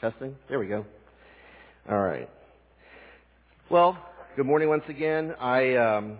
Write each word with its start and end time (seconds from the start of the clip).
Testing? 0.00 0.34
There 0.48 0.58
we 0.58 0.66
go. 0.66 0.86
All 1.90 2.00
right. 2.00 2.26
Well, 3.68 3.98
good 4.34 4.46
morning 4.46 4.70
once 4.70 4.84
again. 4.88 5.34
I 5.38 5.74
um, 5.74 6.16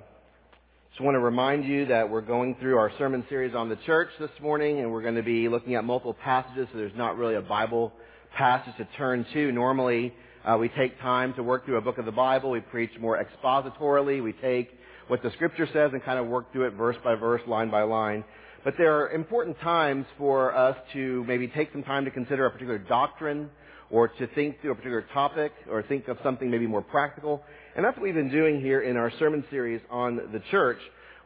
just 0.91 1.01
want 1.01 1.15
to 1.15 1.19
remind 1.19 1.65
you 1.65 1.87
that 1.87 2.11
we're 2.11 2.21
going 2.21 2.57
through 2.61 2.77
our 2.77 2.93
sermon 2.99 3.25
series 3.31 3.55
on 3.55 3.71
the 3.71 3.77
church 3.87 4.11
this 4.19 4.29
morning, 4.43 4.81
and 4.81 4.93
we're 4.93 5.01
going 5.01 5.15
to 5.15 5.23
be 5.23 5.49
looking 5.49 5.77
at 5.77 5.85
multiple 5.85 6.13
passages, 6.13 6.69
so 6.71 6.77
there's 6.77 6.93
not 6.95 7.17
really 7.17 7.37
a 7.37 7.41
Bible 7.41 7.91
passage 8.37 8.75
to 8.77 8.87
turn 8.99 9.25
to. 9.33 9.51
Normally, 9.51 10.13
uh, 10.45 10.59
we 10.59 10.69
take 10.69 11.01
time 11.01 11.33
to 11.35 11.43
work 11.43 11.65
through 11.65 11.79
a 11.79 11.83
book 11.83 11.97
of 11.97 12.05
the 12.05 12.13
Bible. 12.13 12.51
We 12.51 12.61
preach 12.61 12.91
more 13.01 13.19
expositorily. 13.19 14.23
We 14.23 14.35
take 14.35 14.69
what 15.09 15.23
the 15.23 15.31
Scripture 15.31 15.67
says 15.73 15.93
and 15.95 16.05
kind 16.05 16.19
of 16.19 16.27
work 16.27 16.53
through 16.53 16.67
it 16.67 16.75
verse 16.75 16.97
by 17.03 17.15
verse, 17.15 17.41
line 17.47 17.71
by 17.71 17.85
line. 17.85 18.25
But 18.63 18.75
there 18.77 19.01
are 19.01 19.11
important 19.13 19.59
times 19.61 20.05
for 20.19 20.55
us 20.55 20.77
to 20.93 21.25
maybe 21.25 21.49
take 21.49 21.73
some 21.73 21.83
time 21.83 22.05
to 22.05 22.11
consider 22.11 22.45
a 22.45 22.51
particular 22.51 22.79
doctrine 22.79 23.49
or 23.91 24.09
to 24.09 24.27
think 24.29 24.61
through 24.61 24.73
a 24.73 24.75
particular 24.75 25.05
topic 25.13 25.53
or 25.71 25.83
think 25.83 26.09
of 26.09 26.17
something 26.23 26.51
maybe 26.51 26.67
more 26.67 26.83
practical. 26.83 27.43
And 27.75 27.85
that's 27.85 27.97
what 27.97 28.05
we've 28.05 28.15
been 28.15 28.31
doing 28.31 28.61
here 28.61 28.81
in 28.81 28.97
our 28.97 29.11
sermon 29.19 29.45
series 29.51 29.81
on 29.91 30.17
the 30.33 30.41
church. 30.51 30.79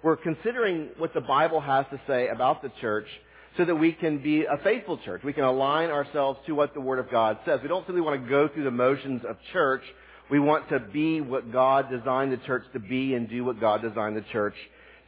We're 0.03 0.17
considering 0.17 0.91
what 0.99 1.15
the 1.15 1.21
Bible 1.21 1.61
has 1.61 1.87
to 1.91 2.01
say 2.07 2.29
about 2.29 2.63
the 2.63 2.71
church 2.81 3.07
so 3.57 3.65
that 3.65 3.75
we 3.75 3.93
can 3.93 4.23
be 4.23 4.45
a 4.45 4.59
faithful 4.63 4.99
church. 4.99 5.23
We 5.23 5.33
can 5.33 5.45
align 5.45 5.91
ourselves 5.91 6.41
to 6.47 6.55
what 6.55 6.75
the 6.75 6.81
Word 6.81 6.99
of 6.99 7.11
God 7.11 7.39
says. 7.45 7.61
We 7.63 7.69
don't 7.69 7.87
simply 7.87 8.03
want 8.03 8.23
to 8.23 8.29
go 8.29 8.49
through 8.49 8.65
the 8.65 8.71
motions 8.71 9.23
of 9.29 9.37
church. 9.53 9.83
We 10.31 10.41
want 10.41 10.69
to 10.71 10.81
be 10.81 11.21
what 11.21 11.53
God 11.53 11.91
designed 11.91 12.33
the 12.33 12.39
church 12.39 12.65
to 12.73 12.81
be 12.81 13.15
and 13.15 13.29
do 13.29 13.45
what 13.45 13.61
God 13.61 13.83
designed 13.83 14.17
the 14.17 14.25
church 14.33 14.55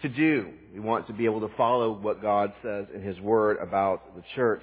to 0.03 0.09
do. 0.09 0.51
We 0.73 0.81
want 0.81 1.07
to 1.09 1.13
be 1.13 1.25
able 1.25 1.41
to 1.41 1.55
follow 1.57 1.93
what 1.93 2.23
God 2.23 2.53
says 2.63 2.87
in 2.95 3.03
His 3.03 3.19
Word 3.21 3.59
about 3.61 4.15
the 4.15 4.23
church. 4.35 4.63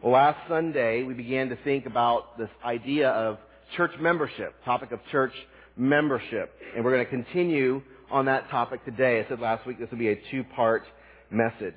Well, 0.00 0.12
last 0.12 0.38
Sunday 0.48 1.02
we 1.02 1.12
began 1.12 1.48
to 1.48 1.56
think 1.64 1.84
about 1.84 2.38
this 2.38 2.48
idea 2.64 3.10
of 3.10 3.38
church 3.76 3.90
membership, 3.98 4.54
topic 4.64 4.92
of 4.92 5.00
church 5.10 5.32
membership. 5.76 6.54
And 6.76 6.84
we're 6.84 6.92
going 6.92 7.04
to 7.04 7.10
continue 7.10 7.82
on 8.08 8.26
that 8.26 8.48
topic 8.48 8.84
today. 8.84 9.18
I 9.18 9.28
said 9.28 9.40
last 9.40 9.66
week 9.66 9.80
this 9.80 9.90
would 9.90 9.98
be 9.98 10.10
a 10.10 10.20
two-part 10.30 10.84
message. 11.32 11.74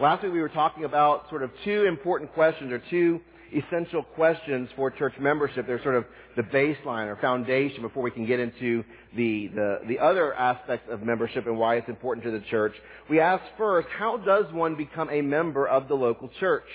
Last 0.00 0.24
week 0.24 0.32
we 0.32 0.40
were 0.40 0.48
talking 0.48 0.82
about 0.82 1.28
sort 1.30 1.44
of 1.44 1.52
two 1.64 1.84
important 1.84 2.34
questions 2.34 2.72
or 2.72 2.82
two 2.90 3.20
essential 3.54 4.02
questions 4.02 4.68
for 4.74 4.90
church 4.90 5.14
membership. 5.20 5.68
They're 5.68 5.82
sort 5.84 5.94
of 5.94 6.06
the 6.34 6.42
baseline 6.42 7.06
or 7.06 7.16
foundation 7.20 7.82
before 7.82 8.02
we 8.02 8.10
can 8.10 8.26
get 8.26 8.40
into 8.40 8.82
the, 9.14 9.46
the, 9.54 9.78
the 9.86 10.00
other 10.00 10.34
aspects 10.34 10.88
of 10.90 11.02
membership 11.02 11.46
and 11.46 11.56
why 11.56 11.76
it's 11.76 11.88
important 11.88 12.24
to 12.24 12.32
the 12.32 12.44
church. 12.50 12.74
We 13.08 13.20
asked 13.20 13.44
first, 13.56 13.86
how 13.96 14.16
does 14.16 14.52
one 14.52 14.74
become 14.74 15.08
a 15.08 15.22
member 15.22 15.68
of 15.68 15.86
the 15.86 15.94
local 15.94 16.28
church? 16.40 16.66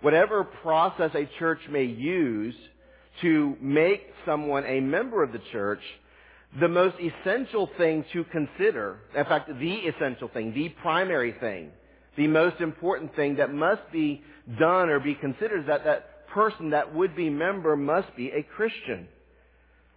Whatever 0.00 0.44
process 0.44 1.10
a 1.14 1.28
church 1.38 1.60
may 1.70 1.84
use 1.84 2.54
to 3.22 3.56
make 3.60 4.02
someone 4.24 4.64
a 4.66 4.80
member 4.80 5.22
of 5.22 5.32
the 5.32 5.40
church, 5.52 5.80
the 6.60 6.68
most 6.68 6.96
essential 7.00 7.68
thing 7.76 8.04
to 8.12 8.24
consider, 8.24 8.98
in 9.16 9.24
fact, 9.24 9.48
the 9.48 9.74
essential 9.74 10.28
thing, 10.28 10.52
the 10.54 10.68
primary 10.80 11.34
thing, 11.40 11.70
the 12.16 12.26
most 12.26 12.60
important 12.60 13.14
thing 13.16 13.36
that 13.36 13.52
must 13.52 13.82
be 13.92 14.22
done 14.58 14.88
or 14.88 15.00
be 15.00 15.14
considered 15.14 15.60
is 15.60 15.66
that 15.66 15.84
that 15.84 16.28
person 16.28 16.70
that 16.70 16.94
would 16.94 17.16
be 17.16 17.30
member 17.30 17.76
must 17.76 18.14
be 18.16 18.30
a 18.30 18.42
Christian. 18.42 19.08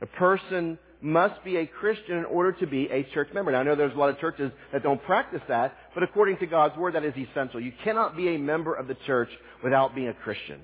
A 0.02 0.06
person 0.06 0.78
must 1.02 1.44
be 1.44 1.58
a 1.58 1.66
Christian 1.66 2.18
in 2.18 2.26
order 2.26 2.52
to 2.54 2.68
be 2.68 2.88
a 2.88 3.04
church 3.14 3.30
member. 3.34 3.52
Now 3.52 3.60
I 3.60 3.64
know 3.64 3.76
there's 3.76 3.94
a 3.94 3.98
lot 3.98 4.10
of 4.10 4.20
churches 4.20 4.52
that 4.74 4.84
don't 4.84 5.02
practice 5.04 5.42
that, 5.48 5.76
but 5.94 6.04
according 6.04 6.38
to 6.38 6.46
God's 6.46 6.78
Word, 6.78 6.96
that 6.96 7.06
is 7.06 7.14
essential. 7.16 7.60
You 7.60 7.72
cannot 7.84 8.18
be 8.18 8.36
a 8.36 8.38
member 8.38 8.74
of 8.74 8.88
the 8.88 8.96
church 9.06 9.30
without 9.64 9.96
being 9.96 10.10
a 10.10 10.14
Christian. 10.14 10.62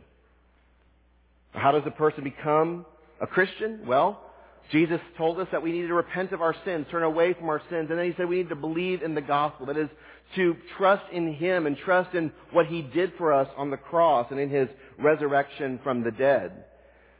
How 1.52 1.72
does 1.72 1.84
a 1.86 1.92
person 1.92 2.24
become 2.24 2.86
a 3.22 3.28
Christian? 3.28 3.86
Well, 3.88 4.22
Jesus 4.72 5.00
told 5.18 5.40
us 5.40 5.48
that 5.52 5.62
we 5.62 5.72
need 5.72 5.88
to 5.88 5.94
repent 5.94 6.32
of 6.34 6.42
our 6.42 6.56
sins, 6.66 6.88
turn 6.92 7.04
away 7.04 7.34
from 7.34 7.50
our 7.50 7.62
sins, 7.70 7.88
and 7.90 8.00
then 8.00 8.06
he 8.06 8.14
said 8.18 8.28
we 8.28 8.38
need 8.38 8.50
to 8.50 8.56
believe 8.56 9.04
in 9.04 9.16
the 9.16 9.22
gospel. 9.22 9.68
That 9.68 9.78
is, 9.78 9.90
to 10.36 10.56
trust 10.78 11.04
in 11.14 11.34
him 11.34 11.66
and 11.68 11.78
trust 11.78 12.16
in 12.16 12.32
what 12.52 12.66
he 12.66 12.82
did 12.82 13.14
for 13.18 13.32
us 13.32 13.48
on 13.58 13.70
the 13.70 13.78
cross 13.78 14.28
and 14.32 14.40
in 14.40 14.50
his 14.50 14.68
resurrection 14.98 15.80
from 15.84 16.04
the 16.04 16.12
dead. 16.12 16.66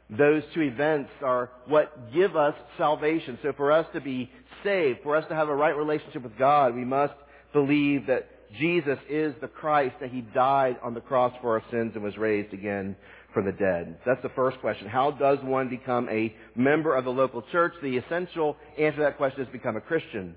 Those 0.08 0.42
two 0.54 0.62
events 0.62 1.10
are 1.22 1.50
what 1.66 2.12
give 2.14 2.36
us 2.36 2.54
salvation. 2.78 3.38
So 3.42 3.52
for 3.56 3.72
us 3.72 3.86
to 3.92 4.00
be 4.00 4.30
saved, 4.62 5.00
for 5.02 5.16
us 5.16 5.24
to 5.28 5.34
have 5.34 5.48
a 5.48 5.54
right 5.54 5.76
relationship 5.76 6.22
with 6.22 6.38
God, 6.38 6.74
we 6.74 6.84
must 6.84 7.14
believe 7.52 8.06
that 8.06 8.28
Jesus 8.58 8.98
is 9.08 9.34
the 9.40 9.48
Christ, 9.48 9.96
that 10.00 10.10
he 10.10 10.20
died 10.20 10.76
on 10.82 10.94
the 10.94 11.00
cross 11.00 11.32
for 11.40 11.54
our 11.54 11.62
sins 11.70 11.92
and 11.94 12.04
was 12.04 12.16
raised 12.16 12.54
again 12.54 12.96
from 13.34 13.44
the 13.44 13.52
dead? 13.52 13.98
That's 14.06 14.22
the 14.22 14.30
first 14.30 14.58
question. 14.60 14.88
How 14.88 15.10
does 15.10 15.38
one 15.42 15.68
become 15.68 16.08
a 16.08 16.34
member 16.54 16.94
of 16.94 17.04
the 17.04 17.10
local 17.10 17.42
church? 17.52 17.74
The 17.82 17.98
essential 17.98 18.56
answer 18.78 18.96
to 18.96 19.02
that 19.02 19.16
question 19.16 19.42
is 19.42 19.48
become 19.52 19.76
a 19.76 19.80
Christian. 19.80 20.36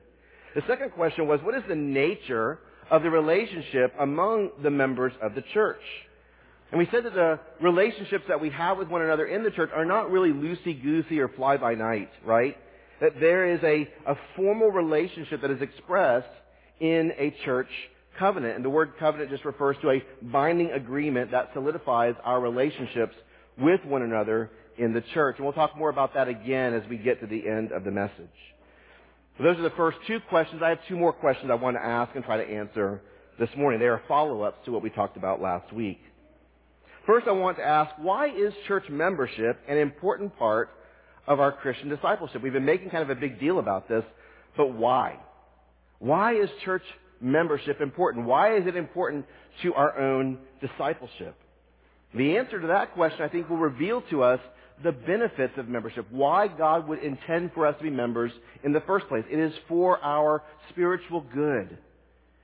The 0.55 0.63
second 0.67 0.91
question 0.91 1.27
was, 1.27 1.39
what 1.43 1.55
is 1.55 1.63
the 1.69 1.75
nature 1.75 2.59
of 2.89 3.03
the 3.03 3.09
relationship 3.09 3.93
among 3.99 4.49
the 4.63 4.71
members 4.71 5.13
of 5.21 5.35
the 5.35 5.43
church? 5.53 5.81
And 6.71 6.77
we 6.77 6.87
said 6.91 7.05
that 7.05 7.13
the 7.13 7.39
relationships 7.61 8.25
that 8.27 8.39
we 8.39 8.51
have 8.51 8.77
with 8.77 8.89
one 8.89 9.01
another 9.01 9.25
in 9.25 9.43
the 9.43 9.51
church 9.51 9.71
are 9.73 9.85
not 9.85 10.11
really 10.11 10.29
loosey-goosey 10.29 11.19
or 11.19 11.27
fly-by-night, 11.29 12.11
right? 12.23 12.57
That 13.01 13.19
there 13.19 13.53
is 13.53 13.59
a, 13.63 13.89
a 14.09 14.15
formal 14.35 14.69
relationship 14.69 15.41
that 15.41 15.49
is 15.49 15.61
expressed 15.61 16.27
in 16.79 17.11
a 17.17 17.33
church 17.43 17.69
covenant. 18.19 18.57
And 18.57 18.63
the 18.65 18.69
word 18.69 18.93
covenant 18.99 19.31
just 19.31 19.45
refers 19.45 19.77
to 19.81 19.89
a 19.89 20.03
binding 20.21 20.71
agreement 20.71 21.31
that 21.31 21.49
solidifies 21.53 22.15
our 22.23 22.39
relationships 22.39 23.15
with 23.57 23.83
one 23.85 24.03
another 24.03 24.51
in 24.77 24.93
the 24.93 25.01
church. 25.13 25.37
And 25.37 25.45
we'll 25.45 25.53
talk 25.53 25.75
more 25.75 25.89
about 25.89 26.13
that 26.13 26.27
again 26.27 26.73
as 26.73 26.87
we 26.87 26.97
get 26.97 27.19
to 27.21 27.27
the 27.27 27.47
end 27.47 27.71
of 27.71 27.83
the 27.83 27.91
message. 27.91 28.13
So 29.37 29.43
those 29.43 29.57
are 29.57 29.63
the 29.63 29.71
first 29.71 29.97
two 30.05 30.19
questions. 30.29 30.61
I 30.63 30.69
have 30.69 30.79
two 30.87 30.97
more 30.97 31.13
questions 31.13 31.49
I 31.49 31.55
want 31.55 31.77
to 31.77 31.83
ask 31.83 32.13
and 32.15 32.23
try 32.23 32.37
to 32.43 32.47
answer 32.47 33.01
this 33.39 33.49
morning. 33.57 33.79
They 33.79 33.87
are 33.87 34.01
follow-ups 34.07 34.65
to 34.65 34.71
what 34.71 34.83
we 34.83 34.89
talked 34.89 35.17
about 35.17 35.41
last 35.41 35.71
week. 35.73 35.99
First, 37.09 37.27
I 37.27 37.31
want 37.31 37.57
to 37.57 37.63
ask, 37.63 37.89
why 37.97 38.27
is 38.27 38.53
church 38.67 38.83
membership 38.87 39.59
an 39.67 39.79
important 39.79 40.37
part 40.37 40.69
of 41.25 41.39
our 41.39 41.51
Christian 41.51 41.89
discipleship? 41.89 42.43
We've 42.43 42.53
been 42.53 42.65
making 42.65 42.91
kind 42.91 43.01
of 43.01 43.09
a 43.09 43.19
big 43.19 43.39
deal 43.39 43.57
about 43.57 43.89
this, 43.89 44.03
but 44.55 44.75
why? 44.75 45.17
Why 45.97 46.35
is 46.35 46.49
church 46.63 46.83
membership 47.19 47.81
important? 47.81 48.27
Why 48.27 48.57
is 48.57 48.67
it 48.67 48.75
important 48.75 49.25
to 49.63 49.73
our 49.73 49.99
own 49.99 50.37
discipleship? 50.61 51.35
The 52.13 52.37
answer 52.37 52.61
to 52.61 52.67
that 52.67 52.93
question, 52.93 53.23
I 53.23 53.27
think, 53.27 53.49
will 53.49 53.57
reveal 53.57 54.03
to 54.11 54.21
us 54.21 54.39
the 54.83 54.91
benefits 54.91 55.53
of 55.57 55.67
membership, 55.67 56.05
why 56.11 56.47
God 56.47 56.87
would 56.87 56.99
intend 56.99 57.53
for 57.55 57.65
us 57.65 57.75
to 57.79 57.83
be 57.85 57.89
members 57.89 58.31
in 58.63 58.71
the 58.71 58.81
first 58.81 59.07
place. 59.07 59.23
It 59.31 59.39
is 59.39 59.53
for 59.67 59.97
our 60.03 60.43
spiritual 60.69 61.25
good. 61.33 61.75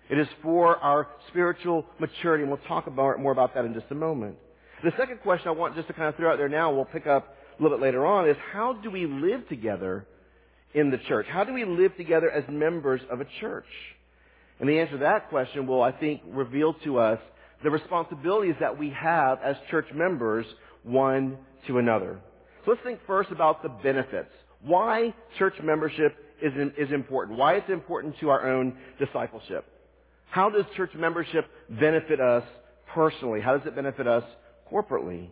It 0.10 0.18
is 0.18 0.28
for 0.42 0.78
our 0.78 1.08
spiritual 1.30 1.86
maturity, 2.00 2.42
and 2.42 2.52
we'll 2.52 2.68
talk 2.68 2.88
about, 2.88 3.20
more 3.20 3.32
about 3.32 3.54
that 3.54 3.64
in 3.66 3.76
just 3.76 3.92
a 3.92 3.96
moment. 3.96 4.38
The 4.84 4.92
second 4.98 5.22
question 5.22 5.48
I 5.48 5.52
want 5.52 5.76
just 5.76 5.88
to 5.88 5.94
kind 5.94 6.10
of 6.10 6.16
throw 6.16 6.32
out 6.32 6.38
there 6.38 6.50
now, 6.50 6.74
we'll 6.74 6.86
pick 6.86 7.08
up 7.08 7.36
a 7.58 7.64
little 7.64 7.78
bit 7.78 7.84
later 7.84 8.06
on, 8.06 8.30
is 8.30 8.36
how 8.52 8.74
do 8.74 8.92
we 8.92 9.06
live 9.06 9.48
together 9.48 10.06
in 10.74 10.92
the 10.92 10.98
church? 10.98 11.26
How 11.30 11.44
do 11.44 11.54
we 11.54 11.66
live 11.66 11.96
together 11.96 12.30
as 12.30 12.44
members 12.50 13.02
of 13.10 13.22
a 13.22 13.26
church? 13.40 13.66
And 14.60 14.70
the 14.70 14.80
answer 14.80 14.94
to 14.94 15.00
that 15.00 15.30
question 15.30 15.68
will, 15.68 15.82
I 15.82 15.92
think, 15.92 16.22
reveal 16.28 16.74
to 16.84 17.00
us 17.00 17.20
the 17.64 17.70
responsibilities 17.70 18.56
that 18.60 18.78
we 18.78 18.90
have 18.92 19.40
as 19.44 19.56
church 19.72 19.88
members 19.94 20.46
one 20.84 21.38
to 21.68 21.78
another. 21.78 22.20
So 22.64 22.72
let's 22.72 22.84
think 22.84 23.00
first 23.08 23.32
about 23.32 23.64
the 23.64 23.70
benefits. 23.70 24.32
Why 24.62 25.14
church 25.38 25.56
membership 25.64 26.16
is, 26.42 26.54
is 26.78 26.92
important. 26.92 27.38
Why 27.38 27.56
it's 27.56 27.70
important 27.70 28.20
to 28.20 28.30
our 28.30 28.50
own 28.50 28.78
discipleship. 29.00 29.66
How 30.30 30.50
does 30.50 30.66
church 30.76 30.92
membership 30.96 31.46
benefit 31.70 32.20
us 32.20 32.44
personally? 32.94 33.42
How 33.42 33.58
does 33.58 33.66
it 33.66 33.76
benefit 33.76 34.08
us 34.08 34.24
corporately? 34.72 35.28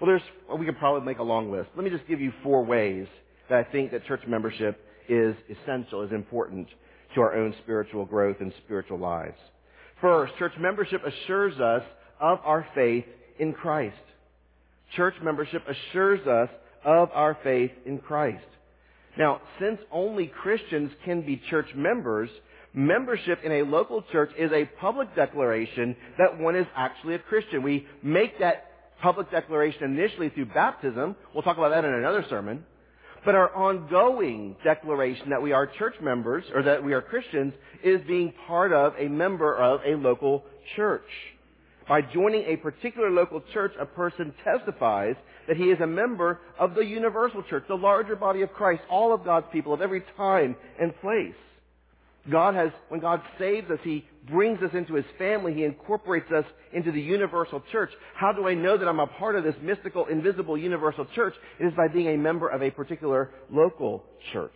Well, 0.00 0.08
there's, 0.08 0.22
well, 0.48 0.58
we 0.58 0.66
could 0.66 0.78
probably 0.78 1.06
make 1.06 1.18
a 1.18 1.22
long 1.22 1.50
list. 1.50 1.70
Let 1.74 1.84
me 1.84 1.90
just 1.90 2.06
give 2.06 2.20
you 2.20 2.32
four 2.42 2.64
ways 2.64 3.06
that 3.48 3.58
I 3.58 3.70
think 3.70 3.92
that 3.92 4.04
church 4.06 4.22
membership 4.26 4.84
is 5.08 5.34
essential, 5.48 6.02
is 6.02 6.12
important 6.12 6.68
to 7.14 7.20
our 7.20 7.34
own 7.34 7.54
spiritual 7.62 8.04
growth 8.04 8.36
and 8.40 8.52
spiritual 8.64 8.98
lives. 8.98 9.38
First, 10.00 10.34
church 10.38 10.52
membership 10.58 11.02
assures 11.04 11.58
us 11.58 11.82
of 12.20 12.40
our 12.44 12.66
faith 12.74 13.04
in 13.38 13.52
Christ. 13.52 13.96
Church 14.94 15.14
membership 15.22 15.62
assures 15.66 16.26
us 16.26 16.48
of 16.84 17.10
our 17.12 17.36
faith 17.42 17.70
in 17.86 17.98
Christ. 17.98 18.44
Now, 19.18 19.40
since 19.60 19.78
only 19.90 20.26
Christians 20.26 20.90
can 21.04 21.22
be 21.22 21.40
church 21.48 21.68
members, 21.74 22.28
membership 22.76 23.40
in 23.42 23.50
a 23.50 23.62
local 23.62 24.04
church 24.12 24.30
is 24.38 24.52
a 24.52 24.66
public 24.78 25.16
declaration 25.16 25.96
that 26.18 26.38
one 26.38 26.54
is 26.54 26.66
actually 26.76 27.14
a 27.14 27.18
Christian. 27.18 27.62
We 27.62 27.86
make 28.02 28.38
that 28.38 28.70
public 29.00 29.30
declaration 29.30 29.84
initially 29.84 30.28
through 30.28 30.46
baptism. 30.46 31.16
We'll 31.34 31.42
talk 31.42 31.56
about 31.56 31.70
that 31.70 31.84
in 31.84 31.92
another 31.92 32.24
sermon. 32.28 32.64
But 33.24 33.34
our 33.34 33.52
ongoing 33.56 34.56
declaration 34.62 35.30
that 35.30 35.42
we 35.42 35.52
are 35.52 35.66
church 35.66 35.94
members, 36.00 36.44
or 36.54 36.62
that 36.62 36.84
we 36.84 36.92
are 36.92 37.02
Christians, 37.02 37.54
is 37.82 38.00
being 38.06 38.32
part 38.46 38.72
of 38.72 38.92
a 38.98 39.08
member 39.08 39.56
of 39.56 39.80
a 39.84 39.96
local 39.96 40.44
church. 40.76 41.08
By 41.88 42.02
joining 42.02 42.44
a 42.44 42.56
particular 42.56 43.10
local 43.10 43.42
church, 43.52 43.72
a 43.80 43.86
person 43.86 44.32
testifies 44.44 45.16
that 45.48 45.56
he 45.56 45.64
is 45.64 45.80
a 45.80 45.86
member 45.86 46.40
of 46.58 46.74
the 46.74 46.84
universal 46.84 47.42
church, 47.44 47.64
the 47.68 47.74
larger 47.74 48.16
body 48.16 48.42
of 48.42 48.52
Christ, 48.52 48.82
all 48.90 49.14
of 49.14 49.24
God's 49.24 49.46
people 49.52 49.72
of 49.72 49.80
every 49.80 50.02
time 50.16 50.54
and 50.80 50.94
place. 51.00 51.34
God 52.30 52.54
has, 52.54 52.70
when 52.88 53.00
God 53.00 53.20
saves 53.38 53.70
us, 53.70 53.78
He 53.84 54.04
brings 54.28 54.60
us 54.62 54.70
into 54.74 54.94
His 54.94 55.04
family. 55.18 55.54
He 55.54 55.64
incorporates 55.64 56.30
us 56.32 56.44
into 56.72 56.90
the 56.90 57.00
universal 57.00 57.62
church. 57.72 57.90
How 58.14 58.32
do 58.32 58.48
I 58.48 58.54
know 58.54 58.76
that 58.76 58.88
I'm 58.88 59.00
a 59.00 59.06
part 59.06 59.36
of 59.36 59.44
this 59.44 59.54
mystical, 59.62 60.06
invisible, 60.06 60.58
universal 60.58 61.06
church? 61.14 61.34
It 61.60 61.66
is 61.66 61.74
by 61.74 61.88
being 61.88 62.08
a 62.08 62.16
member 62.16 62.48
of 62.48 62.62
a 62.62 62.70
particular 62.70 63.30
local 63.50 64.04
church. 64.32 64.50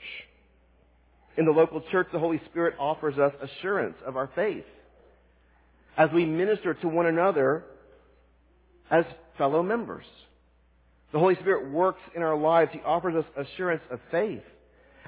In 1.37 1.45
the 1.45 1.53
local 1.53 1.83
church, 1.93 2.09
the 2.13 2.19
Holy 2.19 2.41
Spirit 2.51 2.75
offers 2.79 3.17
us 3.19 3.33
assurance 3.41 3.97
of 4.05 4.17
our 4.17 4.31
faith 4.35 4.65
as 5.97 6.11
we 6.13 6.25
minister 6.25 6.75
to 6.75 6.89
one 6.89 7.07
another 7.07 7.65
as 8.91 9.05
fellow 9.39 9.63
members. 9.63 10.05
The 11.13 11.19
Holy 11.19 11.37
Spirit 11.37 11.71
works 11.71 12.01
in 12.15 12.23
our 12.23 12.37
lives. 12.37 12.71
He 12.73 12.81
offers 12.81 13.15
us 13.15 13.47
assurance 13.47 13.83
of 13.91 14.01
faith 14.11 14.43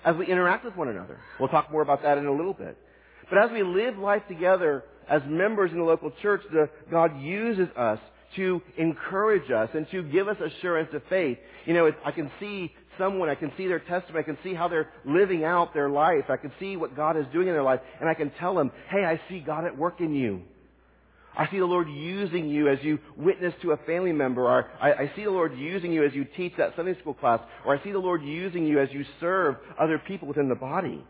as 0.05 0.17
we 0.17 0.27
interact 0.27 0.65
with 0.65 0.77
one 0.77 0.89
another. 0.89 1.19
We'll 1.39 1.49
talk 1.49 1.71
more 1.71 1.83
about 1.83 2.03
that 2.03 2.19
in 2.19 2.27
a 2.27 2.33
little 2.33 2.55
bit. 2.55 2.77
But 3.29 3.39
as 3.39 3.51
we 3.51 3.63
live 3.63 3.99
life 3.99 4.23
together 4.29 4.85
as 5.09 5.23
members 5.27 5.73
in 5.73 5.79
the 5.79 5.85
local 5.85 6.13
church, 6.23 6.43
the, 6.53 6.69
God 6.91 7.21
uses 7.21 7.69
us 7.77 7.99
to 8.37 8.63
encourage 8.79 9.51
us 9.51 9.69
and 9.75 9.87
to 9.91 10.03
give 10.03 10.29
us 10.29 10.37
assurance 10.41 10.89
of 10.95 11.03
faith. 11.09 11.39
You 11.67 11.75
know, 11.75 11.91
I 12.05 12.13
can 12.13 12.31
see 12.41 12.73
someone, 12.99 13.29
I 13.29 13.35
can 13.35 13.53
see 13.57 13.67
their 13.67 13.79
testimony, 13.79 14.21
I 14.21 14.23
can 14.23 14.39
see 14.43 14.55
how 14.55 14.69
they're 14.69 14.91
living 15.05 15.45
out 15.45 15.75
their 15.75 15.91
life, 15.91 16.25
I 16.29 16.37
can 16.37 16.53
see 16.59 16.77
what 16.77 16.97
God 16.97 17.17
is 17.17 17.27
doing 17.33 17.49
in 17.49 17.55
their 17.55 17.63
life, 17.63 17.81
and 18.01 18.09
I 18.09 18.15
can 18.15 18.31
tell 18.39 18.55
them, 18.55 18.71
hey, 18.89 19.05
I 19.05 19.21
see 19.29 19.41
God 19.41 19.65
at 19.65 19.77
work 19.77 20.01
in 20.01 20.15
you. 20.15 20.43
I 21.37 21.51
see 21.51 21.59
the 21.59 21.67
Lord 21.67 21.89
using 21.89 22.49
you 22.49 22.69
as 22.69 22.79
you 22.83 22.99
witness 23.17 23.55
to 23.63 23.73
a 23.73 23.77
family 23.79 24.13
member, 24.13 24.43
or 24.43 24.71
I, 24.81 24.93
I, 24.93 25.13
see 25.17 25.25
the 25.25 25.31
Lord 25.31 25.57
using 25.57 25.93
you 25.93 26.05
as 26.05 26.13
you 26.13 26.27
teach 26.37 26.53
that 26.59 26.75
Sunday 26.77 26.99
school 27.01 27.15
class, 27.15 27.41
or 27.65 27.75
I 27.77 27.83
see 27.83 27.91
the 27.91 27.99
Lord 27.99 28.23
using 28.23 28.67
you 28.67 28.81
as 28.81 28.91
you 28.93 29.05
serve 29.19 29.57
other 29.81 29.99
people 29.99 30.29
within 30.29 30.49
the 30.49 30.55
body. 30.55 31.03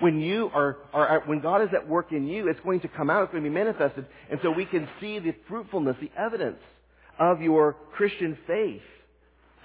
When 0.00 0.20
you 0.20 0.50
are, 0.52 0.78
are, 0.92 1.22
when 1.26 1.40
God 1.40 1.62
is 1.62 1.68
at 1.72 1.88
work 1.88 2.12
in 2.12 2.26
you, 2.26 2.48
it's 2.48 2.60
going 2.60 2.80
to 2.80 2.88
come 2.88 3.10
out, 3.10 3.24
it's 3.24 3.32
going 3.32 3.44
to 3.44 3.50
be 3.50 3.54
manifested, 3.54 4.06
and 4.30 4.40
so 4.42 4.50
we 4.50 4.64
can 4.64 4.88
see 5.00 5.18
the 5.20 5.34
fruitfulness, 5.48 5.96
the 6.00 6.10
evidence 6.20 6.58
of 7.18 7.40
your 7.40 7.76
Christian 7.96 8.36
faith 8.46 8.82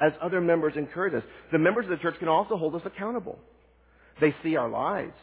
as 0.02 0.12
other 0.22 0.42
members 0.42 0.74
encourage 0.76 1.14
us. 1.14 1.24
The 1.52 1.60
members 1.60 1.86
of 1.86 1.92
the 1.92 1.98
church 1.98 2.16
can 2.20 2.28
also 2.28 2.58
hold 2.58 2.76
us 2.76 2.82
accountable. 2.86 3.40
They 4.22 4.36
see 4.44 4.56
our 4.56 4.70
lives. 4.70 5.14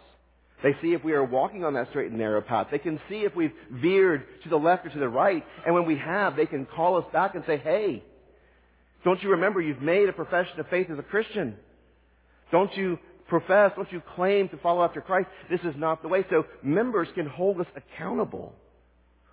They 0.62 0.76
see 0.82 0.92
if 0.92 1.02
we 1.02 1.12
are 1.12 1.24
walking 1.24 1.64
on 1.64 1.74
that 1.74 1.88
straight 1.88 2.10
and 2.10 2.18
narrow 2.18 2.42
path. 2.42 2.68
They 2.70 2.78
can 2.78 3.00
see 3.08 3.20
if 3.20 3.34
we've 3.34 3.52
veered 3.70 4.24
to 4.42 4.48
the 4.48 4.56
left 4.56 4.86
or 4.86 4.90
to 4.90 4.98
the 4.98 5.08
right. 5.08 5.44
And 5.64 5.74
when 5.74 5.86
we 5.86 5.96
have, 5.96 6.36
they 6.36 6.46
can 6.46 6.66
call 6.66 6.98
us 6.98 7.04
back 7.12 7.34
and 7.34 7.44
say, 7.46 7.56
hey, 7.56 8.02
don't 9.04 9.22
you 9.22 9.30
remember 9.30 9.60
you've 9.60 9.80
made 9.80 10.08
a 10.08 10.12
profession 10.12 10.60
of 10.60 10.68
faith 10.68 10.88
as 10.90 10.98
a 10.98 11.02
Christian? 11.02 11.56
Don't 12.52 12.74
you 12.76 12.98
profess, 13.28 13.72
don't 13.76 13.90
you 13.92 14.02
claim 14.14 14.48
to 14.50 14.58
follow 14.58 14.84
after 14.84 15.00
Christ? 15.00 15.28
This 15.48 15.60
is 15.60 15.74
not 15.76 16.02
the 16.02 16.08
way. 16.08 16.26
So 16.28 16.44
members 16.62 17.08
can 17.14 17.26
hold 17.26 17.60
us 17.60 17.66
accountable, 17.74 18.52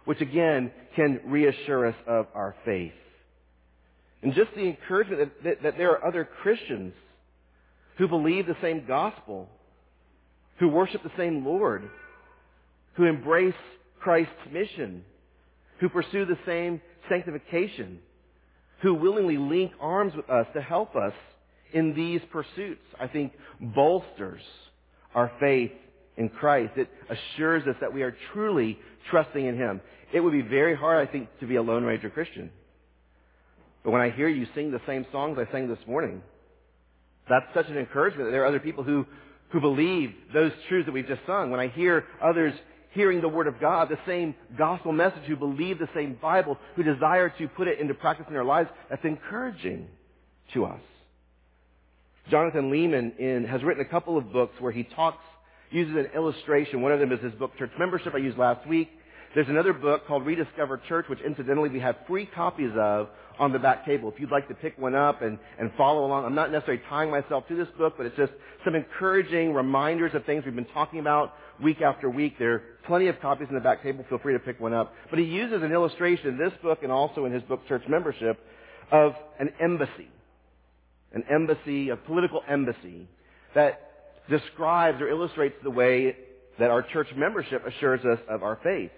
which 0.05 0.21
again 0.21 0.71
can 0.95 1.19
reassure 1.25 1.87
us 1.87 1.95
of 2.07 2.27
our 2.33 2.55
faith. 2.63 2.93
And 4.21 4.33
just 4.33 4.51
the 4.55 4.61
encouragement 4.61 5.19
that, 5.19 5.43
that, 5.43 5.63
that 5.63 5.77
there 5.77 5.91
are 5.91 6.07
other 6.07 6.27
Christians 6.41 6.93
who 7.97 8.07
believe 8.07 8.47
the 8.47 8.55
same 8.61 8.85
gospel 8.87 9.49
who 10.59 10.67
worship 10.67 11.03
the 11.03 11.11
same 11.17 11.45
Lord, 11.45 11.89
who 12.93 13.05
embrace 13.05 13.53
Christ's 13.99 14.33
mission, 14.51 15.03
who 15.79 15.89
pursue 15.89 16.25
the 16.25 16.37
same 16.45 16.81
sanctification, 17.09 17.99
who 18.81 18.93
willingly 18.93 19.37
link 19.37 19.71
arms 19.79 20.13
with 20.15 20.29
us 20.29 20.47
to 20.53 20.61
help 20.61 20.95
us 20.95 21.13
in 21.73 21.93
these 21.93 22.21
pursuits, 22.31 22.81
I 22.99 23.07
think 23.07 23.33
bolsters 23.59 24.41
our 25.13 25.31
faith 25.39 25.71
in 26.15 26.29
Christ. 26.29 26.73
It 26.77 26.89
assures 27.09 27.67
us 27.67 27.75
that 27.81 27.93
we 27.93 28.03
are 28.03 28.15
truly 28.33 28.79
trusting 29.09 29.45
in 29.45 29.57
Him. 29.57 29.81
It 30.13 30.19
would 30.19 30.33
be 30.33 30.41
very 30.41 30.75
hard, 30.75 31.07
I 31.07 31.11
think, 31.11 31.27
to 31.39 31.47
be 31.47 31.55
a 31.55 31.61
Lone 31.61 31.83
Ranger 31.83 32.09
Christian. 32.09 32.51
But 33.83 33.91
when 33.91 34.01
I 34.01 34.09
hear 34.09 34.27
you 34.27 34.47
sing 34.55 34.71
the 34.71 34.81
same 34.87 35.05
songs 35.11 35.37
I 35.39 35.51
sang 35.51 35.67
this 35.67 35.85
morning, 35.87 36.21
that's 37.29 37.45
such 37.53 37.67
an 37.67 37.77
encouragement 37.77 38.27
that 38.27 38.31
there 38.31 38.43
are 38.43 38.47
other 38.47 38.59
people 38.59 38.83
who 38.83 39.05
who 39.49 39.61
believe 39.61 40.13
those 40.33 40.51
truths 40.67 40.85
that 40.85 40.91
we've 40.91 41.07
just 41.07 41.21
sung, 41.25 41.51
when 41.51 41.59
I 41.59 41.67
hear 41.69 42.05
others 42.21 42.53
hearing 42.91 43.21
the 43.21 43.29
Word 43.29 43.47
of 43.47 43.59
God, 43.59 43.89
the 43.89 43.99
same 44.07 44.33
gospel 44.57 44.91
message, 44.91 45.23
who 45.27 45.35
believe 45.35 45.79
the 45.79 45.89
same 45.93 46.17
Bible, 46.21 46.57
who 46.75 46.83
desire 46.83 47.29
to 47.37 47.47
put 47.49 47.67
it 47.67 47.79
into 47.79 47.93
practice 47.93 48.25
in 48.27 48.33
their 48.33 48.43
lives, 48.43 48.69
that's 48.89 49.05
encouraging 49.05 49.87
to 50.53 50.65
us. 50.65 50.81
Jonathan 52.29 52.71
Leeman 52.71 53.17
in, 53.19 53.45
has 53.45 53.63
written 53.63 53.85
a 53.85 53.87
couple 53.87 54.17
of 54.17 54.33
books 54.33 54.55
where 54.59 54.71
he 54.71 54.83
talks, 54.83 55.23
uses 55.71 55.95
an 55.95 56.07
illustration. 56.15 56.81
One 56.81 56.91
of 56.91 56.99
them 56.99 57.11
is 57.11 57.21
his 57.21 57.33
book, 57.33 57.55
Church 57.57 57.71
Membership, 57.77 58.13
I 58.13 58.17
used 58.17 58.37
last 58.37 58.67
week. 58.67 58.89
There's 59.37 59.49
another 59.49 59.71
book 59.73 60.07
called 60.07 60.25
Rediscover 60.25 60.81
Church, 60.89 61.05
which 61.09 61.19
incidentally 61.21 61.69
we 61.69 61.79
have 61.79 61.95
free 62.07 62.25
copies 62.25 62.71
of 62.75 63.07
on 63.37 63.53
the 63.53 63.59
back 63.59 63.85
table. 63.85 64.11
If 64.11 64.19
you'd 64.19 64.31
like 64.31 64.47
to 64.47 64.55
pick 64.55 64.75
one 64.79 64.95
up 64.95 65.21
and, 65.21 65.37
and 65.59 65.71
follow 65.77 66.05
along, 66.07 66.25
I'm 66.25 66.33
not 66.33 66.51
necessarily 66.51 66.81
tying 66.89 67.11
myself 67.11 67.47
to 67.49 67.55
this 67.55 67.67
book, 67.77 67.93
but 67.97 68.07
it's 68.07 68.17
just 68.17 68.31
some 68.65 68.73
encouraging 68.73 69.53
reminders 69.53 70.15
of 70.15 70.25
things 70.25 70.43
we've 70.43 70.55
been 70.55 70.65
talking 70.65 70.99
about 70.99 71.35
week 71.61 71.83
after 71.83 72.09
week. 72.09 72.39
There 72.39 72.51
are 72.51 72.63
plenty 72.87 73.09
of 73.09 73.19
copies 73.21 73.47
in 73.47 73.53
the 73.53 73.61
back 73.61 73.83
table. 73.83 74.03
Feel 74.09 74.17
free 74.17 74.33
to 74.33 74.39
pick 74.39 74.59
one 74.59 74.73
up. 74.73 74.91
But 75.11 75.19
he 75.19 75.25
uses 75.25 75.61
an 75.61 75.71
illustration 75.71 76.29
in 76.29 76.39
this 76.39 76.53
book 76.63 76.79
and 76.81 76.91
also 76.91 77.25
in 77.25 77.31
his 77.31 77.43
book, 77.43 77.59
Church 77.67 77.83
Membership, 77.87 78.39
of 78.91 79.13
an 79.39 79.51
embassy. 79.61 80.09
An 81.13 81.23
embassy, 81.29 81.89
a 81.89 81.95
political 81.95 82.41
embassy 82.49 83.07
that 83.53 83.81
describes 84.31 84.99
or 84.99 85.07
illustrates 85.07 85.57
the 85.61 85.69
way 85.69 86.15
that 86.57 86.71
our 86.71 86.81
church 86.81 87.09
membership 87.15 87.63
assures 87.67 88.03
us 88.03 88.17
of 88.27 88.41
our 88.41 88.57
faith. 88.63 88.89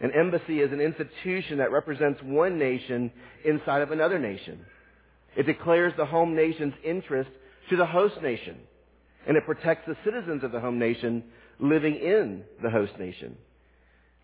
An 0.00 0.12
embassy 0.12 0.60
is 0.60 0.72
an 0.72 0.80
institution 0.80 1.58
that 1.58 1.72
represents 1.72 2.22
one 2.22 2.58
nation 2.58 3.10
inside 3.44 3.82
of 3.82 3.90
another 3.90 4.18
nation. 4.18 4.60
It 5.36 5.46
declares 5.46 5.92
the 5.96 6.06
home 6.06 6.36
nation's 6.36 6.74
interest 6.84 7.30
to 7.70 7.76
the 7.76 7.86
host 7.86 8.22
nation, 8.22 8.58
and 9.26 9.36
it 9.36 9.44
protects 9.44 9.86
the 9.86 9.96
citizens 10.04 10.44
of 10.44 10.52
the 10.52 10.60
home 10.60 10.78
nation 10.78 11.24
living 11.58 11.96
in 11.96 12.44
the 12.62 12.70
host 12.70 12.92
nation. 12.98 13.36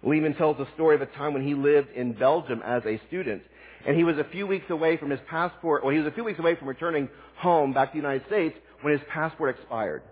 Leeman 0.04 0.36
tells 0.36 0.56
the 0.58 0.68
story 0.74 0.94
of 0.94 1.02
a 1.02 1.06
time 1.06 1.32
when 1.32 1.46
he 1.46 1.54
lived 1.54 1.88
in 1.94 2.12
Belgium 2.12 2.62
as 2.64 2.82
a 2.86 3.00
student, 3.08 3.42
and 3.86 3.96
he 3.96 4.04
was 4.04 4.18
a 4.18 4.24
few 4.30 4.46
weeks 4.46 4.70
away 4.70 4.96
from 4.96 5.10
his 5.10 5.20
passport, 5.28 5.82
or 5.82 5.92
he 5.92 5.98
was 5.98 6.06
a 6.06 6.12
few 6.14 6.24
weeks 6.24 6.38
away 6.38 6.54
from 6.54 6.68
returning 6.68 7.08
home 7.36 7.72
back 7.72 7.92
to 7.92 7.98
the 7.98 8.02
United 8.02 8.26
States 8.26 8.56
when 8.82 8.92
his 8.92 9.02
passport 9.12 9.56
expired. 9.58 10.02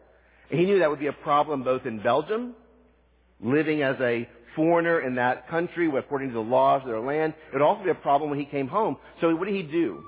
And 0.51 0.59
he 0.59 0.67
knew 0.67 0.81
that 0.81 0.91
would 0.91 0.99
be 0.99 1.07
a 1.07 1.13
problem 1.13 1.63
both 1.63 1.87
in 1.87 2.03
Belgium, 2.03 2.55
living 3.41 3.83
as 3.83 3.97
a 4.01 4.29
foreigner 4.57 5.01
in 5.01 5.17
that 5.17 5.49
country 5.49 5.91
according 5.97 6.29
to 6.29 6.35
the 6.35 6.41
laws 6.41 6.83
of 6.83 6.89
their 6.89 7.01
land. 7.01 7.35
It 7.49 7.55
would 7.55 7.63
also 7.63 7.85
be 7.85 7.91
a 7.91 7.95
problem 7.95 8.31
when 8.31 8.39
he 8.39 8.45
came 8.45 8.69
home. 8.69 8.97
So 9.21 9.35
what 9.35 9.47
did 9.47 9.55
he 9.55 9.63
do? 9.63 10.05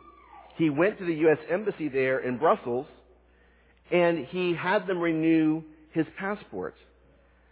He 0.56 0.70
went 0.70 0.98
to 0.98 1.04
the 1.04 1.14
U.S. 1.14 1.38
Embassy 1.50 1.88
there 1.88 2.20
in 2.20 2.38
Brussels 2.38 2.86
and 3.90 4.26
he 4.26 4.54
had 4.54 4.86
them 4.86 4.98
renew 4.98 5.62
his 5.92 6.06
passport. 6.18 6.74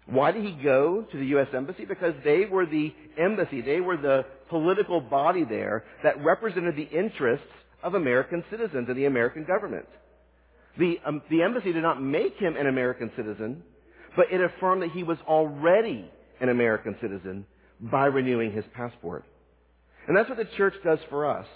Why 0.06 0.32
did 0.32 0.44
he 0.44 0.52
go 0.52 1.06
to 1.11 1.16
the 1.16 1.26
U.S. 1.26 1.49
Embassy? 1.54 1.84
Because 1.84 2.14
they 2.25 2.44
were 2.44 2.66
the 2.66 2.92
embassy. 3.18 3.61
They 3.61 3.80
were 3.80 3.96
the 3.96 4.25
political 4.49 5.00
body 5.00 5.44
there 5.44 5.84
that 6.02 6.25
represented 6.25 6.76
the 6.76 6.82
interests 6.82 7.46
of 7.82 7.94
American 7.94 8.44
citizens 8.50 8.88
and 8.88 8.96
the 8.96 9.04
American 9.04 9.44
government. 9.44 9.87
The, 10.78 10.99
um, 11.04 11.22
the 11.30 11.42
embassy 11.42 11.72
did 11.72 11.82
not 11.82 12.02
make 12.02 12.37
him 12.37 12.56
an 12.56 12.66
American 12.66 13.11
citizen, 13.16 13.62
but 14.16 14.26
it 14.32 14.40
affirmed 14.40 14.82
that 14.82 14.90
he 14.90 15.02
was 15.02 15.18
already 15.26 16.11
an 16.41 16.49
American 16.49 16.97
citizen 17.01 17.47
by 17.81 18.07
renewing 18.07 18.53
his 18.53 18.65
passport. 18.75 19.25
And 20.07 20.17
that's 20.17 20.29
what 20.29 20.39
the 20.39 20.49
church 20.57 20.75
does 20.85 20.99
for 21.11 21.29
us. 21.29 21.47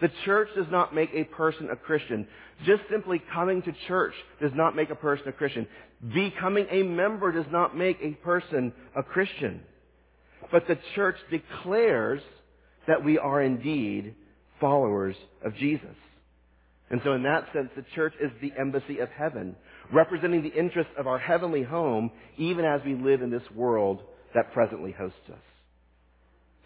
The 0.00 0.10
church 0.24 0.48
does 0.54 0.66
not 0.70 0.94
make 0.94 1.10
a 1.14 1.24
person 1.24 1.70
a 1.70 1.76
Christian. 1.76 2.26
Just 2.64 2.82
simply 2.90 3.22
coming 3.32 3.62
to 3.62 3.72
church 3.88 4.14
does 4.40 4.52
not 4.54 4.76
make 4.76 4.90
a 4.90 4.94
person 4.94 5.28
a 5.28 5.32
Christian. 5.32 5.66
Becoming 6.14 6.66
a 6.70 6.82
member 6.82 7.32
does 7.32 7.50
not 7.50 7.76
make 7.76 7.98
a 8.02 8.12
person 8.22 8.72
a 8.94 9.02
Christian. 9.02 9.62
But 10.52 10.66
the 10.68 10.78
church 10.94 11.16
declares 11.30 12.20
that 12.86 13.04
we 13.04 13.18
are 13.18 13.40
indeed 13.40 14.14
followers 14.60 15.16
of 15.42 15.54
Jesus. 15.56 15.96
And 16.90 17.00
so 17.02 17.14
in 17.14 17.22
that 17.24 17.46
sense, 17.52 17.70
the 17.74 17.84
church 17.94 18.14
is 18.20 18.30
the 18.40 18.52
embassy 18.58 18.98
of 18.98 19.08
heaven, 19.08 19.56
representing 19.92 20.42
the 20.42 20.52
interests 20.52 20.92
of 20.98 21.06
our 21.06 21.18
heavenly 21.18 21.62
home, 21.62 22.10
even 22.36 22.64
as 22.64 22.80
we 22.84 22.94
live 22.94 23.22
in 23.22 23.30
this 23.30 23.48
world 23.54 24.02
that 24.34 24.52
presently 24.52 24.92
hosts 24.92 25.18
us. 25.30 25.38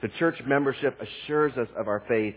So 0.01 0.09
church 0.19 0.37
membership 0.47 0.99
assures 1.01 1.57
us 1.57 1.69
of 1.77 1.89
our 1.89 2.03
faith 2.09 2.35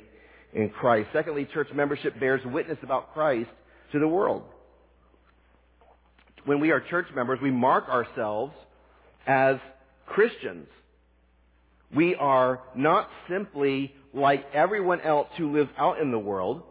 in 0.53 0.69
Christ. 0.69 1.09
Secondly, 1.13 1.47
church 1.53 1.69
membership 1.73 2.19
bears 2.19 2.41
witness 2.45 2.77
about 2.83 3.13
Christ 3.13 3.49
to 3.93 3.99
the 3.99 4.07
world. 4.07 4.43
When 6.45 6.59
we 6.59 6.71
are 6.71 6.81
church 6.81 7.07
members, 7.15 7.39
we 7.41 7.51
mark 7.51 7.87
ourselves 7.87 8.53
as 9.25 9.57
Christians. 10.05 10.67
We 11.95 12.15
are 12.15 12.59
not 12.75 13.07
simply 13.29 13.93
like 14.13 14.45
everyone 14.53 14.99
else 15.01 15.27
who 15.37 15.53
lives 15.53 15.69
out 15.77 15.99
in 15.99 16.11
the 16.11 16.19
world, 16.19 16.63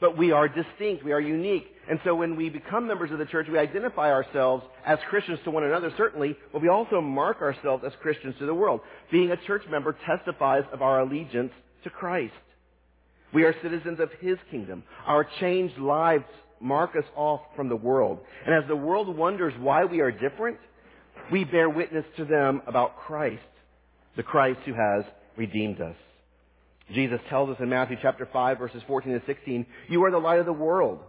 but 0.00 0.16
we 0.16 0.32
are 0.32 0.48
distinct. 0.48 1.04
We 1.04 1.12
are 1.12 1.20
unique. 1.20 1.66
And 1.88 2.00
so 2.04 2.14
when 2.14 2.36
we 2.36 2.48
become 2.48 2.86
members 2.86 3.10
of 3.10 3.18
the 3.18 3.26
church, 3.26 3.46
we 3.50 3.58
identify 3.58 4.10
ourselves 4.10 4.64
as 4.86 4.98
Christians 5.08 5.38
to 5.44 5.50
one 5.50 5.64
another, 5.64 5.92
certainly, 5.96 6.36
but 6.52 6.62
we 6.62 6.68
also 6.68 7.00
mark 7.00 7.42
ourselves 7.42 7.84
as 7.86 7.92
Christians 8.00 8.34
to 8.38 8.46
the 8.46 8.54
world. 8.54 8.80
Being 9.12 9.30
a 9.30 9.36
church 9.46 9.62
member 9.70 9.96
testifies 10.06 10.64
of 10.72 10.82
our 10.82 11.00
allegiance 11.00 11.52
to 11.84 11.90
Christ. 11.90 12.32
We 13.32 13.44
are 13.44 13.54
citizens 13.62 14.00
of 14.00 14.10
His 14.20 14.38
kingdom. 14.50 14.82
Our 15.06 15.26
changed 15.40 15.78
lives 15.78 16.24
mark 16.60 16.96
us 16.96 17.04
off 17.16 17.40
from 17.56 17.68
the 17.68 17.76
world. 17.76 18.20
And 18.46 18.54
as 18.54 18.68
the 18.68 18.76
world 18.76 19.14
wonders 19.16 19.54
why 19.58 19.84
we 19.84 20.00
are 20.00 20.10
different, 20.10 20.58
we 21.30 21.44
bear 21.44 21.68
witness 21.68 22.04
to 22.16 22.24
them 22.24 22.62
about 22.66 22.98
Christ, 22.98 23.42
the 24.16 24.22
Christ 24.22 24.60
who 24.64 24.74
has 24.74 25.04
redeemed 25.36 25.80
us. 25.80 25.96
Jesus 26.92 27.20
tells 27.28 27.50
us 27.50 27.56
in 27.60 27.68
Matthew 27.68 27.96
chapter 28.02 28.28
5 28.32 28.58
verses 28.58 28.82
14 28.86 29.12
and 29.12 29.22
16, 29.26 29.66
You 29.88 30.04
are 30.04 30.10
the 30.10 30.18
light 30.18 30.40
of 30.40 30.46
the 30.46 30.52
world. 30.52 31.00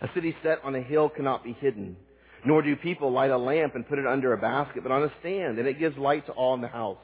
A 0.00 0.08
city 0.14 0.34
set 0.42 0.62
on 0.64 0.74
a 0.74 0.82
hill 0.82 1.08
cannot 1.08 1.42
be 1.42 1.52
hidden. 1.54 1.96
Nor 2.44 2.62
do 2.62 2.76
people 2.76 3.10
light 3.10 3.32
a 3.32 3.38
lamp 3.38 3.74
and 3.74 3.88
put 3.88 3.98
it 3.98 4.06
under 4.06 4.32
a 4.32 4.38
basket, 4.38 4.84
but 4.84 4.92
on 4.92 5.02
a 5.02 5.12
stand, 5.20 5.58
and 5.58 5.66
it 5.66 5.80
gives 5.80 5.98
light 5.98 6.24
to 6.26 6.32
all 6.32 6.54
in 6.54 6.60
the 6.60 6.68
house. 6.68 6.98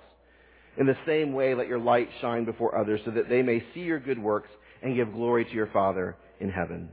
In 0.77 0.87
the 0.87 0.97
same 1.07 1.33
way, 1.33 1.55
let 1.55 1.69
your 1.69 1.79
light 1.79 2.09
shine 2.21 2.45
before 2.45 2.77
others 2.77 3.01
so 3.05 3.11
that 3.13 3.29
they 3.29 3.43
may 3.43 3.65
see 3.75 3.81
your 3.81 3.99
good 3.99 4.19
works 4.19 4.49
and 4.83 4.95
give 4.95 5.13
glory 5.13 5.45
to 5.45 5.53
your 5.53 5.69
Father 5.69 6.17
in 6.41 6.51
heaven. 6.51 6.89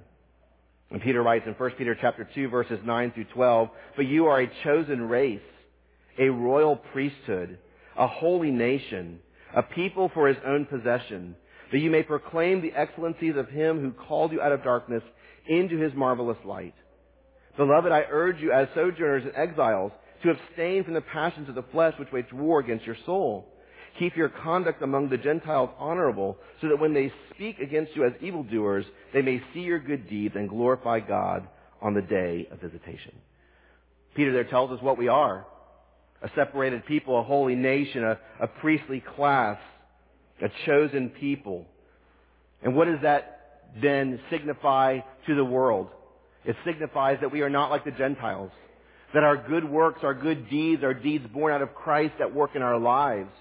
And 0.91 1.01
Peter 1.01 1.21
writes 1.21 1.45
in 1.47 1.53
1 1.53 1.71
Peter 1.77 1.95
chapter 1.99 2.27
2 2.35 2.49
verses 2.49 2.79
9 2.83 3.11
through 3.11 3.25
12, 3.33 3.69
But 3.95 4.07
you 4.07 4.27
are 4.27 4.41
a 4.41 4.51
chosen 4.63 5.07
race, 5.07 5.39
a 6.19 6.29
royal 6.29 6.75
priesthood, 6.75 7.57
a 7.97 8.07
holy 8.07 8.51
nation, 8.51 9.19
a 9.55 9.63
people 9.63 10.09
for 10.13 10.27
his 10.27 10.37
own 10.45 10.65
possession, 10.65 11.35
that 11.71 11.79
you 11.79 11.89
may 11.89 12.03
proclaim 12.03 12.61
the 12.61 12.73
excellencies 12.73 13.35
of 13.37 13.49
him 13.49 13.79
who 13.79 13.91
called 13.91 14.31
you 14.31 14.41
out 14.41 14.51
of 14.51 14.63
darkness 14.63 15.03
into 15.47 15.77
his 15.77 15.93
marvelous 15.93 16.37
light. 16.45 16.75
Beloved, 17.57 17.91
I 17.91 18.03
urge 18.09 18.39
you 18.39 18.51
as 18.51 18.67
sojourners 18.73 19.23
and 19.25 19.35
exiles 19.35 19.91
to 20.23 20.29
abstain 20.31 20.83
from 20.83 20.93
the 20.93 21.01
passions 21.01 21.49
of 21.49 21.55
the 21.55 21.65
flesh 21.71 21.93
which 21.99 22.11
wage 22.11 22.31
war 22.31 22.59
against 22.59 22.85
your 22.85 22.97
soul. 23.05 23.47
Keep 23.99 24.15
your 24.15 24.29
conduct 24.29 24.81
among 24.81 25.09
the 25.09 25.17
Gentiles 25.17 25.69
honorable, 25.77 26.37
so 26.61 26.69
that 26.69 26.79
when 26.79 26.93
they 26.93 27.11
speak 27.33 27.59
against 27.59 27.95
you 27.95 28.05
as 28.05 28.13
evildoers, 28.21 28.85
they 29.13 29.21
may 29.21 29.41
see 29.53 29.61
your 29.61 29.79
good 29.79 30.09
deeds 30.09 30.35
and 30.35 30.47
glorify 30.47 30.99
God 30.99 31.47
on 31.81 31.93
the 31.93 32.01
day 32.01 32.47
of 32.51 32.61
visitation. 32.61 33.13
Peter 34.15 34.31
there 34.31 34.45
tells 34.45 34.71
us 34.71 34.81
what 34.81 34.97
we 34.97 35.07
are 35.07 35.45
a 36.21 36.29
separated 36.35 36.85
people, 36.85 37.19
a 37.19 37.23
holy 37.23 37.55
nation, 37.55 38.03
a, 38.03 38.17
a 38.39 38.47
priestly 38.47 39.03
class, 39.15 39.57
a 40.41 40.49
chosen 40.65 41.09
people. 41.09 41.65
And 42.63 42.75
what 42.75 42.85
does 42.85 42.99
that 43.03 43.41
then 43.81 44.19
signify 44.29 44.99
to 45.27 45.35
the 45.35 45.45
world? 45.45 45.89
It 46.45 46.55
signifies 46.65 47.19
that 47.21 47.31
we 47.31 47.41
are 47.41 47.49
not 47.49 47.69
like 47.69 47.85
the 47.85 47.91
Gentiles. 47.91 48.51
That 49.13 49.23
our 49.23 49.35
good 49.35 49.69
works, 49.69 50.01
our 50.03 50.13
good 50.13 50.49
deeds, 50.49 50.83
our 50.83 50.93
deeds 50.93 51.25
born 51.33 51.53
out 51.53 51.61
of 51.61 51.73
Christ 51.75 52.13
that 52.19 52.33
work 52.33 52.51
in 52.55 52.61
our 52.61 52.79
lives. 52.79 53.31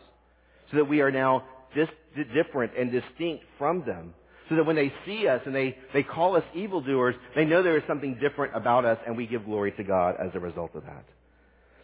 So 0.71 0.79
that 0.79 0.89
we 0.89 1.01
are 1.01 1.11
now 1.11 1.45
dis- 1.75 1.89
different 2.35 2.73
and 2.79 2.91
distinct 2.91 3.45
from 3.59 3.85
them. 3.87 4.15
So 4.49 4.57
that 4.57 4.67
when 4.67 4.77
they 4.77 4.93
see 5.07 5.29
us 5.29 5.41
and 5.47 5.55
they, 5.55 5.79
they 5.93 6.03
call 6.03 6.37
us 6.37 6.43
evildoers, 6.55 7.15
they 7.37 7.45
know 7.45 7.63
there 7.63 7.77
is 7.77 7.85
something 7.87 8.19
different 8.21 8.57
about 8.57 8.85
us 8.85 8.99
and 9.07 9.17
we 9.17 9.27
give 9.27 9.45
glory 9.45 9.73
to 9.73 9.85
God 9.85 10.17
as 10.21 10.31
a 10.35 10.41
result 10.41 10.75
of 10.75 10.83
that. 10.85 11.05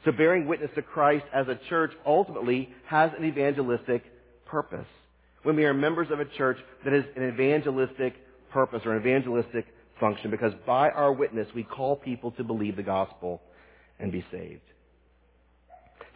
So 0.07 0.13
bearing 0.13 0.47
witness 0.47 0.71
to 0.77 0.83
Christ 0.83 1.25
as 1.35 1.49
a 1.49 1.59
church 1.69 1.91
ultimately 2.07 2.71
has 2.87 3.11
an 3.19 3.25
evangelistic 3.25 4.05
purpose. 4.47 4.87
When 5.43 5.57
we 5.57 5.65
are 5.65 5.75
members 5.75 6.13
of 6.13 6.21
a 6.21 6.25
church 6.25 6.59
that 6.85 6.93
has 6.93 7.03
an 7.17 7.29
evangelistic 7.29 8.15
purpose 8.53 8.83
or 8.85 8.95
an 8.95 9.01
evangelistic 9.01 9.67
function, 9.99 10.31
because 10.31 10.53
by 10.65 10.91
our 10.91 11.13
witness 11.13 11.49
we 11.57 11.65
call 11.65 11.97
people 11.97 12.31
to 12.33 12.45
believe 12.45 12.77
the 12.77 12.85
gospel 12.85 13.43
and 13.99 14.13
be 14.13 14.25
saved. 14.31 14.61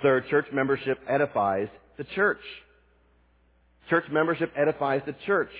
Third, 0.02 0.28
church 0.28 0.46
membership 0.52 1.00
edifies 1.08 1.68
the 1.98 2.04
church. 2.14 2.40
Church 3.88 4.04
membership 4.12 4.52
edifies 4.56 5.02
the 5.04 5.16
church. 5.26 5.50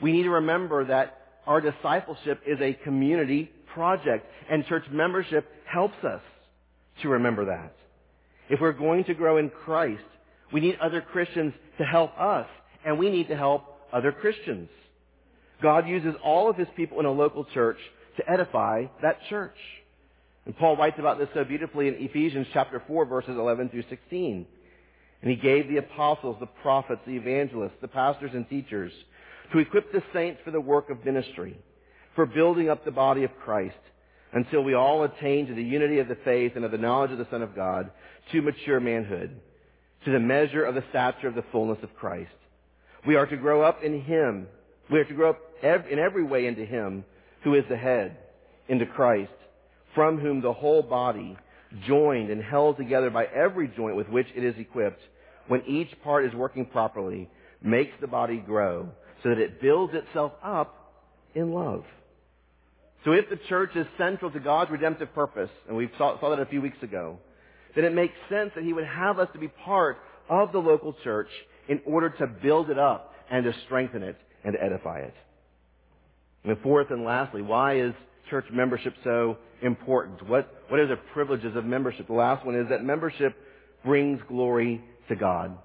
We 0.00 0.12
need 0.12 0.24
to 0.24 0.30
remember 0.30 0.84
that 0.84 1.18
our 1.44 1.60
discipleship 1.60 2.42
is 2.46 2.58
a 2.60 2.74
community 2.84 3.50
project, 3.74 4.26
and 4.48 4.64
church 4.66 4.84
membership 4.92 5.50
helps 5.66 6.04
us 6.04 6.20
to 7.02 7.08
remember 7.08 7.46
that. 7.46 7.74
If 8.48 8.60
we're 8.60 8.72
going 8.72 9.04
to 9.04 9.14
grow 9.14 9.38
in 9.38 9.50
Christ, 9.50 10.02
we 10.52 10.60
need 10.60 10.78
other 10.80 11.00
Christians 11.00 11.52
to 11.78 11.84
help 11.84 12.18
us, 12.18 12.46
and 12.84 12.98
we 12.98 13.10
need 13.10 13.28
to 13.28 13.36
help 13.36 13.64
other 13.92 14.12
Christians. 14.12 14.68
God 15.62 15.88
uses 15.88 16.14
all 16.22 16.48
of 16.48 16.56
his 16.56 16.68
people 16.76 17.00
in 17.00 17.06
a 17.06 17.10
local 17.10 17.44
church 17.44 17.78
to 18.16 18.30
edify 18.30 18.86
that 19.02 19.18
church. 19.28 19.56
And 20.44 20.56
Paul 20.56 20.76
writes 20.76 20.98
about 20.98 21.18
this 21.18 21.28
so 21.34 21.44
beautifully 21.44 21.88
in 21.88 21.94
Ephesians 21.94 22.46
chapter 22.52 22.82
4 22.86 23.06
verses 23.06 23.36
11 23.36 23.70
through 23.70 23.84
16. 23.88 24.46
And 25.22 25.30
he 25.30 25.36
gave 25.36 25.68
the 25.68 25.78
apostles, 25.78 26.36
the 26.38 26.46
prophets, 26.46 27.00
the 27.06 27.16
evangelists, 27.16 27.78
the 27.80 27.88
pastors 27.88 28.30
and 28.32 28.48
teachers 28.48 28.92
to 29.52 29.58
equip 29.58 29.92
the 29.92 30.02
saints 30.12 30.40
for 30.44 30.50
the 30.50 30.60
work 30.60 30.90
of 30.90 31.04
ministry, 31.04 31.58
for 32.14 32.26
building 32.26 32.68
up 32.68 32.84
the 32.84 32.90
body 32.90 33.24
of 33.24 33.30
Christ 33.44 33.76
until 34.36 34.62
we 34.62 34.74
all 34.74 35.02
attain 35.02 35.46
to 35.46 35.54
the 35.54 35.62
unity 35.62 35.98
of 35.98 36.08
the 36.08 36.18
faith 36.22 36.52
and 36.56 36.64
of 36.66 36.70
the 36.70 36.76
knowledge 36.76 37.10
of 37.10 37.16
the 37.16 37.26
Son 37.30 37.40
of 37.40 37.56
God, 37.56 37.90
to 38.30 38.42
mature 38.42 38.78
manhood, 38.80 39.34
to 40.04 40.12
the 40.12 40.20
measure 40.20 40.62
of 40.62 40.74
the 40.74 40.84
stature 40.90 41.26
of 41.26 41.34
the 41.34 41.44
fullness 41.50 41.78
of 41.82 41.94
Christ. 41.96 42.28
We 43.06 43.16
are 43.16 43.24
to 43.24 43.36
grow 43.38 43.62
up 43.62 43.82
in 43.82 44.02
Him. 44.02 44.46
We 44.90 44.98
are 44.98 45.06
to 45.06 45.14
grow 45.14 45.30
up 45.30 45.40
in 45.62 45.98
every 45.98 46.22
way 46.22 46.46
into 46.46 46.66
Him, 46.66 47.06
who 47.44 47.54
is 47.54 47.64
the 47.70 47.78
head, 47.78 48.18
into 48.68 48.84
Christ, 48.84 49.32
from 49.94 50.18
whom 50.18 50.42
the 50.42 50.52
whole 50.52 50.82
body, 50.82 51.38
joined 51.88 52.28
and 52.28 52.42
held 52.42 52.76
together 52.76 53.08
by 53.08 53.24
every 53.24 53.68
joint 53.68 53.96
with 53.96 54.10
which 54.10 54.26
it 54.36 54.44
is 54.44 54.56
equipped, 54.58 55.00
when 55.48 55.62
each 55.66 55.88
part 56.04 56.26
is 56.26 56.34
working 56.34 56.66
properly, 56.66 57.30
makes 57.62 57.94
the 58.02 58.06
body 58.06 58.36
grow, 58.36 58.90
so 59.22 59.30
that 59.30 59.38
it 59.38 59.62
builds 59.62 59.94
itself 59.94 60.32
up 60.42 60.92
in 61.34 61.54
love. 61.54 61.84
So 63.06 63.12
if 63.12 63.30
the 63.30 63.38
church 63.48 63.70
is 63.76 63.86
central 63.96 64.32
to 64.32 64.40
God's 64.40 64.72
redemptive 64.72 65.14
purpose, 65.14 65.48
and 65.68 65.76
we 65.76 65.88
saw, 65.96 66.18
saw 66.20 66.30
that 66.30 66.40
a 66.40 66.46
few 66.46 66.60
weeks 66.60 66.82
ago, 66.82 67.18
then 67.76 67.84
it 67.84 67.94
makes 67.94 68.14
sense 68.28 68.50
that 68.56 68.64
He 68.64 68.72
would 68.72 68.84
have 68.84 69.20
us 69.20 69.28
to 69.32 69.38
be 69.38 69.46
part 69.46 69.98
of 70.28 70.50
the 70.50 70.58
local 70.58 70.92
church 71.04 71.28
in 71.68 71.80
order 71.86 72.10
to 72.10 72.26
build 72.26 72.68
it 72.68 72.80
up 72.80 73.14
and 73.30 73.44
to 73.44 73.54
strengthen 73.64 74.02
it 74.02 74.16
and 74.42 74.54
to 74.54 74.62
edify 74.62 74.98
it. 74.98 75.14
And 76.42 76.58
fourth 76.64 76.90
and 76.90 77.04
lastly, 77.04 77.42
why 77.42 77.78
is 77.78 77.94
church 78.28 78.46
membership 78.52 78.94
so 79.04 79.36
important? 79.62 80.28
What, 80.28 80.52
what 80.66 80.80
are 80.80 80.88
the 80.88 80.96
privileges 81.14 81.54
of 81.54 81.64
membership? 81.64 82.08
The 82.08 82.12
last 82.12 82.44
one 82.44 82.56
is 82.56 82.68
that 82.70 82.82
membership 82.82 83.36
brings 83.84 84.20
glory 84.26 84.82
to 85.08 85.14
God. 85.14 85.56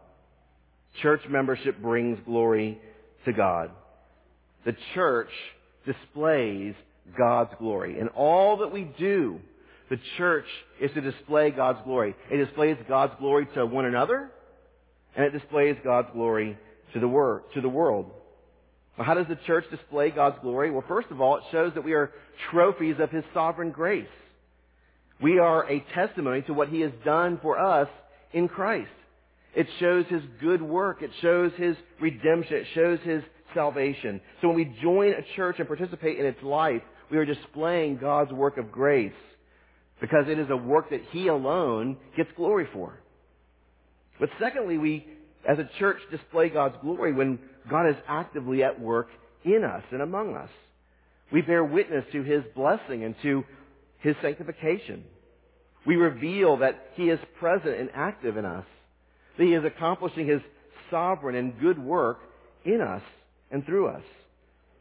Church 1.02 1.22
membership 1.28 1.82
brings 1.82 2.20
glory 2.24 2.80
to 3.26 3.34
God. 3.34 3.72
The 4.64 4.76
church 4.94 5.32
displays 5.88 6.76
God's 7.18 7.52
glory. 7.60 8.00
In 8.00 8.08
all 8.10 8.58
that 8.58 8.72
we 8.72 8.84
do, 8.98 9.40
the 9.90 10.00
church 10.18 10.46
is 10.80 10.92
to 10.94 11.02
display 11.02 11.52
God's 11.52 11.80
glory. 11.84 12.16
It 12.32 12.38
displays 12.38 12.78
God's 12.88 13.14
glory 13.20 13.48
to 13.56 13.66
one 13.66 13.86
another, 13.86 14.32
and 15.16 15.26
it 15.26 15.38
displays 15.38 15.76
God's 15.84 16.08
glory 16.14 16.58
to 16.94 17.00
the, 17.00 17.08
wor- 17.08 17.44
to 17.54 17.62
the 17.62 17.70
world. 17.70 18.12
Well, 18.98 19.06
how 19.06 19.14
does 19.14 19.28
the 19.28 19.38
church 19.48 19.66
display 19.70 20.12
God's 20.12 20.38
glory? 20.42 20.72
Well, 20.72 20.84
first 20.88 21.10
of 21.12 21.22
all, 21.22 21.38
it 21.38 21.44
shows 21.52 21.74
that 21.74 21.84
we 21.84 21.94
are 21.94 22.12
trophies 22.52 22.96
of 23.00 23.10
His 23.10 23.24
sovereign 23.34 23.72
grace. 23.72 24.08
We 25.22 25.40
are 25.40 25.70
a 25.70 25.84
testimony 25.94 26.42
to 26.44 26.54
what 26.54 26.70
He 26.70 26.82
has 26.82 26.92
done 27.06 27.40
for 27.42 27.60
us 27.60 27.90
in 28.34 28.48
Christ. 28.48 28.90
It 29.56 29.68
shows 29.80 30.06
His 30.08 30.22
good 30.40 30.62
work. 30.62 31.02
It 31.02 31.12
shows 31.22 31.52
His 31.58 31.76
redemption. 32.00 32.58
It 32.58 32.68
shows 32.74 33.00
His 33.04 33.24
salvation. 33.54 34.22
So 34.42 34.48
when 34.48 34.58
we 34.58 34.76
join 34.82 35.10
a 35.10 35.36
church 35.36 35.58
and 35.60 35.68
participate 35.68 36.20
in 36.20 36.26
its 36.26 36.42
life, 36.42 36.82
we 37.12 37.18
are 37.18 37.26
displaying 37.26 37.98
God's 37.98 38.32
work 38.32 38.58
of 38.58 38.72
grace 38.72 39.12
because 40.00 40.26
it 40.28 40.40
is 40.40 40.50
a 40.50 40.58
work 40.58 40.90
that 40.92 41.02
He 41.12 41.28
alone 41.28 41.98
gets 42.16 42.30
glory 42.36 42.68
for. 42.74 42.98
But 44.20 44.30
secondly, 44.40 44.78
we, 44.78 45.06
as 45.48 45.60
a 45.60 45.70
church, 45.78 45.98
display 46.10 46.50
God's 46.50 46.76
glory 46.82 47.14
when 47.14 47.40
God 47.70 47.90
is 47.90 47.96
actively 48.08 48.64
at 48.64 48.80
work 48.80 49.10
in 49.44 49.64
us 49.64 49.84
and 49.92 50.02
among 50.02 50.36
us. 50.36 50.50
We 51.32 51.42
bear 51.42 51.64
witness 51.64 52.06
to 52.14 52.24
His 52.24 52.44
blessing 52.56 53.04
and 53.04 53.16
to 53.24 53.44
His 54.00 54.16
sanctification. 54.22 55.04
We 55.86 55.96
reveal 55.96 56.58
that 56.58 56.92
He 56.96 57.10
is 57.10 57.20
present 57.40 57.78
and 57.78 57.90
active 57.94 58.38
in 58.38 58.46
us, 58.46 58.66
that 59.38 59.44
He 59.44 59.54
is 59.54 59.66
accomplishing 59.66 60.28
His 60.28 60.42
sovereign 60.90 61.36
and 61.36 61.60
good 61.60 61.80
work 61.80 62.20
in 62.64 62.82
us 62.82 63.04
and 63.52 63.66
through 63.66 63.88
us. 63.88 64.04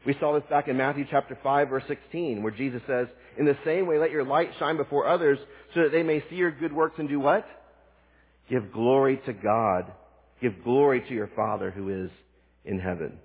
We 0.05 0.15
saw 0.19 0.33
this 0.33 0.49
back 0.49 0.67
in 0.67 0.77
Matthew 0.77 1.05
chapter 1.09 1.37
5 1.41 1.69
verse 1.69 1.83
16 1.87 2.41
where 2.41 2.51
Jesus 2.51 2.81
says, 2.87 3.07
In 3.37 3.45
the 3.45 3.57
same 3.65 3.87
way 3.87 3.97
let 3.97 4.11
your 4.11 4.25
light 4.25 4.49
shine 4.59 4.77
before 4.77 5.07
others 5.07 5.37
so 5.73 5.83
that 5.83 5.91
they 5.91 6.03
may 6.03 6.23
see 6.29 6.35
your 6.35 6.51
good 6.51 6.73
works 6.73 6.95
and 6.97 7.07
do 7.07 7.19
what? 7.19 7.45
Give 8.49 8.71
glory 8.71 9.21
to 9.25 9.33
God 9.33 9.91
Give 10.41 10.63
glory 10.63 11.01
to 11.07 11.13
your 11.13 11.29
Father 11.35 11.69
who 11.69 12.05
is 12.05 12.09
in 12.65 12.79
heaven. 12.79 13.19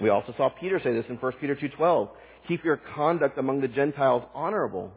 We 0.00 0.08
also 0.08 0.34
saw 0.36 0.48
Peter 0.48 0.80
say 0.82 0.92
this 0.94 1.04
in 1.08 1.16
1 1.16 1.32
Peter 1.40 1.54
2.12. 1.54 2.08
Keep 2.48 2.64
your 2.64 2.80
conduct 2.94 3.38
among 3.38 3.60
the 3.60 3.68
Gentiles 3.68 4.22
honorable, 4.34 4.92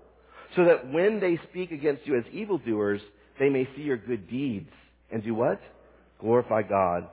so 0.55 0.65
that 0.65 0.91
when 0.91 1.19
they 1.19 1.39
speak 1.49 1.71
against 1.71 2.05
you 2.05 2.17
as 2.17 2.23
evildoers, 2.31 3.01
they 3.39 3.49
may 3.49 3.67
see 3.75 3.81
your 3.81 3.97
good 3.97 4.29
deeds 4.29 4.69
and 5.11 5.23
do 5.23 5.35
what? 5.35 5.59
Glorify 6.21 6.61
God 6.63 7.07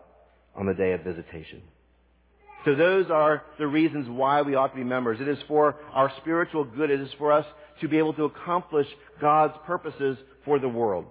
on 0.54 0.66
the 0.66 0.75
day 0.75 0.92
of 0.92 1.02
visitation. 1.02 1.62
So 2.66 2.75
those 2.75 3.12
are 3.12 3.44
the 3.61 3.66
reasons 3.68 4.08
why 4.08 4.42
we 4.42 4.56
ought 4.56 4.68
to 4.68 4.76
be 4.76 4.82
members. 4.82 5.20
It 5.20 5.28
is 5.28 5.38
for 5.46 5.76
our 5.92 6.12
spiritual 6.20 6.64
good. 6.64 6.90
It 6.90 7.00
is 7.00 7.08
for 7.16 7.32
us 7.32 7.46
to 7.80 7.88
be 7.88 7.96
able 7.96 8.12
to 8.14 8.25
accomplish 8.25 8.88
God's 9.20 9.54
purposes 9.64 10.18
for 10.44 10.58
the 10.58 10.68
world. 10.68 11.06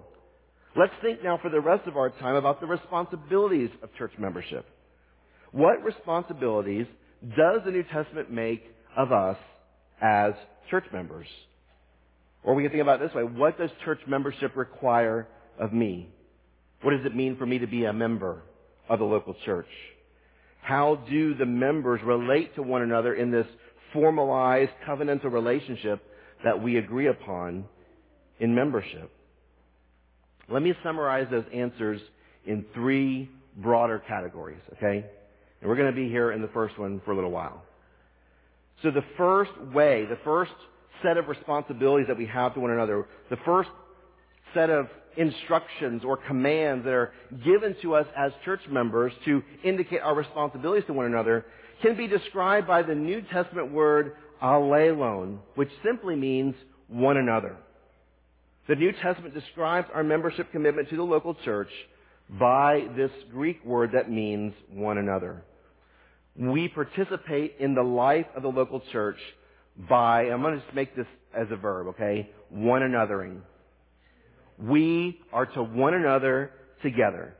Let's 0.76 0.92
think 1.00 1.24
now 1.24 1.38
for 1.40 1.48
the 1.48 1.60
rest 1.60 1.88
of 1.88 1.96
our 1.96 2.10
time 2.10 2.34
about 2.34 2.60
the 2.60 2.66
responsibilities 2.66 3.70
of 3.82 3.88
church 3.94 4.12
membership. 4.18 4.66
What 5.50 5.82
responsibilities 5.82 6.86
does 7.34 7.62
the 7.64 7.70
New 7.70 7.84
Testament 7.84 8.30
make 8.30 8.62
of 8.94 9.10
us 9.10 9.38
as 10.02 10.34
church 10.70 10.84
members? 10.92 11.26
Or 12.44 12.54
we 12.54 12.64
can 12.64 12.70
think 12.70 12.82
about 12.82 13.00
it 13.00 13.06
this 13.06 13.14
way. 13.14 13.22
What 13.22 13.56
does 13.56 13.70
church 13.82 14.00
membership 14.06 14.56
require 14.56 15.26
of 15.58 15.72
me? 15.72 16.10
What 16.82 16.90
does 16.90 17.06
it 17.06 17.16
mean 17.16 17.38
for 17.38 17.46
me 17.46 17.60
to 17.60 17.66
be 17.66 17.86
a 17.86 17.94
member 17.94 18.42
of 18.90 18.98
the 18.98 19.06
local 19.06 19.34
church? 19.46 19.66
How 20.66 20.96
do 21.08 21.32
the 21.32 21.46
members 21.46 22.00
relate 22.04 22.56
to 22.56 22.62
one 22.62 22.82
another 22.82 23.14
in 23.14 23.30
this 23.30 23.46
formalized 23.92 24.72
covenantal 24.84 25.30
relationship 25.30 26.02
that 26.42 26.60
we 26.60 26.76
agree 26.78 27.06
upon 27.06 27.66
in 28.40 28.52
membership? 28.52 29.08
Let 30.48 30.62
me 30.62 30.74
summarize 30.82 31.28
those 31.30 31.44
answers 31.54 32.00
in 32.44 32.64
three 32.74 33.30
broader 33.56 34.02
categories, 34.08 34.58
okay? 34.72 35.06
And 35.60 35.70
we're 35.70 35.76
going 35.76 35.94
to 35.94 35.96
be 35.96 36.08
here 36.08 36.32
in 36.32 36.42
the 36.42 36.48
first 36.48 36.76
one 36.80 37.00
for 37.04 37.12
a 37.12 37.14
little 37.14 37.30
while. 37.30 37.62
So 38.82 38.90
the 38.90 39.04
first 39.16 39.52
way, 39.72 40.04
the 40.06 40.18
first 40.24 40.50
set 41.00 41.16
of 41.16 41.28
responsibilities 41.28 42.08
that 42.08 42.18
we 42.18 42.26
have 42.26 42.54
to 42.54 42.60
one 42.60 42.72
another, 42.72 43.06
the 43.30 43.38
first 43.44 43.70
set 44.52 44.68
of 44.68 44.88
instructions 45.16 46.02
or 46.04 46.16
commands 46.16 46.84
that 46.84 46.92
are 46.92 47.12
given 47.44 47.76
to 47.82 47.94
us 47.94 48.06
as 48.16 48.32
church 48.44 48.60
members 48.70 49.12
to 49.24 49.42
indicate 49.64 50.00
our 50.00 50.14
responsibilities 50.14 50.84
to 50.86 50.92
one 50.92 51.06
another 51.06 51.44
can 51.82 51.96
be 51.96 52.06
described 52.06 52.66
by 52.66 52.82
the 52.82 52.94
New 52.94 53.22
Testament 53.32 53.72
word 53.72 54.12
allelon, 54.42 55.38
which 55.54 55.70
simply 55.84 56.16
means 56.16 56.54
one 56.88 57.16
another. 57.16 57.56
The 58.68 58.74
New 58.74 58.92
Testament 59.02 59.34
describes 59.34 59.88
our 59.94 60.02
membership 60.02 60.50
commitment 60.52 60.88
to 60.90 60.96
the 60.96 61.02
local 61.02 61.34
church 61.44 61.70
by 62.28 62.86
this 62.96 63.10
Greek 63.30 63.64
word 63.64 63.92
that 63.92 64.10
means 64.10 64.52
one 64.70 64.98
another. 64.98 65.42
We 66.36 66.68
participate 66.68 67.56
in 67.60 67.74
the 67.74 67.82
life 67.82 68.26
of 68.34 68.42
the 68.42 68.48
local 68.48 68.82
church 68.92 69.18
by, 69.88 70.22
I'm 70.24 70.42
going 70.42 70.54
to 70.54 70.60
just 70.60 70.74
make 70.74 70.96
this 70.96 71.06
as 71.34 71.46
a 71.50 71.56
verb, 71.56 71.88
okay? 71.88 72.30
One 72.50 72.82
anothering. 72.82 73.40
We 74.58 75.20
are 75.32 75.46
to 75.46 75.62
one 75.62 75.94
another 75.94 76.50
together. 76.82 77.34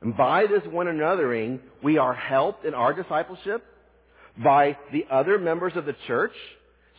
And 0.00 0.16
by 0.16 0.46
this 0.46 0.62
one 0.70 0.86
anothering, 0.86 1.60
we 1.82 1.98
are 1.98 2.14
helped 2.14 2.64
in 2.64 2.74
our 2.74 2.92
discipleship 2.92 3.64
by 4.42 4.76
the 4.92 5.06
other 5.10 5.38
members 5.38 5.72
of 5.74 5.86
the 5.86 5.96
church. 6.06 6.34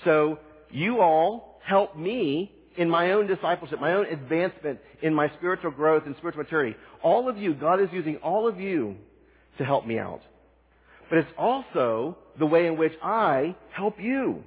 So 0.04 0.40
you 0.72 1.00
all 1.00 1.60
help 1.66 1.98
me 1.98 2.52
in 2.76 2.90
my 2.90 3.12
own 3.12 3.28
discipleship, 3.28 3.80
my 3.80 3.94
own 3.94 4.06
advancement 4.06 4.80
in 5.02 5.14
my 5.14 5.32
spiritual 5.38 5.72
growth 5.72 6.04
and 6.06 6.16
spiritual 6.18 6.44
maturity. 6.44 6.76
All 7.04 7.30
of 7.30 7.38
you, 7.38 7.54
God 7.54 7.82
is 7.82 7.90
using 7.92 8.18
all 8.18 8.48
of 8.48 8.60
you 8.60 8.96
to 9.58 9.66
help 9.66 9.86
me 9.86 9.98
out. 9.98 10.22
But 11.10 11.20
it's 11.20 11.32
also 11.38 12.18
the 12.38 12.46
way 12.46 12.68
in 12.68 12.78
which 12.78 12.94
I 13.04 13.56
help 13.72 14.00
you. 14.00 14.44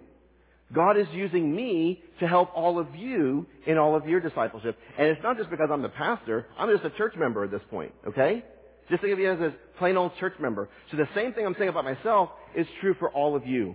God 0.73 0.97
is 0.97 1.07
using 1.13 1.55
me 1.55 2.03
to 2.21 2.29
help 2.29 2.51
all 2.55 2.79
of 2.79 2.95
you 2.95 3.47
in 3.67 3.79
all 3.79 3.97
of 3.97 4.07
your 4.07 4.21
discipleship. 4.21 4.79
And 4.99 5.09
it's 5.09 5.23
not 5.23 5.37
just 5.37 5.51
because 5.51 5.69
I'm 5.73 5.83
the 5.83 5.89
pastor. 5.89 6.47
I'm 6.59 6.71
just 6.71 6.85
a 6.85 6.97
church 6.97 7.15
member 7.17 7.45
at 7.45 7.51
this 7.51 7.61
point, 7.71 7.93
okay? 8.09 8.45
Just 8.89 9.03
think 9.03 9.13
of 9.13 9.19
you 9.19 9.31
as 9.31 9.41
a 9.41 9.55
plain 9.79 9.97
old 9.97 10.13
church 10.19 10.35
member. 10.41 10.69
So 10.91 10.97
the 10.97 11.09
same 11.15 11.33
thing 11.33 11.47
I'm 11.47 11.55
saying 11.59 11.69
about 11.69 11.85
myself 11.85 12.31
is 12.57 12.67
true 12.81 12.95
for 12.99 13.11
all 13.11 13.37
of 13.37 13.47
you. 13.47 13.75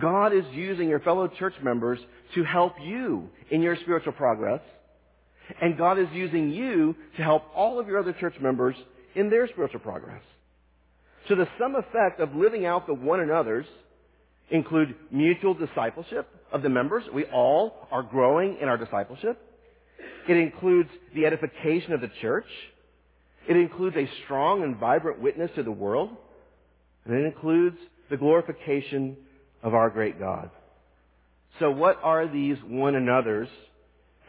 God 0.00 0.32
is 0.32 0.44
using 0.52 0.88
your 0.88 1.00
fellow 1.00 1.28
church 1.28 1.54
members 1.62 1.98
to 2.34 2.44
help 2.44 2.74
you 2.82 3.28
in 3.50 3.62
your 3.62 3.76
spiritual 3.76 4.12
progress. 4.12 4.60
And 5.60 5.76
God 5.76 5.98
is 5.98 6.06
using 6.12 6.50
you 6.50 6.96
to 7.16 7.22
help 7.22 7.44
all 7.54 7.78
of 7.78 7.86
your 7.86 7.98
other 7.98 8.12
church 8.14 8.34
members 8.40 8.74
in 9.14 9.28
their 9.28 9.46
spiritual 9.48 9.80
progress. 9.80 10.22
So 11.28 11.34
the 11.34 11.48
sum 11.58 11.74
effect 11.76 12.20
of 12.20 12.34
living 12.34 12.64
out 12.64 12.86
the 12.86 12.94
one 12.94 13.20
another's 13.20 13.66
include 14.50 14.94
mutual 15.10 15.54
discipleship 15.54 16.28
of 16.52 16.62
the 16.62 16.68
members. 16.68 17.04
We 17.12 17.24
all 17.24 17.88
are 17.90 18.02
growing 18.02 18.58
in 18.60 18.68
our 18.68 18.76
discipleship. 18.76 19.38
It 20.28 20.36
includes 20.36 20.90
the 21.14 21.26
edification 21.26 21.92
of 21.92 22.00
the 22.00 22.10
church. 22.20 22.46
It 23.48 23.56
includes 23.56 23.96
a 23.96 24.08
strong 24.24 24.62
and 24.62 24.76
vibrant 24.76 25.20
witness 25.20 25.50
to 25.56 25.62
the 25.62 25.72
world. 25.72 26.10
And 27.04 27.14
it 27.14 27.24
includes 27.26 27.76
the 28.10 28.16
glorification 28.16 29.16
of 29.62 29.74
our 29.74 29.90
great 29.90 30.18
God. 30.18 30.50
So 31.58 31.70
what 31.70 31.98
are 32.02 32.28
these 32.28 32.56
one 32.66 32.94
another's 32.94 33.48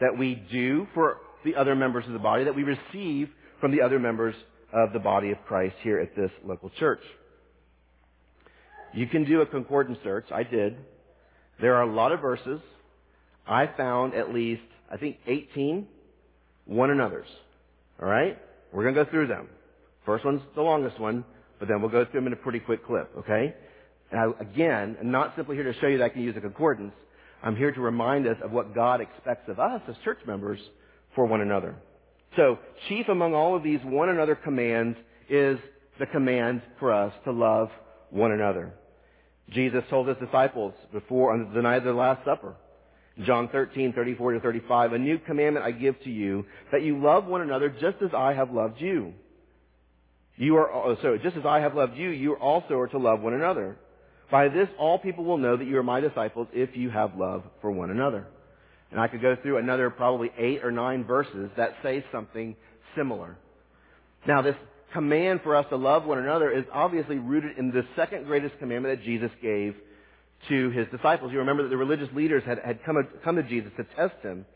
that 0.00 0.18
we 0.18 0.34
do 0.50 0.86
for 0.94 1.18
the 1.44 1.56
other 1.56 1.74
members 1.74 2.06
of 2.06 2.12
the 2.12 2.18
body, 2.18 2.44
that 2.44 2.54
we 2.54 2.64
receive 2.64 3.28
from 3.60 3.70
the 3.70 3.82
other 3.82 3.98
members 3.98 4.34
of 4.72 4.92
the 4.92 4.98
body 4.98 5.30
of 5.30 5.38
Christ 5.46 5.76
here 5.82 6.00
at 6.00 6.16
this 6.16 6.30
local 6.44 6.70
church? 6.78 7.00
You 8.94 9.06
can 9.06 9.24
do 9.24 9.40
a 9.40 9.46
concordance 9.46 9.98
search. 10.04 10.26
I 10.32 10.44
did. 10.44 10.76
There 11.60 11.74
are 11.74 11.82
a 11.82 11.92
lot 11.92 12.12
of 12.12 12.20
verses. 12.20 12.60
I 13.46 13.68
found 13.76 14.14
at 14.14 14.32
least, 14.32 14.62
I 14.90 14.96
think, 14.96 15.18
18 15.26 15.86
one 16.66 16.90
another's. 16.90 17.26
All 18.00 18.08
right? 18.08 18.38
We're 18.72 18.84
going 18.84 18.94
to 18.94 19.04
go 19.04 19.10
through 19.10 19.26
them. 19.26 19.48
First 20.06 20.24
one's 20.24 20.42
the 20.54 20.62
longest 20.62 20.98
one, 20.98 21.24
but 21.58 21.68
then 21.68 21.80
we'll 21.80 21.90
go 21.90 22.04
through 22.04 22.20
them 22.20 22.26
in 22.26 22.32
a 22.32 22.36
pretty 22.36 22.60
quick 22.60 22.86
clip, 22.86 23.10
okay? 23.18 23.54
And 24.10 24.20
I, 24.20 24.42
again, 24.42 24.96
I'm 25.00 25.10
not 25.10 25.34
simply 25.36 25.56
here 25.56 25.70
to 25.70 25.78
show 25.80 25.86
you 25.86 25.98
that 25.98 26.04
I 26.04 26.08
can 26.08 26.22
use 26.22 26.36
a 26.36 26.40
concordance. 26.40 26.92
I'm 27.42 27.56
here 27.56 27.72
to 27.72 27.80
remind 27.80 28.26
us 28.26 28.36
of 28.42 28.52
what 28.52 28.74
God 28.74 29.00
expects 29.00 29.48
of 29.48 29.58
us 29.58 29.82
as 29.88 29.96
church 30.04 30.18
members 30.26 30.60
for 31.14 31.26
one 31.26 31.40
another. 31.40 31.76
So, 32.36 32.58
chief 32.88 33.08
among 33.08 33.34
all 33.34 33.56
of 33.56 33.62
these 33.62 33.80
one 33.84 34.08
another 34.08 34.34
commands 34.34 34.98
is 35.28 35.58
the 35.98 36.06
command 36.06 36.62
for 36.80 36.92
us 36.92 37.12
to 37.24 37.32
love 37.32 37.70
one 38.10 38.32
another. 38.32 38.72
Jesus 39.50 39.82
told 39.90 40.08
his 40.08 40.16
disciples 40.18 40.72
before 40.92 41.32
on 41.32 41.52
the 41.54 41.62
night 41.62 41.78
of 41.78 41.84
the 41.84 41.92
Last 41.92 42.24
Supper, 42.24 42.54
John 43.24 43.48
13, 43.48 43.92
34 43.92 44.32
to 44.32 44.40
35, 44.40 44.92
a 44.92 44.98
new 44.98 45.18
commandment 45.18 45.64
I 45.64 45.70
give 45.70 46.00
to 46.02 46.10
you, 46.10 46.46
that 46.72 46.82
you 46.82 47.00
love 47.00 47.26
one 47.26 47.42
another 47.42 47.68
just 47.68 48.02
as 48.02 48.10
I 48.16 48.32
have 48.32 48.50
loved 48.50 48.80
you. 48.80 49.12
You 50.36 50.56
are, 50.56 50.72
oh, 50.72 50.96
so 51.00 51.16
just 51.16 51.36
as 51.36 51.44
I 51.46 51.60
have 51.60 51.74
loved 51.74 51.96
you, 51.96 52.08
you 52.08 52.34
also 52.34 52.74
are 52.74 52.88
to 52.88 52.98
love 52.98 53.20
one 53.20 53.34
another. 53.34 53.76
By 54.30 54.48
this, 54.48 54.68
all 54.78 54.98
people 54.98 55.24
will 55.24 55.38
know 55.38 55.56
that 55.56 55.66
you 55.66 55.78
are 55.78 55.84
my 55.84 56.00
disciples 56.00 56.48
if 56.52 56.70
you 56.76 56.90
have 56.90 57.14
love 57.16 57.44
for 57.60 57.70
one 57.70 57.90
another. 57.90 58.26
And 58.90 59.00
I 59.00 59.06
could 59.06 59.22
go 59.22 59.36
through 59.40 59.58
another 59.58 59.90
probably 59.90 60.30
eight 60.36 60.64
or 60.64 60.72
nine 60.72 61.04
verses 61.04 61.50
that 61.56 61.74
say 61.82 62.04
something 62.10 62.56
similar. 62.96 63.36
Now, 64.26 64.42
this 64.42 64.56
command 64.94 65.40
for 65.42 65.56
us 65.56 65.66
to 65.68 65.76
love 65.76 66.04
one 66.04 66.18
another 66.18 66.50
is 66.50 66.64
obviously 66.72 67.18
rooted 67.18 67.58
in 67.58 67.70
the 67.70 67.82
second 67.96 68.24
greatest 68.24 68.58
commandment 68.58 68.98
that 68.98 69.04
Jesus 69.04 69.30
gave 69.42 69.74
to 70.48 70.70
his 70.70 70.86
disciples. 70.90 71.32
You 71.32 71.38
remember 71.40 71.64
that 71.64 71.68
the 71.68 71.76
religious 71.76 72.08
leaders 72.14 72.42
had, 72.46 72.60
had 72.64 72.82
come, 72.84 72.96
come 73.22 73.36
to 73.36 73.42
Jesus 73.42 73.72
to 73.76 73.84
test 73.96 74.22
him 74.22 74.46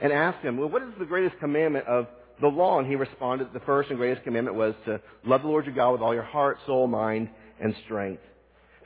and 0.00 0.12
ask 0.12 0.38
him, 0.42 0.56
well, 0.56 0.68
what 0.68 0.82
is 0.82 0.88
the 0.98 1.04
greatest 1.04 1.38
commandment 1.40 1.86
of 1.86 2.06
the 2.40 2.46
law? 2.46 2.78
And 2.78 2.88
he 2.88 2.94
responded, 2.94 3.48
the 3.52 3.60
first 3.60 3.90
and 3.90 3.98
greatest 3.98 4.24
commandment 4.24 4.56
was 4.56 4.74
to 4.86 5.00
love 5.24 5.42
the 5.42 5.48
Lord 5.48 5.66
your 5.66 5.74
God 5.74 5.92
with 5.92 6.00
all 6.00 6.14
your 6.14 6.22
heart, 6.22 6.58
soul, 6.66 6.86
mind, 6.86 7.28
and 7.60 7.74
strength. 7.84 8.22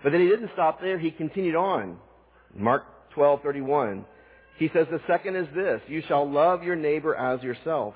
But 0.02 0.12
then 0.12 0.22
he 0.22 0.28
didn't 0.28 0.50
stop 0.54 0.80
there. 0.80 0.98
He 0.98 1.10
continued 1.10 1.54
on. 1.54 1.98
Mark 2.56 2.84
12:31. 3.14 4.04
He 4.58 4.70
says, 4.72 4.86
the 4.90 5.00
second 5.06 5.36
is 5.36 5.46
this, 5.54 5.80
you 5.88 6.02
shall 6.06 6.30
love 6.30 6.62
your 6.62 6.76
neighbor 6.76 7.14
as 7.14 7.42
yourself. 7.42 7.94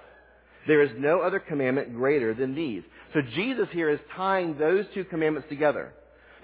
There 0.66 0.82
is 0.82 0.90
no 0.98 1.20
other 1.20 1.38
commandment 1.38 1.94
greater 1.94 2.34
than 2.34 2.54
these. 2.54 2.82
So 3.16 3.22
Jesus 3.34 3.68
here 3.72 3.88
is 3.88 3.98
tying 4.14 4.58
those 4.58 4.84
two 4.92 5.04
commandments 5.04 5.48
together. 5.48 5.94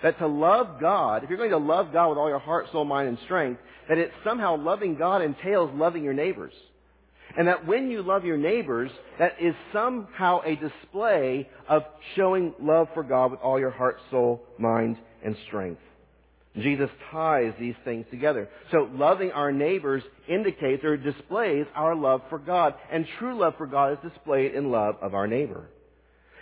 That 0.03 0.19
to 0.21 0.27
love 0.27 0.81
God, 0.81 1.23
if 1.23 1.29
you're 1.29 1.37
going 1.37 1.51
to 1.51 1.59
love 1.59 1.93
God 1.93 2.09
with 2.09 2.17
all 2.17 2.31
your 2.31 2.39
heart, 2.39 2.67
soul, 2.73 2.87
mind, 2.87 3.09
and 3.09 3.19
strength, 3.27 3.61
that 3.91 3.99
it 3.99 4.11
somehow 4.25 4.57
loving 4.57 4.97
God 4.97 5.21
entails 5.21 5.71
loving 5.75 6.03
your 6.03 6.15
neighbors. 6.15 6.55
And 7.37 7.47
that 7.47 7.67
when 7.67 7.91
you 7.91 8.03
love 8.03 8.25
your 8.25 8.39
neighbors, 8.39 8.91
that 9.19 9.35
is 9.39 9.55
somehow 9.71 10.41
a 10.47 10.57
display 10.57 11.47
of 11.69 11.83
showing 12.17 12.55
love 12.59 12.89
for 12.95 13.03
God 13.03 13.33
with 13.33 13.41
all 13.41 13.61
your 13.61 13.71
heart, 13.71 13.99
soul, 14.11 14.43
mind, 14.57 14.97
and 15.23 15.37
strength. 15.49 15.83
Jesus 16.57 16.89
ties 17.11 17.53
these 17.61 17.77
things 17.85 18.07
together. 18.11 18.49
So 18.71 18.89
loving 18.95 19.31
our 19.33 19.53
neighbors 19.53 20.03
indicates 20.27 20.85
or 20.85 20.97
displays 20.97 21.67
our 21.75 21.95
love 21.95 22.23
for 22.31 22.39
God. 22.39 22.77
And 22.91 23.07
true 23.19 23.39
love 23.39 23.57
for 23.59 23.67
God 23.67 23.93
is 23.93 24.11
displayed 24.11 24.55
in 24.55 24.71
love 24.71 24.97
of 25.03 25.13
our 25.13 25.27
neighbor. 25.27 25.69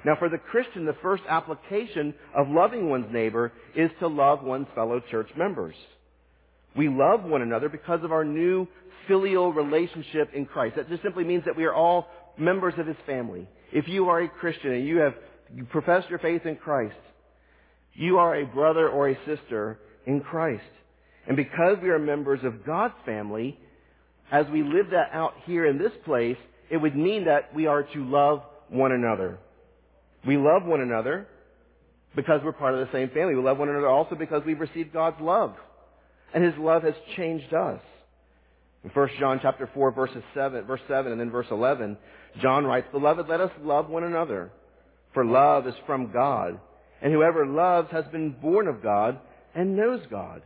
Now 0.05 0.17
for 0.19 0.29
the 0.29 0.39
Christian, 0.39 0.87
the 0.87 0.97
first 1.03 1.23
application 1.29 2.15
of 2.35 2.49
loving 2.49 2.89
one's 2.89 3.13
neighbor 3.13 3.53
is 3.77 3.91
to 4.01 4.09
love 4.09 4.43
one's 4.43 4.69
fellow 4.75 5.01
church 5.11 5.29
members. 5.37 5.75
We 6.77 6.89
love 6.89 7.25
one 7.25 7.43
another 7.43 7.69
because 7.69 8.03
of 8.03 8.13
our 8.13 8.25
new 8.25 8.67
filial 9.09 9.53
relationship 9.53 10.31
in 10.35 10.47
Christ. 10.47 10.77
That 10.77 10.89
just 10.89 11.03
simply 11.03 11.25
means 11.25 11.45
that 11.45 11.57
we 11.57 11.65
are 11.65 11.75
all 11.75 12.09
members 12.39 12.75
of 12.79 12.87
His 12.87 12.97
family. 13.07 13.49
If 13.73 13.89
you 13.89 14.09
are 14.09 14.23
a 14.23 14.29
Christian 14.29 14.73
and 14.73 14.87
you 14.87 14.99
have 14.99 15.15
professed 15.71 16.09
your 16.09 16.19
faith 16.19 16.47
in 16.47 16.57
Christ, 16.57 16.97
you 17.95 18.19
are 18.19 18.37
a 18.37 18.47
brother 18.47 18.89
or 18.89 19.09
a 19.11 19.19
sister 19.27 19.79
in 20.07 20.21
Christ. 20.21 20.63
And 21.27 21.37
because 21.37 21.77
we 21.83 21.91
are 21.91 21.99
members 21.99 22.41
of 22.45 22.65
God's 22.65 22.95
family, 23.05 23.59
as 24.33 24.47
we 24.53 24.63
live 24.63 24.91
that 24.93 25.11
out 25.13 25.35
here 25.45 25.67
in 25.67 25.77
this 25.77 25.93
place, 26.05 26.39
it 26.71 26.77
would 26.77 26.97
mean 26.97 27.25
that 27.25 27.55
we 27.55 27.67
are 27.67 27.83
to 27.83 28.05
love 28.05 28.43
one 28.69 28.93
another. 28.93 29.39
We 30.27 30.37
love 30.37 30.65
one 30.65 30.81
another 30.81 31.27
because 32.15 32.41
we're 32.45 32.53
part 32.53 32.75
of 32.75 32.81
the 32.81 32.93
same 32.93 33.11
family. 33.11 33.35
We 33.35 33.43
love 33.43 33.59
one 33.59 33.69
another 33.69 33.89
also 33.89 34.15
because 34.15 34.43
we've 34.45 34.61
received 34.61 34.93
God's 34.93 35.21
love. 35.21 35.55
And 36.35 36.45
His 36.45 36.55
love 36.59 36.83
has 36.83 36.95
changed 37.17 37.53
us. 37.55 37.81
In 38.85 38.91
1 38.91 39.09
John 39.19 39.41
chapter 39.43 39.69
4 39.73 39.93
verses 39.93 40.23
7, 40.35 40.65
verse 40.65 40.81
7 40.89 41.13
and 41.13 41.21
then 41.21 41.31
verse 41.31 41.47
11, 41.51 41.99
John 42.41 42.65
writes, 42.65 42.87
Beloved, 42.93 43.29
let 43.29 43.41
us 43.41 43.51
love 43.63 43.89
one 43.89 44.05
another, 44.05 44.51
for 45.13 45.25
love 45.25 45.67
is 45.67 45.75
from 45.87 46.13
God. 46.13 46.59
And 47.03 47.13
whoever 47.13 47.47
loves 47.47 47.91
has 47.93 48.05
been 48.13 48.31
born 48.31 48.69
of 48.69 48.83
God 48.83 49.19
and 49.55 49.77
knows 49.77 50.01
God. 50.11 50.43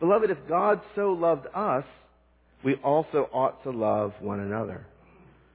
Beloved, 0.00 0.30
if 0.30 0.38
God 0.48 0.80
so 0.94 1.12
loved 1.12 1.46
us, 1.54 1.84
we 2.64 2.74
also 2.76 3.28
ought 3.32 3.62
to 3.64 3.70
love 3.70 4.12
one 4.20 4.40
another. 4.40 4.86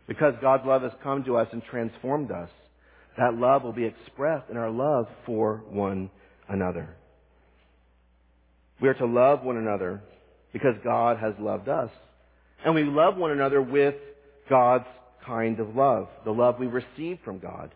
Because 0.07 0.33
God's 0.41 0.65
love 0.65 0.83
has 0.83 0.91
come 1.03 1.23
to 1.25 1.37
us 1.37 1.47
and 1.51 1.63
transformed 1.63 2.31
us, 2.31 2.49
that 3.19 3.35
love 3.35 3.63
will 3.63 3.73
be 3.73 3.85
expressed 3.85 4.49
in 4.49 4.57
our 4.57 4.71
love 4.71 5.07
for 5.25 5.61
one 5.69 6.09
another. 6.47 6.95
We 8.81 8.87
are 8.87 8.93
to 8.93 9.05
love 9.05 9.43
one 9.43 9.57
another 9.57 10.01
because 10.53 10.75
God 10.83 11.17
has 11.17 11.33
loved 11.37 11.67
us. 11.67 11.89
And 12.63 12.73
we 12.73 12.83
love 12.83 13.17
one 13.17 13.31
another 13.31 13.61
with 13.61 13.95
God's 14.49 14.87
kind 15.25 15.59
of 15.59 15.75
love, 15.75 16.07
the 16.23 16.31
love 16.31 16.55
we 16.59 16.67
receive 16.67 17.19
from 17.25 17.39
God. 17.39 17.73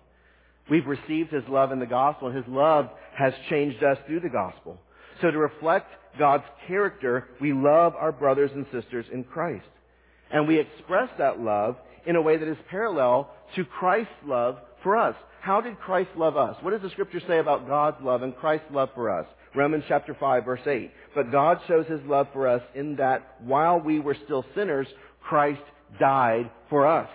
We've 0.70 0.88
received 0.88 1.32
His 1.32 1.44
love 1.50 1.74
in 1.74 1.80
the 1.80 1.86
gospel, 1.86 2.30
and 2.30 2.38
His 2.38 2.48
love 2.48 2.90
has 3.18 3.34
changed 3.50 3.84
us 3.84 3.98
through 4.08 4.22
the 4.22 4.30
gospel. 4.30 4.80
So 5.22 5.30
to 5.30 5.38
reflect 5.38 5.92
God's 6.18 6.46
character, 6.68 7.28
we 7.42 7.52
love 7.52 7.96
our 7.96 8.14
brothers 8.14 8.52
and 8.56 8.66
sisters 8.72 9.06
in 9.12 9.26
Christ. 9.26 9.66
And 10.32 10.48
we 10.48 10.60
express 10.60 11.10
that 11.18 11.40
love 11.40 11.76
in 12.06 12.16
a 12.16 12.22
way 12.22 12.38
that 12.38 12.48
is 12.48 12.58
parallel 12.70 13.30
to 13.56 13.66
Christ's 13.66 14.14
love 14.26 14.58
for 14.84 14.98
us. 14.98 15.16
How 15.44 15.60
did 15.60 15.78
Christ 15.78 16.12
love 16.16 16.38
us? 16.38 16.56
What 16.62 16.72
does 16.72 16.82
the 16.82 16.90
scripture 16.92 17.20
say 17.28 17.38
about 17.38 17.68
God's 17.68 17.98
love 18.02 18.24
and 18.24 18.34
Christ's 18.34 18.72
love 18.72 18.88
for 18.96 19.10
us? 19.10 19.26
Romans 19.54 19.84
chapter 19.90 20.16
5 20.18 20.46
verse 20.46 20.66
8. 20.66 20.90
But 21.14 21.34
God 21.34 21.60
shows 21.68 21.86
his 21.86 22.00
love 22.06 22.28
for 22.32 22.48
us 22.48 22.62
in 22.74 22.96
that 22.96 23.42
while 23.42 23.78
we 23.78 24.00
were 24.00 24.16
still 24.24 24.46
sinners, 24.56 24.88
Christ 25.22 25.60
died 26.00 26.50
for 26.70 26.88
us. 26.88 27.10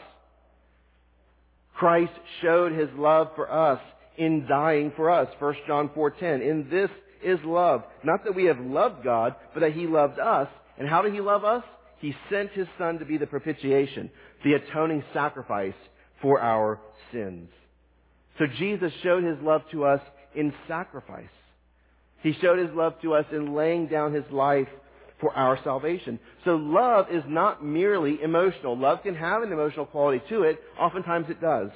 Christ 1.74 2.12
showed 2.42 2.72
his 2.72 2.90
love 2.98 3.28
for 3.34 3.50
us 3.50 3.80
in 4.18 4.46
dying 4.46 4.92
for 4.94 5.08
us. 5.10 5.28
1 5.38 5.54
John 5.66 5.88
4:10. 5.96 6.42
In 6.42 6.68
this 6.68 6.90
is 7.22 7.42
love, 7.46 7.82
not 8.04 8.24
that 8.24 8.34
we 8.34 8.44
have 8.44 8.60
loved 8.60 9.04
God, 9.04 9.36
but 9.54 9.60
that 9.60 9.72
he 9.72 9.86
loved 9.86 10.18
us. 10.18 10.48
And 10.76 10.86
how 10.86 11.00
did 11.00 11.14
he 11.14 11.22
love 11.22 11.46
us? 11.46 11.64
He 11.96 12.14
sent 12.28 12.50
his 12.50 12.68
son 12.76 12.98
to 12.98 13.06
be 13.06 13.16
the 13.16 13.26
propitiation, 13.26 14.10
the 14.44 14.52
atoning 14.52 15.02
sacrifice 15.14 15.72
for 16.20 16.42
our 16.42 16.78
sins. 17.10 17.48
So 18.38 18.46
Jesus 18.58 18.92
showed 19.02 19.24
his 19.24 19.38
love 19.42 19.62
to 19.72 19.84
us 19.84 20.00
in 20.34 20.52
sacrifice. 20.66 21.26
He 22.22 22.32
showed 22.40 22.58
his 22.58 22.74
love 22.74 22.94
to 23.02 23.14
us 23.14 23.26
in 23.32 23.54
laying 23.54 23.86
down 23.88 24.12
his 24.12 24.24
life 24.30 24.68
for 25.20 25.32
our 25.32 25.58
salvation. 25.64 26.18
So 26.44 26.56
love 26.56 27.06
is 27.10 27.24
not 27.26 27.64
merely 27.64 28.18
emotional. 28.22 28.78
Love 28.78 29.02
can 29.02 29.14
have 29.14 29.42
an 29.42 29.52
emotional 29.52 29.86
quality 29.86 30.22
to 30.28 30.42
it. 30.42 30.60
Oftentimes 30.78 31.26
it 31.28 31.40
does. 31.40 31.70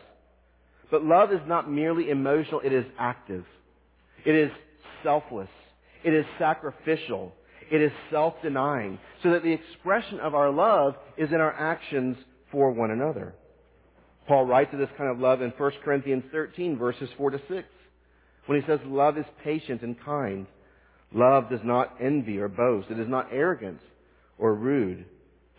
But 0.90 1.04
love 1.04 1.32
is 1.32 1.40
not 1.46 1.70
merely 1.70 2.10
emotional, 2.10 2.60
it 2.60 2.72
is 2.72 2.84
active. 2.98 3.44
It 4.24 4.34
is 4.34 4.50
selfless. 5.02 5.48
It 6.04 6.14
is 6.14 6.26
sacrificial. 6.38 7.32
It 7.70 7.80
is 7.80 7.92
self-denying. 8.10 8.98
So 9.22 9.30
that 9.30 9.42
the 9.42 9.52
expression 9.52 10.20
of 10.20 10.34
our 10.34 10.50
love 10.50 10.94
is 11.16 11.30
in 11.30 11.40
our 11.40 11.52
actions 11.52 12.16
for 12.50 12.70
one 12.70 12.90
another. 12.90 13.34
Paul 14.26 14.46
writes 14.46 14.72
of 14.72 14.78
this 14.78 14.88
kind 14.96 15.10
of 15.10 15.18
love 15.18 15.42
in 15.42 15.50
1 15.50 15.72
Corinthians 15.84 16.24
13 16.32 16.78
verses 16.78 17.08
4 17.16 17.30
to 17.30 17.40
6 17.48 17.68
when 18.46 18.60
he 18.60 18.66
says 18.66 18.80
love 18.86 19.18
is 19.18 19.24
patient 19.44 19.82
and 19.82 20.00
kind. 20.00 20.46
Love 21.12 21.50
does 21.50 21.60
not 21.64 21.96
envy 22.00 22.38
or 22.38 22.48
boast. 22.48 22.90
It 22.90 22.98
is 22.98 23.08
not 23.08 23.28
arrogant 23.32 23.80
or 24.38 24.54
rude. 24.54 25.04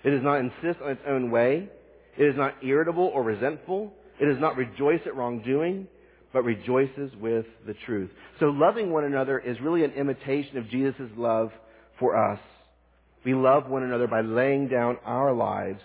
It 0.04 0.10
does 0.10 0.24
not 0.24 0.40
insist 0.40 0.82
on 0.84 0.92
its 0.92 1.02
own 1.08 1.32
way. 1.32 1.70
It 2.18 2.24
is 2.24 2.36
not 2.36 2.56
irritable 2.64 3.12
or 3.14 3.24
resentful. 3.24 3.94
It 4.20 4.26
does 4.26 4.40
not 4.40 4.58
rejoice 4.58 5.02
at 5.06 5.16
wrongdoing, 5.16 5.88
but 6.32 6.44
rejoices 6.44 7.12
with 7.20 7.46
the 7.66 7.76
truth. 7.86 8.10
So 8.40 8.48
loving 8.48 8.92
one 8.92 9.06
another 9.06 9.40
is 9.40 9.60
really 9.62 9.84
an 9.84 9.92
imitation 9.92 10.58
of 10.58 10.70
Jesus' 10.70 11.10
love 11.16 11.52
for 12.00 12.32
us. 12.32 12.40
We 13.24 13.34
love 13.34 13.70
one 13.70 13.84
another 13.84 14.08
by 14.08 14.22
laying 14.22 14.68
down 14.68 14.98
our 15.06 15.34
lives 15.34 15.82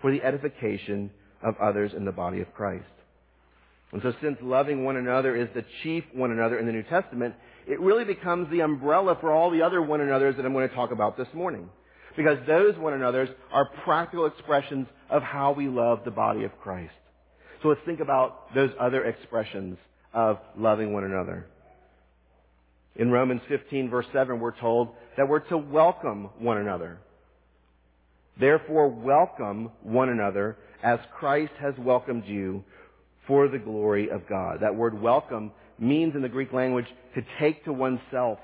for 0.00 0.10
the 0.10 0.22
edification 0.22 1.10
of 1.42 1.56
others 1.60 1.92
in 1.96 2.04
the 2.04 2.12
body 2.12 2.40
of 2.40 2.52
Christ. 2.54 2.84
And 3.92 4.02
so 4.02 4.12
since 4.22 4.36
loving 4.42 4.84
one 4.84 4.96
another 4.96 5.34
is 5.34 5.48
the 5.54 5.64
chief 5.82 6.04
one 6.12 6.30
another 6.30 6.58
in 6.58 6.66
the 6.66 6.72
New 6.72 6.82
Testament, 6.82 7.34
it 7.66 7.80
really 7.80 8.04
becomes 8.04 8.50
the 8.50 8.60
umbrella 8.60 9.16
for 9.20 9.32
all 9.32 9.50
the 9.50 9.62
other 9.62 9.80
one 9.80 10.00
another's 10.00 10.36
that 10.36 10.44
I'm 10.44 10.52
going 10.52 10.68
to 10.68 10.74
talk 10.74 10.90
about 10.90 11.16
this 11.16 11.28
morning. 11.32 11.68
Because 12.16 12.38
those 12.46 12.76
one 12.76 12.94
another's 12.94 13.28
are 13.52 13.70
practical 13.84 14.26
expressions 14.26 14.88
of 15.08 15.22
how 15.22 15.52
we 15.52 15.68
love 15.68 16.00
the 16.04 16.10
body 16.10 16.44
of 16.44 16.50
Christ. 16.60 16.92
So 17.62 17.68
let's 17.68 17.80
think 17.86 18.00
about 18.00 18.54
those 18.54 18.70
other 18.78 19.04
expressions 19.04 19.78
of 20.12 20.38
loving 20.56 20.92
one 20.92 21.04
another. 21.04 21.46
In 22.96 23.10
Romans 23.10 23.40
15 23.48 23.90
verse 23.90 24.06
7, 24.12 24.40
we're 24.40 24.58
told 24.58 24.88
that 25.16 25.28
we're 25.28 25.40
to 25.48 25.56
welcome 25.56 26.30
one 26.38 26.58
another. 26.58 26.98
Therefore 28.38 28.88
welcome 28.88 29.70
one 29.82 30.08
another 30.08 30.56
as 30.82 30.98
Christ 31.18 31.52
has 31.60 31.74
welcomed 31.78 32.24
you 32.26 32.64
for 33.26 33.48
the 33.48 33.58
glory 33.58 34.10
of 34.10 34.28
God. 34.28 34.60
That 34.60 34.74
word 34.74 35.00
welcome 35.00 35.52
means 35.78 36.14
in 36.14 36.22
the 36.22 36.28
Greek 36.28 36.52
language 36.52 36.86
to 37.14 37.22
take 37.38 37.64
to 37.64 37.72
oneself 37.72 38.38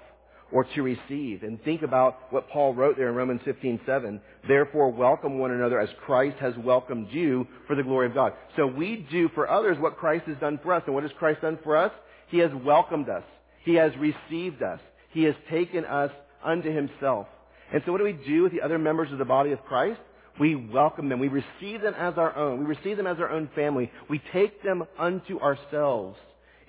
or 0.52 0.64
to 0.64 0.82
receive. 0.82 1.42
And 1.42 1.62
think 1.64 1.82
about 1.82 2.32
what 2.32 2.48
Paul 2.48 2.74
wrote 2.74 2.96
there 2.96 3.08
in 3.08 3.14
Romans 3.14 3.40
15:7. 3.42 4.20
Therefore 4.46 4.90
welcome 4.90 5.38
one 5.38 5.50
another 5.50 5.80
as 5.80 5.88
Christ 6.04 6.38
has 6.38 6.56
welcomed 6.58 7.08
you 7.10 7.46
for 7.66 7.74
the 7.74 7.82
glory 7.82 8.06
of 8.06 8.14
God. 8.14 8.34
So 8.56 8.66
we 8.66 9.06
do 9.10 9.28
for 9.30 9.48
others 9.50 9.78
what 9.78 9.96
Christ 9.96 10.26
has 10.26 10.36
done 10.38 10.58
for 10.62 10.74
us. 10.74 10.82
And 10.86 10.94
what 10.94 11.02
has 11.02 11.12
Christ 11.12 11.40
done 11.40 11.58
for 11.64 11.76
us? 11.76 11.92
He 12.28 12.38
has 12.38 12.50
welcomed 12.64 13.08
us. 13.08 13.24
He 13.64 13.74
has 13.74 13.92
received 13.96 14.62
us. 14.62 14.80
He 15.10 15.24
has 15.24 15.34
taken 15.50 15.84
us 15.84 16.10
unto 16.44 16.70
himself. 16.70 17.26
And 17.72 17.82
so 17.84 17.92
what 17.92 17.98
do 17.98 18.04
we 18.04 18.12
do 18.12 18.42
with 18.42 18.52
the 18.52 18.62
other 18.62 18.78
members 18.78 19.10
of 19.10 19.18
the 19.18 19.24
body 19.24 19.52
of 19.52 19.64
Christ? 19.64 20.00
We 20.38 20.54
welcome 20.56 21.08
them. 21.08 21.20
We 21.20 21.28
receive 21.28 21.80
them 21.80 21.94
as 21.96 22.14
our 22.16 22.36
own. 22.36 22.60
We 22.60 22.64
receive 22.64 22.96
them 22.96 23.06
as 23.06 23.18
our 23.18 23.30
own 23.30 23.48
family. 23.54 23.90
We 24.10 24.20
take 24.32 24.62
them 24.62 24.84
unto 24.98 25.38
ourselves 25.38 26.18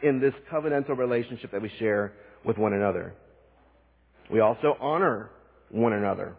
in 0.03 0.19
this 0.19 0.33
covenantal 0.51 0.97
relationship 0.97 1.51
that 1.51 1.61
we 1.61 1.71
share 1.79 2.13
with 2.43 2.57
one 2.57 2.73
another. 2.73 3.15
We 4.31 4.39
also 4.39 4.77
honor 4.79 5.31
one 5.69 5.93
another. 5.93 6.35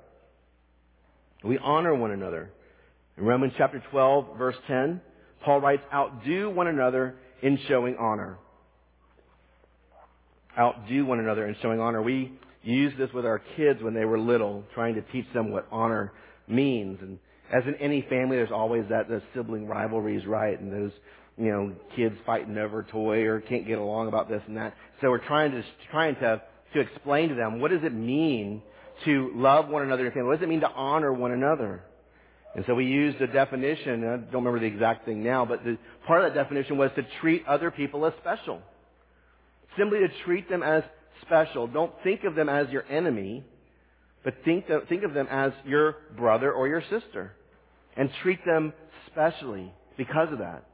We 1.45 1.59
honor 1.59 1.95
one 1.95 2.13
another. 2.13 2.51
In 3.17 3.25
Romans 3.25 3.55
chapter 3.57 3.83
12 3.91 4.39
verse 4.39 4.57
10, 4.69 5.01
Paul 5.45 5.61
writes, 5.61 5.83
outdo 5.93 6.51
one 6.51 6.67
another 6.67 7.17
in 7.43 7.59
showing 7.69 7.97
honor. 7.99 8.39
Outdo 10.59 11.05
one 11.05 11.19
another 11.19 11.47
in 11.47 11.57
showing 11.61 11.81
honor. 11.81 12.03
We 12.03 12.33
used 12.63 12.99
this 12.99 13.13
with 13.13 13.27
our 13.27 13.41
kids 13.57 13.83
when 13.83 13.95
they 13.95 14.05
were 14.05 14.19
little, 14.19 14.65
trying 14.75 14.95
to 14.95 15.03
teach 15.13 15.27
them 15.35 15.51
what 15.51 15.67
honor 15.71 16.13
means. 16.49 16.99
And 17.01 17.19
as 17.53 17.63
in 17.67 17.75
any 17.77 18.03
family, 18.03 18.37
there's 18.37 18.53
always 18.53 18.85
that 18.91 19.09
those 19.09 19.23
sibling 19.35 19.67
rivalries, 19.67 20.27
right? 20.27 20.59
And 20.59 20.73
those 20.73 20.93
you 21.39 21.51
know 21.51 21.73
kids 21.95 22.17
fighting 22.25 22.57
over 22.57 22.81
a 22.81 22.85
toy 22.85 23.23
or 23.25 23.41
can't 23.41 23.67
get 23.67 23.79
along 23.79 24.09
about 24.09 24.29
this 24.29 24.43
and 24.47 24.57
that. 24.57 24.75
So 25.01 25.11
we're 25.11 25.27
trying 25.27 25.53
to 25.53 25.63
trying 25.91 26.15
to 26.17 26.43
to 26.75 26.81
explain 26.81 27.29
to 27.31 27.35
them 27.35 27.61
what 27.61 27.71
does 27.71 27.85
it 27.85 27.93
mean 27.93 28.63
to 29.05 29.31
love 29.35 29.69
one 29.69 29.83
another 29.83 30.07
in 30.07 30.13
family. 30.13 30.29
What 30.29 30.41
does 30.41 30.45
it 30.45 30.49
mean 30.49 30.61
to 30.61 30.71
honor 30.71 31.13
one 31.13 31.33
another? 31.33 31.83
And 32.55 32.65
so 32.67 32.75
we 32.75 32.87
used 32.87 33.21
a 33.21 33.27
definition. 33.27 34.03
I 34.03 34.17
don't 34.17 34.45
remember 34.45 34.61
the 34.61 34.67
exact 34.67 35.05
thing 35.05 35.23
now, 35.23 35.45
but 35.45 35.63
the, 35.63 35.77
part 36.07 36.25
of 36.25 36.33
that 36.33 36.43
definition 36.43 36.79
was 36.79 36.91
to 36.97 37.07
treat 37.21 37.47
other 37.47 37.71
people 37.71 38.07
as 38.07 38.15
special. 38.19 38.63
Simply 39.77 39.99
to 39.99 40.09
treat 40.25 40.49
them 40.49 40.63
as 40.63 40.83
special. 41.21 41.67
Don't 41.67 41.93
think 42.03 42.25
of 42.25 42.35
them 42.35 42.49
as 42.49 42.71
your 42.71 42.85
enemy 42.91 43.45
but 44.27 44.35
think 44.45 44.69
of, 44.71 44.89
think 44.89 45.05
of 45.05 45.15
them 45.15 45.29
as 45.31 45.53
your 45.65 45.99
brother 46.17 46.53
or 46.53 46.67
your 46.67 46.83
sister. 46.91 47.33
And 47.97 48.11
treat 48.25 48.45
them 48.45 48.73
specially 49.07 49.73
because 49.97 50.33
of 50.33 50.39
that. 50.39 50.65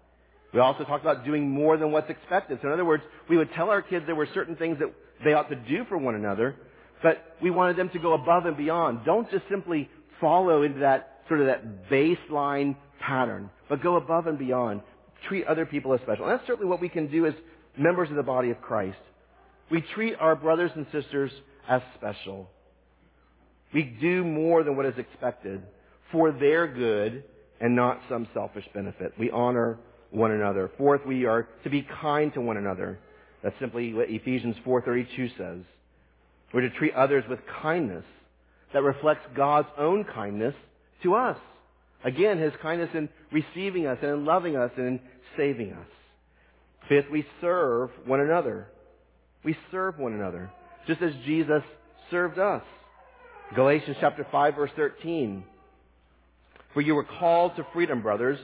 We 0.54 0.60
also 0.60 0.84
talked 0.84 1.04
about 1.04 1.26
doing 1.26 1.50
more 1.50 1.76
than 1.76 1.92
what's 1.92 2.08
expected. 2.08 2.60
So 2.62 2.68
in 2.68 2.72
other 2.72 2.86
words, 2.86 3.02
we 3.28 3.36
would 3.36 3.52
tell 3.52 3.68
our 3.68 3.82
kids 3.82 4.06
there 4.06 4.14
were 4.14 4.28
certain 4.32 4.56
things 4.56 4.78
that 4.78 4.90
they 5.22 5.34
ought 5.34 5.50
to 5.50 5.56
do 5.56 5.84
for 5.90 5.98
one 5.98 6.14
another, 6.14 6.56
but 7.02 7.36
we 7.42 7.50
wanted 7.50 7.76
them 7.76 7.90
to 7.90 7.98
go 7.98 8.14
above 8.14 8.46
and 8.46 8.56
beyond. 8.56 9.00
Don't 9.04 9.30
just 9.30 9.44
simply 9.50 9.90
follow 10.18 10.62
into 10.62 10.78
that 10.78 11.20
sort 11.28 11.40
of 11.40 11.46
that 11.48 11.90
baseline 11.90 12.74
pattern, 13.00 13.50
but 13.68 13.82
go 13.82 13.96
above 13.96 14.28
and 14.28 14.38
beyond. 14.38 14.80
Treat 15.28 15.44
other 15.46 15.66
people 15.66 15.92
as 15.92 16.00
special. 16.00 16.24
And 16.24 16.32
that's 16.32 16.46
certainly 16.46 16.70
what 16.70 16.80
we 16.80 16.88
can 16.88 17.08
do 17.08 17.26
as 17.26 17.34
members 17.76 18.08
of 18.08 18.16
the 18.16 18.22
body 18.22 18.48
of 18.48 18.62
Christ. 18.62 18.96
We 19.70 19.84
treat 19.94 20.14
our 20.18 20.36
brothers 20.36 20.70
and 20.74 20.86
sisters 20.90 21.30
as 21.68 21.82
special. 21.96 22.48
We 23.72 23.84
do 23.84 24.24
more 24.24 24.64
than 24.64 24.76
what 24.76 24.86
is 24.86 24.98
expected 24.98 25.62
for 26.10 26.30
their 26.30 26.66
good 26.66 27.24
and 27.60 27.74
not 27.74 28.00
some 28.08 28.28
selfish 28.34 28.68
benefit. 28.74 29.14
We 29.18 29.30
honor 29.30 29.78
one 30.10 30.32
another. 30.32 30.70
Fourth, 30.76 31.06
we 31.06 31.24
are 31.24 31.48
to 31.64 31.70
be 31.70 31.86
kind 32.00 32.32
to 32.34 32.40
one 32.40 32.56
another. 32.56 32.98
That's 33.42 33.58
simply 33.58 33.94
what 33.94 34.10
Ephesians 34.10 34.56
4:32 34.64 35.36
says. 35.36 35.64
We're 36.52 36.62
to 36.62 36.70
treat 36.70 36.94
others 36.94 37.24
with 37.28 37.40
kindness 37.62 38.04
that 38.72 38.82
reflects 38.82 39.26
God's 39.34 39.68
own 39.78 40.04
kindness 40.04 40.54
to 41.02 41.14
us. 41.14 41.38
Again, 42.04 42.38
His 42.38 42.52
kindness 42.60 42.90
in 42.94 43.08
receiving 43.30 43.86
us 43.86 43.98
and 44.02 44.10
in 44.10 44.24
loving 44.24 44.56
us 44.56 44.70
and 44.76 44.86
in 44.86 45.00
saving 45.36 45.72
us. 45.72 45.86
Fifth, 46.88 47.10
we 47.10 47.24
serve 47.40 47.90
one 48.04 48.20
another. 48.20 48.66
We 49.44 49.56
serve 49.70 49.98
one 49.98 50.12
another, 50.12 50.50
just 50.86 51.00
as 51.00 51.12
Jesus 51.24 51.62
served 52.10 52.38
us. 52.38 52.62
Galatians 53.54 53.96
chapter 54.00 54.26
5 54.30 54.54
verse 54.54 54.70
13. 54.76 55.44
For 56.74 56.80
you 56.80 56.94
were 56.94 57.04
called 57.04 57.56
to 57.56 57.66
freedom, 57.72 58.02
brothers. 58.02 58.38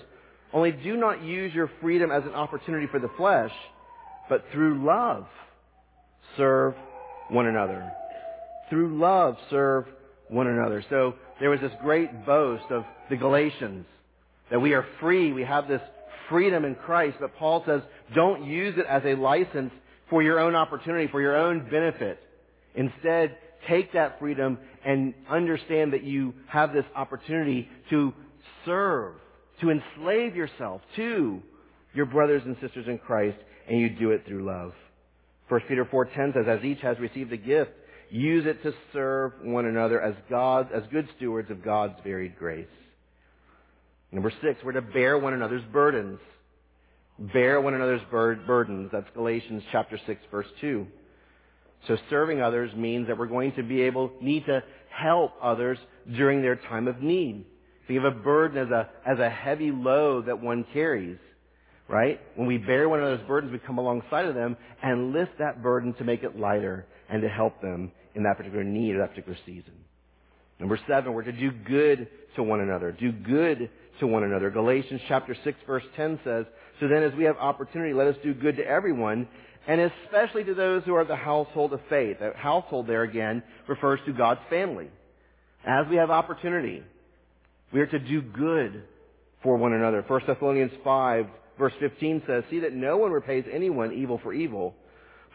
Only 0.53 0.73
do 0.73 0.97
not 0.97 1.23
use 1.23 1.55
your 1.55 1.71
freedom 1.81 2.11
as 2.11 2.25
an 2.25 2.35
opportunity 2.35 2.87
for 2.87 2.99
the 2.99 3.11
flesh, 3.17 3.53
but 4.29 4.45
through 4.53 4.85
love 4.85 5.27
serve 6.37 6.75
one 7.29 7.47
another. 7.47 7.91
Through 8.71 8.99
love 8.99 9.37
serve 9.51 9.87
one 10.29 10.47
another. 10.47 10.85
So 10.91 11.15
there 11.41 11.51
was 11.51 11.61
this 11.61 11.73
great 11.83 12.27
boast 12.27 12.65
of 12.71 12.85
the 13.09 13.17
Galatians 13.17 13.87
that 14.51 14.61
we 14.61 14.75
are 14.75 14.87
free. 15.01 15.33
We 15.33 15.45
have 15.45 15.69
this 15.69 15.83
freedom 16.29 16.65
in 16.65 16.75
Christ. 16.75 17.17
But 17.21 17.37
Paul 17.37 17.63
says, 17.67 17.83
don't 18.15 18.45
use 18.45 18.75
it 18.79 18.87
as 18.87 19.03
a 19.05 19.15
license 19.15 19.73
for 20.11 20.23
your 20.23 20.39
own 20.41 20.55
opportunity, 20.55 21.09
for 21.11 21.21
your 21.21 21.37
own 21.37 21.69
benefit. 21.71 22.19
Instead, 22.75 23.37
take 23.69 23.93
that 23.93 24.19
freedom 24.19 24.59
and 24.85 25.15
understand 25.29 25.93
that 25.93 26.05
you 26.05 26.35
have 26.49 26.73
this 26.73 26.85
opportunity 26.95 27.69
to 27.91 28.13
serve, 28.65 29.15
to 29.61 29.71
enslave 29.71 30.37
yourself 30.37 30.81
to 30.97 31.43
your 31.95 32.07
brothers 32.07 32.43
and 32.45 32.57
sisters 32.61 32.87
in 32.87 32.99
Christ, 32.99 33.39
and 33.69 33.81
you 33.81 33.91
do 33.91 34.11
it 34.11 34.25
through 34.27 34.45
love. 34.45 34.73
1 35.49 35.61
Peter 35.67 35.85
4.10 35.85 36.35
says, 36.35 36.45
as 36.49 36.65
each 36.65 36.81
has 36.81 36.99
received 36.99 37.33
a 37.33 37.37
gift, 37.37 37.71
use 38.11 38.47
it 38.47 38.63
to 38.63 38.73
serve 38.93 39.33
one 39.43 39.67
another 39.67 40.01
as 40.01 40.15
God, 40.29 40.69
as 40.73 40.83
good 40.93 41.09
stewards 41.17 41.51
of 41.51 41.65
God's 41.65 41.95
varied 42.05 42.39
grace. 42.39 42.67
Number 44.13 44.33
six, 44.43 44.61
we're 44.65 44.73
to 44.73 44.83
bear 44.83 45.19
one 45.19 45.35
another's 45.35 45.65
burdens. 45.73 46.21
Bear 47.19 47.61
one 47.61 47.75
another's 47.75 48.01
bur- 48.11 48.37
burdens. 48.47 48.91
That's 48.93 49.09
Galatians 49.15 49.63
chapter 49.73 49.99
6 50.07 50.21
verse 50.31 50.47
2. 50.61 50.87
So 51.87 51.97
serving 52.11 52.43
others 52.43 52.75
means 52.75 53.07
that 53.07 53.19
we're 53.19 53.27
going 53.27 53.53
to 53.53 53.63
be 53.63 53.83
able, 53.83 54.13
need 54.21 54.47
to 54.47 54.63
help 54.91 55.33
others 55.43 55.79
during 56.17 56.43
their 56.43 56.57
time 56.57 56.89
of 56.89 57.01
need. 57.01 57.45
Think 57.87 57.99
of 57.99 58.05
a 58.05 58.11
burden 58.11 58.59
as 58.59 58.71
a, 58.71 58.89
as 59.07 59.19
a 59.19 59.31
heavy 59.31 59.71
load 59.71 60.27
that 60.27 60.41
one 60.41 60.67
carries, 60.73 61.19
right? 61.89 62.21
When 62.35 62.47
we 62.47 62.59
bear 62.59 62.89
one 62.89 63.01
another's 63.01 63.27
burdens, 63.27 63.53
we 63.53 63.59
come 63.59 63.79
alongside 63.79 64.27
of 64.27 64.35
them 64.35 64.57
and 64.83 65.13
lift 65.13 65.39
that 65.39 65.63
burden 65.63 65.95
to 65.95 66.05
make 66.05 66.23
it 66.23 66.39
lighter 66.39 66.87
and 67.09 67.23
to 67.23 67.29
help 67.29 67.63
them 67.63 67.93
in 68.15 68.25
that 68.25 68.37
particular 68.37 68.65
need 68.65 68.97
or 68.97 68.99
that 68.99 69.11
particular 69.11 69.39
season. 69.47 69.73
Number 70.59 70.79
seven, 70.89 71.13
we're 71.13 71.23
to 71.23 71.33
do 71.33 71.51
good 71.51 72.09
to 72.37 72.43
one 72.43 72.61
another. 72.61 72.93
Do 72.93 73.13
good 73.13 73.71
to 74.01 74.07
one 74.07 74.25
another. 74.25 74.51
Galatians 74.51 75.01
chapter 75.09 75.37
6 75.45 75.59
verse 75.67 75.85
10 75.97 76.21
says, 76.25 76.47
So 76.81 76.89
then 76.89 77.03
as 77.03 77.15
we 77.15 77.25
have 77.25 77.37
opportunity, 77.37 77.93
let 77.93 78.09
us 78.09 78.17
do 78.23 78.35
good 78.35 78.57
to 78.57 78.67
everyone, 78.67 79.29
and 79.69 79.81
especially 79.81 80.43
to 80.45 80.55
those 80.55 80.83
who 80.85 80.95
are 80.95 81.05
the 81.05 81.15
household 81.15 81.75
of 81.75 81.81
faith. 81.91 82.17
That 82.21 82.35
household 82.35 82.87
there 82.87 83.03
again 83.03 83.43
refers 83.69 84.01
to 84.07 84.13
God's 84.13 84.41
family. 84.49 84.89
As 85.65 85.87
we 85.89 85.97
have 85.97 86.11
opportunity, 86.11 86.83
we 87.73 87.81
are 87.81 87.87
to 87.87 87.99
do 87.99 88.23
good 88.23 88.83
for 89.43 89.57
one 89.57 89.75
another. 89.75 90.03
1 90.09 90.23
Thessalonians 90.27 90.73
5 90.83 91.27
verse 91.59 91.75
15 91.81 92.23
says, 92.27 92.45
See 92.51 92.61
that 92.61 92.73
no 92.73 92.97
one 92.97 93.13
repays 93.13 93.45
anyone 93.53 93.93
evil 93.93 94.19
for 94.23 94.33
evil, 94.33 94.75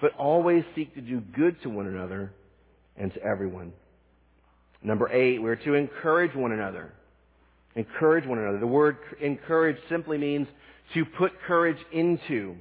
but 0.01 0.13
always 0.15 0.63
seek 0.75 0.95
to 0.95 1.01
do 1.01 1.19
good 1.19 1.61
to 1.61 1.69
one 1.69 1.85
another 1.85 2.33
and 2.97 3.13
to 3.13 3.21
everyone. 3.21 3.71
Number 4.81 5.09
eight, 5.11 5.41
we're 5.41 5.55
to 5.57 5.75
encourage 5.75 6.35
one 6.35 6.51
another. 6.51 6.91
Encourage 7.75 8.25
one 8.25 8.39
another. 8.39 8.59
The 8.59 8.67
word 8.67 8.97
encourage 9.21 9.77
simply 9.89 10.17
means 10.17 10.47
to 10.93 11.05
put 11.05 11.31
courage 11.47 11.77
into. 11.91 12.55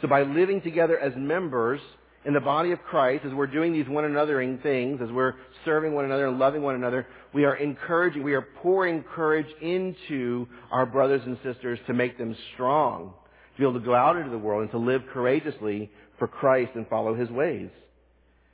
So 0.00 0.08
by 0.08 0.22
living 0.22 0.62
together 0.62 0.98
as 0.98 1.12
members 1.16 1.80
in 2.24 2.34
the 2.34 2.40
body 2.40 2.72
of 2.72 2.82
Christ, 2.82 3.24
as 3.24 3.32
we're 3.32 3.46
doing 3.46 3.72
these 3.72 3.88
one 3.88 4.04
anothering 4.04 4.62
things, 4.62 5.00
as 5.02 5.10
we're 5.10 5.34
serving 5.64 5.94
one 5.94 6.04
another 6.04 6.26
and 6.26 6.38
loving 6.38 6.62
one 6.62 6.74
another, 6.74 7.06
we 7.32 7.44
are 7.44 7.56
encouraging, 7.56 8.22
we 8.22 8.34
are 8.34 8.46
pouring 8.62 9.02
courage 9.14 9.46
into 9.60 10.46
our 10.70 10.86
brothers 10.86 11.22
and 11.24 11.38
sisters 11.42 11.78
to 11.86 11.94
make 11.94 12.18
them 12.18 12.36
strong, 12.54 13.12
to 13.54 13.58
be 13.58 13.64
able 13.64 13.78
to 13.78 13.84
go 13.84 13.94
out 13.94 14.16
into 14.16 14.30
the 14.30 14.38
world 14.38 14.62
and 14.62 14.70
to 14.70 14.78
live 14.78 15.02
courageously 15.12 15.90
for 16.18 16.28
Christ 16.28 16.72
and 16.74 16.86
follow 16.88 17.14
His 17.14 17.30
ways. 17.30 17.70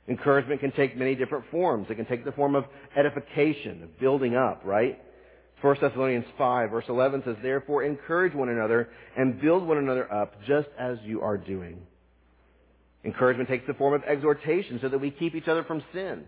Encouragement 0.07 0.61
can 0.61 0.71
take 0.71 0.97
many 0.97 1.15
different 1.15 1.45
forms. 1.51 1.87
It 1.89 1.95
can 1.95 2.05
take 2.05 2.23
the 2.23 2.31
form 2.31 2.55
of 2.55 2.63
edification, 2.95 3.83
of 3.83 3.99
building 3.99 4.35
up, 4.35 4.61
right? 4.63 5.01
1 5.61 5.77
Thessalonians 5.81 6.25
5 6.37 6.69
verse 6.69 6.85
11 6.87 7.23
says, 7.25 7.35
Therefore 7.41 7.83
encourage 7.83 8.33
one 8.33 8.49
another 8.49 8.89
and 9.15 9.41
build 9.41 9.67
one 9.67 9.77
another 9.77 10.11
up 10.11 10.35
just 10.47 10.67
as 10.77 10.97
you 11.03 11.21
are 11.21 11.37
doing. 11.37 11.79
Encouragement 13.03 13.49
takes 13.49 13.65
the 13.65 13.73
form 13.73 13.93
of 13.93 14.03
exhortation 14.03 14.79
so 14.81 14.89
that 14.89 14.99
we 14.99 15.09
keep 15.09 15.33
each 15.33 15.47
other 15.47 15.63
from 15.63 15.83
sin. 15.93 16.25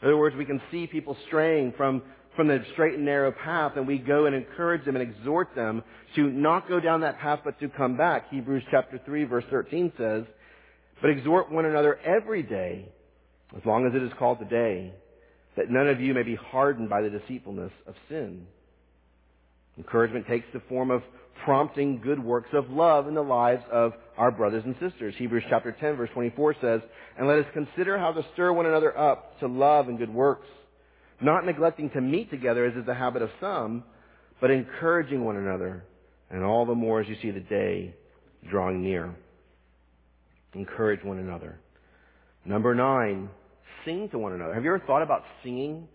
In 0.00 0.08
other 0.08 0.16
words, 0.16 0.36
we 0.36 0.44
can 0.44 0.60
see 0.70 0.86
people 0.86 1.16
straying 1.26 1.74
from, 1.76 2.02
from 2.36 2.46
the 2.46 2.62
straight 2.72 2.94
and 2.94 3.04
narrow 3.04 3.32
path 3.32 3.72
and 3.76 3.86
we 3.86 3.98
go 3.98 4.26
and 4.26 4.34
encourage 4.34 4.84
them 4.84 4.94
and 4.94 5.10
exhort 5.10 5.54
them 5.56 5.82
to 6.14 6.30
not 6.30 6.68
go 6.68 6.78
down 6.78 7.00
that 7.00 7.18
path 7.18 7.40
but 7.44 7.58
to 7.58 7.68
come 7.68 7.96
back. 7.96 8.30
Hebrews 8.30 8.62
chapter 8.70 9.00
3 9.04 9.24
verse 9.24 9.44
13 9.50 9.92
says, 9.98 10.24
But 11.00 11.10
exhort 11.10 11.50
one 11.50 11.64
another 11.64 11.98
every 12.04 12.44
day, 12.44 12.86
as 13.56 13.64
long 13.64 13.86
as 13.86 13.94
it 13.94 14.04
is 14.04 14.12
called 14.18 14.38
today, 14.38 14.92
that 15.56 15.68
none 15.68 15.88
of 15.88 16.00
you 16.00 16.14
may 16.14 16.22
be 16.22 16.36
hardened 16.36 16.88
by 16.88 17.02
the 17.02 17.10
deceitfulness 17.10 17.72
of 17.88 17.94
sin. 18.08 18.46
Encouragement 19.78 20.26
takes 20.26 20.46
the 20.52 20.60
form 20.68 20.90
of 20.90 21.02
prompting 21.44 22.00
good 22.00 22.22
works 22.22 22.50
of 22.52 22.68
love 22.68 23.06
in 23.06 23.14
the 23.14 23.22
lives 23.22 23.62
of 23.72 23.92
our 24.16 24.30
brothers 24.30 24.64
and 24.66 24.74
sisters. 24.80 25.14
Hebrews 25.16 25.44
chapter 25.48 25.72
10 25.72 25.96
verse 25.96 26.10
24 26.12 26.56
says, 26.60 26.80
And 27.16 27.28
let 27.28 27.38
us 27.38 27.46
consider 27.54 27.96
how 27.96 28.12
to 28.12 28.22
stir 28.34 28.52
one 28.52 28.66
another 28.66 28.96
up 28.98 29.38
to 29.40 29.46
love 29.46 29.88
and 29.88 29.96
good 29.96 30.12
works, 30.12 30.46
not 31.20 31.46
neglecting 31.46 31.90
to 31.90 32.00
meet 32.00 32.30
together 32.30 32.66
as 32.66 32.76
is 32.76 32.84
the 32.86 32.94
habit 32.94 33.22
of 33.22 33.30
some, 33.40 33.84
but 34.40 34.50
encouraging 34.50 35.24
one 35.24 35.36
another, 35.36 35.84
and 36.30 36.44
all 36.44 36.66
the 36.66 36.74
more 36.74 37.00
as 37.00 37.08
you 37.08 37.16
see 37.22 37.30
the 37.30 37.40
day 37.40 37.94
drawing 38.50 38.82
near. 38.82 39.14
Encourage 40.54 41.04
one 41.04 41.18
another. 41.18 41.60
Number 42.44 42.74
nine, 42.74 43.28
sing 43.84 44.08
to 44.10 44.18
one 44.18 44.32
another. 44.32 44.54
Have 44.54 44.64
you 44.64 44.74
ever 44.74 44.84
thought 44.86 45.02
about 45.02 45.22
singing 45.44 45.86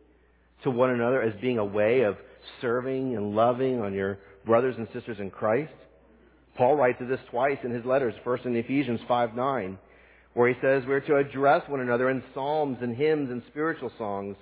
to 0.63 0.69
one 0.69 0.91
another 0.91 1.21
as 1.21 1.33
being 1.41 1.57
a 1.57 1.65
way 1.65 2.01
of 2.01 2.15
serving 2.62 3.15
and 3.15 3.36
loving 3.36 3.82
on 3.82 3.93
your 3.93 4.19
brothers 4.45 4.75
and 4.77 4.88
sisters 4.93 5.17
in 5.19 5.29
Christ? 5.29 5.73
Paul 6.56 6.75
writes 6.75 7.01
of 7.01 7.08
this 7.08 7.19
twice 7.32 7.58
in 7.63 7.71
his 7.71 7.86
letters, 7.86 8.13
first 8.23 8.45
in 8.45 8.56
Ephesians 8.56 8.99
5 9.08 9.36
9, 9.36 9.77
where 10.34 10.49
he 10.49 10.56
says 10.62 10.84
we're 10.88 10.99
to 11.01 11.17
address 11.17 11.67
one 11.67 11.79
another 11.79 12.10
in 12.10 12.23
psalms 12.34 12.77
and 12.82 12.95
hymns 12.95 13.32
and 13.32 13.41
spiritual 13.49 13.91
songs, 13.97 14.36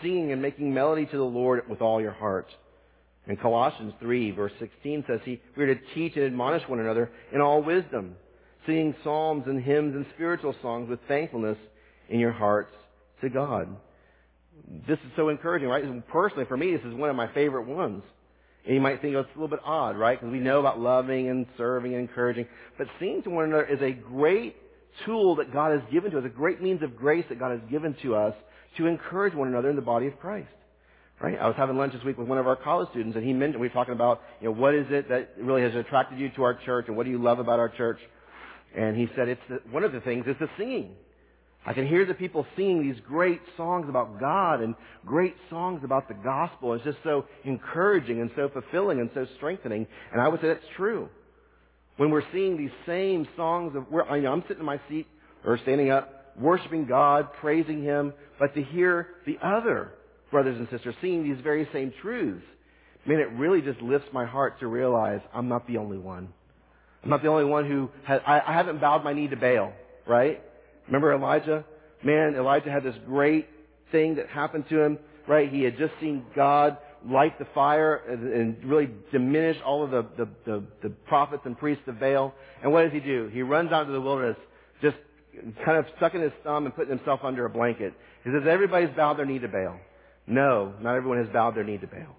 singing 0.00 0.32
and 0.32 0.42
making 0.42 0.74
melody 0.74 1.06
to 1.06 1.16
the 1.16 1.22
Lord 1.22 1.68
with 1.68 1.80
all 1.80 2.00
your 2.00 2.12
heart. 2.12 2.48
And 3.26 3.40
Colossians 3.40 3.92
3 4.00 4.32
verse 4.32 4.52
16 4.58 5.04
says 5.06 5.20
he, 5.24 5.40
we're 5.56 5.72
to 5.72 5.80
teach 5.94 6.16
and 6.16 6.24
admonish 6.24 6.68
one 6.68 6.80
another 6.80 7.10
in 7.32 7.40
all 7.40 7.62
wisdom, 7.62 8.16
singing 8.66 8.94
psalms 9.04 9.44
and 9.46 9.62
hymns 9.62 9.94
and 9.94 10.06
spiritual 10.14 10.56
songs 10.60 10.88
with 10.88 10.98
thankfulness 11.06 11.58
in 12.08 12.18
your 12.18 12.32
hearts 12.32 12.72
to 13.20 13.28
God 13.28 13.68
this 14.86 14.98
is 14.98 15.12
so 15.16 15.28
encouraging, 15.28 15.68
right? 15.68 16.08
Personally, 16.08 16.44
for 16.46 16.56
me, 16.56 16.72
this 16.72 16.84
is 16.84 16.94
one 16.94 17.10
of 17.10 17.16
my 17.16 17.32
favorite 17.32 17.66
ones. 17.66 18.02
And 18.64 18.74
you 18.74 18.80
might 18.80 19.02
think 19.02 19.16
oh, 19.16 19.20
it's 19.20 19.30
a 19.34 19.38
little 19.38 19.48
bit 19.48 19.64
odd, 19.64 19.96
right? 19.96 20.18
Because 20.18 20.32
we 20.32 20.38
know 20.38 20.60
about 20.60 20.78
loving 20.78 21.28
and 21.28 21.46
serving 21.56 21.94
and 21.94 22.08
encouraging. 22.08 22.46
But 22.78 22.86
seeing 23.00 23.22
to 23.24 23.30
one 23.30 23.46
another 23.46 23.64
is 23.64 23.82
a 23.82 23.90
great 23.90 24.56
tool 25.04 25.36
that 25.36 25.52
God 25.52 25.72
has 25.72 25.82
given 25.92 26.10
to 26.12 26.18
us, 26.18 26.24
a 26.24 26.28
great 26.28 26.62
means 26.62 26.82
of 26.82 26.96
grace 26.96 27.24
that 27.28 27.38
God 27.38 27.50
has 27.52 27.70
given 27.70 27.96
to 28.02 28.14
us 28.14 28.34
to 28.76 28.86
encourage 28.86 29.34
one 29.34 29.48
another 29.48 29.70
in 29.70 29.76
the 29.76 29.82
body 29.82 30.06
of 30.06 30.18
Christ. 30.20 30.48
Right? 31.20 31.38
I 31.38 31.46
was 31.46 31.56
having 31.56 31.76
lunch 31.76 31.92
this 31.92 32.02
week 32.02 32.18
with 32.18 32.26
one 32.26 32.38
of 32.38 32.46
our 32.46 32.56
college 32.56 32.88
students, 32.90 33.16
and 33.16 33.24
he 33.24 33.32
mentioned 33.32 33.60
we 33.60 33.68
were 33.68 33.74
talking 33.74 33.94
about, 33.94 34.22
you 34.40 34.48
know, 34.48 34.54
what 34.54 34.74
is 34.74 34.86
it 34.90 35.08
that 35.08 35.34
really 35.38 35.62
has 35.62 35.74
attracted 35.74 36.18
you 36.18 36.30
to 36.30 36.42
our 36.42 36.54
church, 36.54 36.86
and 36.88 36.96
what 36.96 37.04
do 37.04 37.10
you 37.10 37.22
love 37.22 37.38
about 37.38 37.60
our 37.60 37.68
church? 37.68 37.98
And 38.76 38.96
he 38.96 39.08
said 39.14 39.28
it's 39.28 39.40
the, 39.48 39.60
one 39.70 39.84
of 39.84 39.92
the 39.92 40.00
things 40.00 40.26
is 40.26 40.34
the 40.40 40.48
singing. 40.58 40.96
I 41.64 41.72
can 41.74 41.86
hear 41.86 42.04
the 42.04 42.14
people 42.14 42.44
singing 42.56 42.82
these 42.82 43.00
great 43.06 43.40
songs 43.56 43.88
about 43.88 44.18
God 44.18 44.60
and 44.60 44.74
great 45.06 45.36
songs 45.48 45.82
about 45.84 46.08
the 46.08 46.14
gospel. 46.14 46.74
It's 46.74 46.84
just 46.84 46.98
so 47.04 47.24
encouraging 47.44 48.20
and 48.20 48.30
so 48.34 48.48
fulfilling 48.48 48.98
and 49.00 49.10
so 49.14 49.26
strengthening. 49.36 49.86
And 50.12 50.20
I 50.20 50.26
would 50.26 50.40
say 50.40 50.48
that's 50.48 50.64
true. 50.76 51.08
When 51.98 52.10
we're 52.10 52.24
singing 52.32 52.56
these 52.56 52.72
same 52.84 53.28
songs 53.36 53.76
of, 53.76 53.84
where, 53.92 54.10
I 54.10 54.18
know 54.18 54.32
I'm 54.32 54.42
sitting 54.42 54.60
in 54.60 54.66
my 54.66 54.80
seat 54.88 55.06
or 55.44 55.56
standing 55.58 55.90
up, 55.90 56.34
worshiping 56.36 56.86
God, 56.86 57.28
praising 57.40 57.82
Him, 57.82 58.12
but 58.40 58.54
to 58.54 58.62
hear 58.62 59.08
the 59.24 59.38
other 59.42 59.92
brothers 60.32 60.58
and 60.58 60.68
sisters 60.70 60.96
singing 61.00 61.22
these 61.22 61.40
very 61.44 61.68
same 61.72 61.92
truths, 62.02 62.44
man, 63.06 63.20
it 63.20 63.30
really 63.38 63.60
just 63.60 63.80
lifts 63.80 64.08
my 64.12 64.26
heart 64.26 64.58
to 64.60 64.66
realize 64.66 65.20
I'm 65.32 65.48
not 65.48 65.68
the 65.68 65.76
only 65.76 65.98
one. 65.98 66.32
I'm 67.04 67.10
not 67.10 67.22
the 67.22 67.28
only 67.28 67.44
one 67.44 67.68
who 67.68 67.90
has, 68.04 68.20
I, 68.26 68.40
I 68.40 68.52
haven't 68.52 68.80
bowed 68.80 69.04
my 69.04 69.12
knee 69.12 69.28
to 69.28 69.36
Baal, 69.36 69.72
right? 70.08 70.40
Remember 70.86 71.12
Elijah? 71.12 71.64
Man, 72.02 72.34
Elijah 72.36 72.70
had 72.70 72.82
this 72.82 72.94
great 73.06 73.48
thing 73.92 74.16
that 74.16 74.28
happened 74.28 74.64
to 74.70 74.80
him, 74.80 74.98
right? 75.28 75.50
He 75.52 75.62
had 75.62 75.78
just 75.78 75.92
seen 76.00 76.24
God 76.34 76.78
light 77.08 77.38
the 77.38 77.46
fire 77.54 77.96
and, 77.96 78.62
really 78.64 78.88
diminish 79.10 79.56
all 79.64 79.84
of 79.84 79.90
the, 79.90 80.06
the, 80.16 80.28
the, 80.46 80.64
the 80.82 80.90
prophets 81.06 81.42
and 81.44 81.58
priests 81.58 81.84
of 81.86 81.98
Baal. 82.00 82.34
And 82.62 82.72
what 82.72 82.82
does 82.82 82.92
he 82.92 83.00
do? 83.00 83.28
He 83.32 83.42
runs 83.42 83.72
out 83.72 83.82
into 83.82 83.92
the 83.92 84.00
wilderness, 84.00 84.36
just 84.80 84.96
kind 85.64 85.78
of 85.78 85.86
sucking 86.00 86.20
his 86.20 86.32
thumb 86.44 86.66
and 86.66 86.74
putting 86.74 86.96
himself 86.96 87.20
under 87.22 87.44
a 87.44 87.50
blanket. 87.50 87.92
He 88.24 88.30
says, 88.30 88.46
everybody's 88.48 88.94
bowed 88.96 89.18
their 89.18 89.26
knee 89.26 89.38
to 89.40 89.48
Baal. 89.48 89.78
No, 90.26 90.74
not 90.80 90.96
everyone 90.96 91.18
has 91.18 91.32
bowed 91.32 91.56
their 91.56 91.64
knee 91.64 91.78
to 91.78 91.86
Baal. 91.86 92.16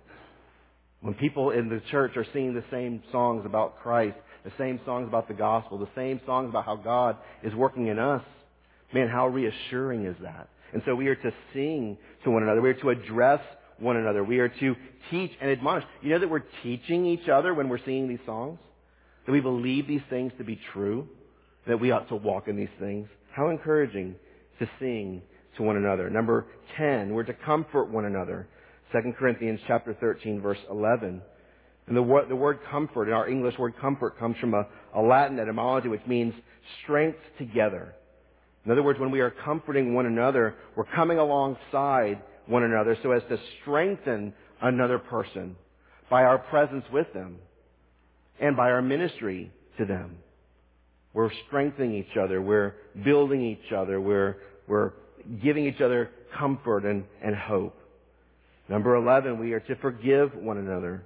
When 1.02 1.14
people 1.14 1.52
in 1.52 1.70
the 1.70 1.82
church 1.92 2.16
are 2.16 2.26
singing 2.34 2.54
the 2.54 2.64
same 2.72 3.04
songs 3.12 3.46
about 3.46 3.80
Christ, 3.82 4.18
the 4.44 4.52
same 4.58 4.80
songs 4.86 5.08
about 5.08 5.28
the 5.28 5.34
gospel, 5.34 5.78
the 5.78 5.88
same 5.96 6.20
songs 6.26 6.50
about 6.50 6.66
how 6.66 6.76
God 6.76 7.18
is 7.44 7.54
working 7.54 7.88
in 7.88 8.00
us, 8.00 8.24
man, 8.94 9.10
how 9.10 9.28
reassuring 9.28 10.06
is 10.06 10.16
that? 10.22 10.50
And 10.74 10.82
so 10.86 10.96
we 10.96 11.08
are 11.08 11.16
to 11.16 11.32
sing 11.54 11.98
to 12.24 12.32
one 12.32 12.44
another. 12.44 12.62
We 12.62 12.70
are 12.70 12.82
to 12.82 12.90
address 12.90 13.42
one 13.80 13.98
another. 13.98 14.24
We 14.24 14.40
are 14.40 14.50
to 14.50 14.76
teach 15.12 15.32
and 15.42 15.52
admonish. 15.52 15.84
You 16.02 16.12
know 16.12 16.20
that 16.20 16.30
we're 16.30 16.44
teaching 16.64 17.06
each 17.06 17.30
other 17.30 17.54
when 17.54 17.70
we're 17.70 17.84
singing 17.84 18.08
these 18.08 18.26
songs? 18.26 18.60
That 19.26 19.32
we 19.32 19.40
believe 19.40 19.88
these 19.88 20.02
things 20.10 20.32
to 20.38 20.44
be 20.44 20.60
true? 20.74 21.08
That 21.68 21.80
we 21.80 21.92
ought 21.92 22.10
to 22.10 22.16
walk 22.16 22.48
in 22.48 22.56
these 22.56 22.74
things? 22.80 23.08
How 23.32 23.50
encouraging 23.50 24.16
to 24.60 24.70
sing 24.80 25.22
to 25.58 25.64
one 25.64 25.78
another. 25.78 26.10
Number 26.10 26.46
10, 26.78 27.14
we're 27.14 27.24
to 27.24 27.34
comfort 27.34 27.86
one 27.86 28.06
another. 28.06 28.48
2 28.92 29.14
Corinthians 29.18 29.60
chapter 29.68 29.94
13 29.94 30.42
verse 30.42 30.58
11. 30.70 31.22
And 31.88 31.98
the 31.98 32.02
word, 32.02 32.30
the 32.30 32.36
word 32.36 32.60
comfort, 32.72 33.08
in 33.08 33.14
our 33.14 33.28
English 33.28 33.58
word 33.58 33.74
comfort, 33.80 34.18
comes 34.18 34.38
from 34.38 34.54
a, 34.54 34.66
a 34.96 35.02
Latin 35.02 35.40
etymology 35.40 35.90
which 35.90 36.06
means 36.08 36.34
strength 36.84 37.20
together. 37.38 37.94
In 38.66 38.72
other 38.72 38.84
words, 38.84 39.00
when 39.00 39.12
we 39.12 39.20
are 39.20 39.32
comforting 39.32 39.94
one 39.94 40.06
another, 40.06 40.56
we're 40.76 40.86
coming 40.86 41.18
alongside 41.18 42.22
one 42.48 42.64
another 42.64 42.98
so 43.04 43.12
as 43.12 43.22
to 43.30 43.38
strengthen 43.62 44.34
another 44.62 45.00
person 45.00 45.56
by 46.10 46.24
our 46.24 46.38
presence 46.38 46.86
with 46.92 47.12
them 47.14 47.38
and 48.40 48.56
by 48.56 48.72
our 48.72 48.82
ministry 48.82 49.52
to 49.78 49.86
them. 49.86 50.18
We're 51.14 51.32
strengthening 51.48 51.94
each 51.94 52.18
other. 52.18 52.42
We're 52.42 52.74
building 53.04 53.44
each 53.44 53.72
other. 53.76 54.02
We're, 54.02 54.38
we're 54.68 54.94
giving 55.44 55.66
each 55.66 55.82
other 55.82 56.10
comfort 56.38 56.86
and, 56.86 57.04
and 57.22 57.36
hope. 57.36 57.78
Number 58.70 58.96
11, 58.96 59.40
we 59.40 59.54
are 59.54 59.60
to 59.60 59.76
forgive 59.76 60.34
one 60.36 60.58
another. 60.58 61.04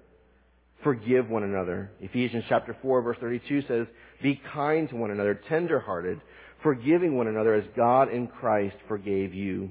Forgive 0.83 1.29
one 1.29 1.43
another. 1.43 1.91
Ephesians 1.99 2.45
chapter 2.47 2.77
4 2.81 3.01
verse 3.01 3.17
32 3.19 3.63
says, 3.67 3.87
Be 4.21 4.39
kind 4.53 4.87
to 4.89 4.95
one 4.95 5.11
another, 5.11 5.39
tenderhearted, 5.49 6.21
forgiving 6.63 7.17
one 7.17 7.27
another 7.27 7.53
as 7.53 7.63
God 7.75 8.11
in 8.11 8.27
Christ 8.27 8.75
forgave 8.87 9.33
you. 9.33 9.69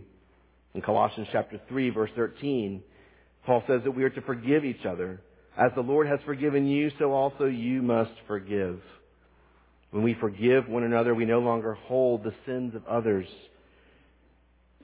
In 0.75 0.83
Colossians 0.83 1.29
chapter 1.33 1.61
3 1.69 1.91
verse 1.91 2.11
13, 2.17 2.83
Paul 3.45 3.63
says 3.67 3.81
that 3.85 3.93
we 3.93 4.05
are 4.05 4.11
to 4.11 4.21
forgive 4.23 4.65
each 4.65 4.85
other. 4.85 5.21
As 5.57 5.73
the 5.75 5.81
Lord 5.81 6.07
has 6.07 6.21
forgiven 6.27 6.67
you, 6.67 6.91
so 6.99 7.13
also 7.13 7.45
you 7.47 7.81
must 7.81 8.13
forgive. 8.27 8.81
When 9.91 10.03
we 10.03 10.15
forgive 10.21 10.69
one 10.69 10.83
another, 10.83 11.15
we 11.15 11.25
no 11.25 11.39
longer 11.39 11.75
hold 11.75 12.25
the 12.25 12.35
sins 12.45 12.75
of 12.75 12.87
others 12.87 13.27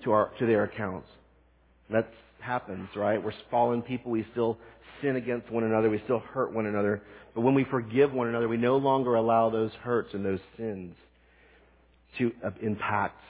to 0.05 0.13
our, 0.13 0.31
to 0.39 0.47
their 0.47 0.65
accounts. 0.65 1.09
That 1.91 2.09
happens, 2.41 2.89
right? 2.97 3.23
We're 3.23 3.33
fallen 3.51 3.83
people. 3.83 4.11
We 4.11 4.27
still 4.33 4.57
sin 5.03 5.17
against 5.17 5.51
one 5.51 5.65
another. 5.65 5.91
We 5.91 6.01
still 6.05 6.21
hurt 6.21 6.55
one 6.55 6.67
another. 6.67 7.03
But 7.35 7.43
when 7.43 7.55
we 7.55 7.65
forgive 7.65 8.13
one 8.13 8.29
another, 8.29 8.49
we 8.49 8.57
no 8.57 8.79
longer 8.79 9.17
allow 9.17 9.51
those 9.51 9.73
hurts 9.83 10.15
and 10.15 10.25
those 10.25 10.41
sins 10.57 10.95
to 12.19 12.33
impact 12.63 13.21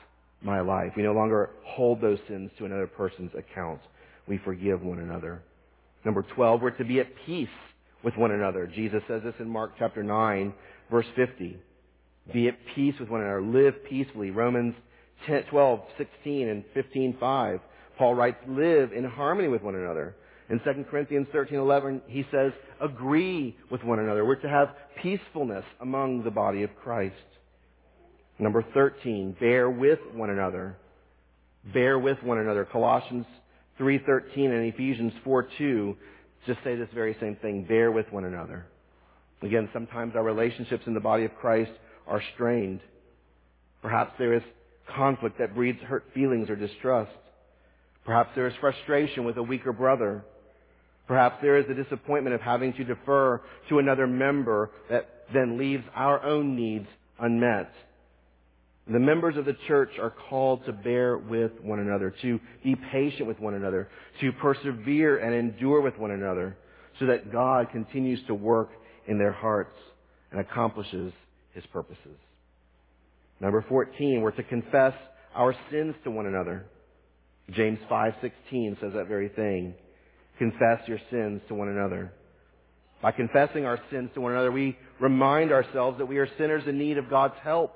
my 0.43 0.61
life. 0.61 0.93
We 0.97 1.03
no 1.03 1.13
longer 1.13 1.51
hold 1.65 2.01
those 2.01 2.19
sins 2.29 2.51
to 2.59 2.65
another 2.65 2.87
person's 2.87 3.33
account. 3.37 3.81
We 4.27 4.39
forgive 4.39 4.83
one 4.83 4.99
another. 4.99 5.43
Number 6.05 6.25
12, 6.35 6.61
we're 6.61 6.71
to 6.71 6.85
be 6.85 7.01
at 7.01 7.09
peace 7.27 7.49
with 8.03 8.17
one 8.17 8.33
another. 8.33 8.67
Jesus 8.67 9.03
says 9.07 9.23
this 9.25 9.35
in 9.39 9.49
Mark 9.49 9.73
chapter 9.79 10.03
9, 10.03 10.53
verse 10.91 11.07
50. 11.15 11.57
Be 12.33 12.49
at 12.49 12.57
peace 12.75 12.95
with 12.99 13.09
one 13.09 13.21
another. 13.21 13.43
Live 13.43 13.75
peacefully. 13.89 14.31
Romans 14.31 14.75
10, 15.27 15.45
12, 15.51 15.81
16, 15.99 16.49
and 16.49 16.65
15, 16.75 17.17
5. 17.19 17.61
Paul 17.99 18.15
writes, 18.15 18.39
live 18.49 18.93
in 18.93 19.05
harmony 19.05 19.49
with 19.49 19.63
one 19.63 19.75
another. 19.75 20.17
In 20.51 20.59
2 20.61 20.85
Corinthians 20.91 21.29
13, 21.33 21.59
11, 21.59 22.03
he 22.09 22.27
says, 22.33 22.53
agree 22.81 23.57
with 23.71 23.83
one 23.85 24.01
another. 24.01 24.25
We're 24.25 24.37
to 24.37 24.49
have 24.49 24.69
peacefulness 25.01 25.65
among 25.81 26.25
the 26.25 26.31
body 26.31 26.63
of 26.63 26.71
Christ. 26.83 27.15
Number 28.43 28.65
13, 28.75 29.37
bear 29.39 29.71
with 29.71 30.01
one 30.15 30.29
another. 30.29 30.77
Bear 31.73 31.97
with 31.97 32.21
one 32.25 32.39
another. 32.39 32.65
Colossians 32.65 33.25
3.13 33.79 34.47
and 34.47 34.75
Ephesians 34.75 35.13
4.2 35.25 35.97
just 36.45 36.59
say 36.65 36.75
this 36.75 36.89
very 36.93 37.17
same 37.21 37.37
thing. 37.37 37.65
Bear 37.69 37.93
with 37.93 38.11
one 38.11 38.25
another. 38.25 38.67
Again, 39.43 39.69
sometimes 39.73 40.17
our 40.17 40.25
relationships 40.25 40.83
in 40.89 40.95
the 40.95 40.99
body 40.99 41.25
of 41.25 41.33
Christ 41.37 41.71
are 42.09 42.21
strained. 42.35 42.81
Perhaps 43.81 44.15
there 44.19 44.35
is 44.35 44.43
conflict 44.93 45.39
that 45.39 45.55
breeds 45.55 45.79
hurt 45.79 46.05
feelings 46.13 46.51
or 46.51 46.57
distrust. 46.57 47.13
Perhaps 48.05 48.31
there 48.35 48.49
is 48.49 48.55
frustration 48.61 49.25
with 49.25 49.37
a 49.37 49.43
weaker 49.43 49.73
brother. 49.73 50.25
Perhaps 51.07 51.37
there 51.43 51.59
is 51.59 51.67
the 51.69 51.81
disappointment 51.81 52.35
of 52.35 52.41
having 52.41 52.73
to 52.73 52.83
defer 52.83 53.41
to 53.69 53.79
another 53.79 54.09
member 54.09 54.71
that 54.91 55.27
then 55.33 55.57
leaves 55.59 55.85
our 55.95 56.21
own 56.25 56.57
needs 56.57 56.89
unmet. 57.21 57.73
The 58.93 58.99
members 58.99 59.37
of 59.39 59.47
the 59.47 59.57
church 59.69 59.91
are 59.99 60.13
called 60.29 60.67
to 60.67 60.73
bear 60.73 61.17
with 61.17 61.53
one 61.63 61.79
another, 61.79 62.15
to 62.23 62.39
be 62.63 62.77
patient 62.93 63.27
with 63.27 63.41
one 63.41 63.55
another, 63.55 63.89
to 64.21 64.33
persevere 64.33 65.19
and 65.19 65.35
endure 65.35 65.81
with 65.81 65.97
one 65.99 66.11
another, 66.11 66.57
so 66.99 67.07
that 67.07 67.33
God 67.33 67.71
continues 67.73 68.21
to 68.27 68.35
work 68.35 68.71
in 69.07 69.19
their 69.19 69.33
hearts 69.33 69.77
and 70.31 70.41
accomplishes 70.41 71.13
His 71.55 71.65
purposes. 71.73 72.19
Number 73.41 73.65
14, 73.67 74.21
we're 74.21 74.31
to 74.33 74.43
confess 74.43 74.95
our 75.35 75.55
sins 75.71 75.95
to 76.05 76.11
one 76.11 76.27
another. 76.27 76.67
James 77.51 77.79
5:16 77.91 78.79
says 78.81 78.93
that 78.93 79.09
very 79.09 79.29
thing. 79.31 79.75
Confess 80.39 80.87
your 80.87 80.99
sins 81.11 81.41
to 81.49 81.55
one 81.55 81.69
another. 81.69 82.13
By 83.01 83.13
confessing 83.13 83.65
our 83.65 83.81
sins 83.91 84.11
to 84.15 84.21
one 84.21 84.33
another, 84.33 84.53
we 84.53 84.77
remind 85.01 85.51
ourselves 85.51 85.99
that 85.99 86.07
we 86.07 86.19
are 86.19 86.29
sinners 86.39 86.67
in 86.67 86.79
need 86.79 86.99
of 86.99 87.11
God's 87.11 87.35
help. 87.43 87.75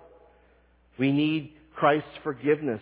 We 0.98 1.12
need 1.12 1.52
Christ's 1.74 2.08
forgiveness. 2.22 2.80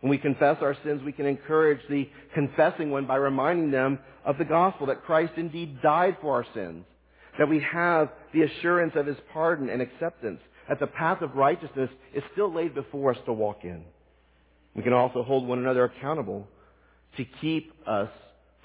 When 0.00 0.10
we 0.10 0.18
confess 0.18 0.58
our 0.60 0.76
sins, 0.84 1.02
we 1.02 1.12
can 1.12 1.26
encourage 1.26 1.80
the 1.88 2.08
confessing 2.34 2.90
one 2.90 3.06
by 3.06 3.16
reminding 3.16 3.70
them 3.70 3.98
of 4.24 4.38
the 4.38 4.44
gospel 4.44 4.86
that 4.86 5.04
Christ 5.04 5.32
indeed 5.36 5.82
died 5.82 6.18
for 6.20 6.34
our 6.34 6.46
sins, 6.54 6.84
that 7.38 7.48
we 7.48 7.60
have 7.72 8.10
the 8.32 8.42
assurance 8.42 8.92
of 8.94 9.06
his 9.06 9.16
pardon 9.32 9.68
and 9.68 9.80
acceptance, 9.80 10.40
that 10.68 10.80
the 10.80 10.86
path 10.86 11.22
of 11.22 11.34
righteousness 11.34 11.90
is 12.14 12.22
still 12.32 12.52
laid 12.52 12.74
before 12.74 13.12
us 13.12 13.18
to 13.26 13.32
walk 13.32 13.60
in. 13.64 13.84
We 14.74 14.82
can 14.82 14.92
also 14.92 15.22
hold 15.22 15.46
one 15.46 15.58
another 15.58 15.84
accountable 15.84 16.46
to 17.16 17.24
keep 17.40 17.72
us 17.86 18.10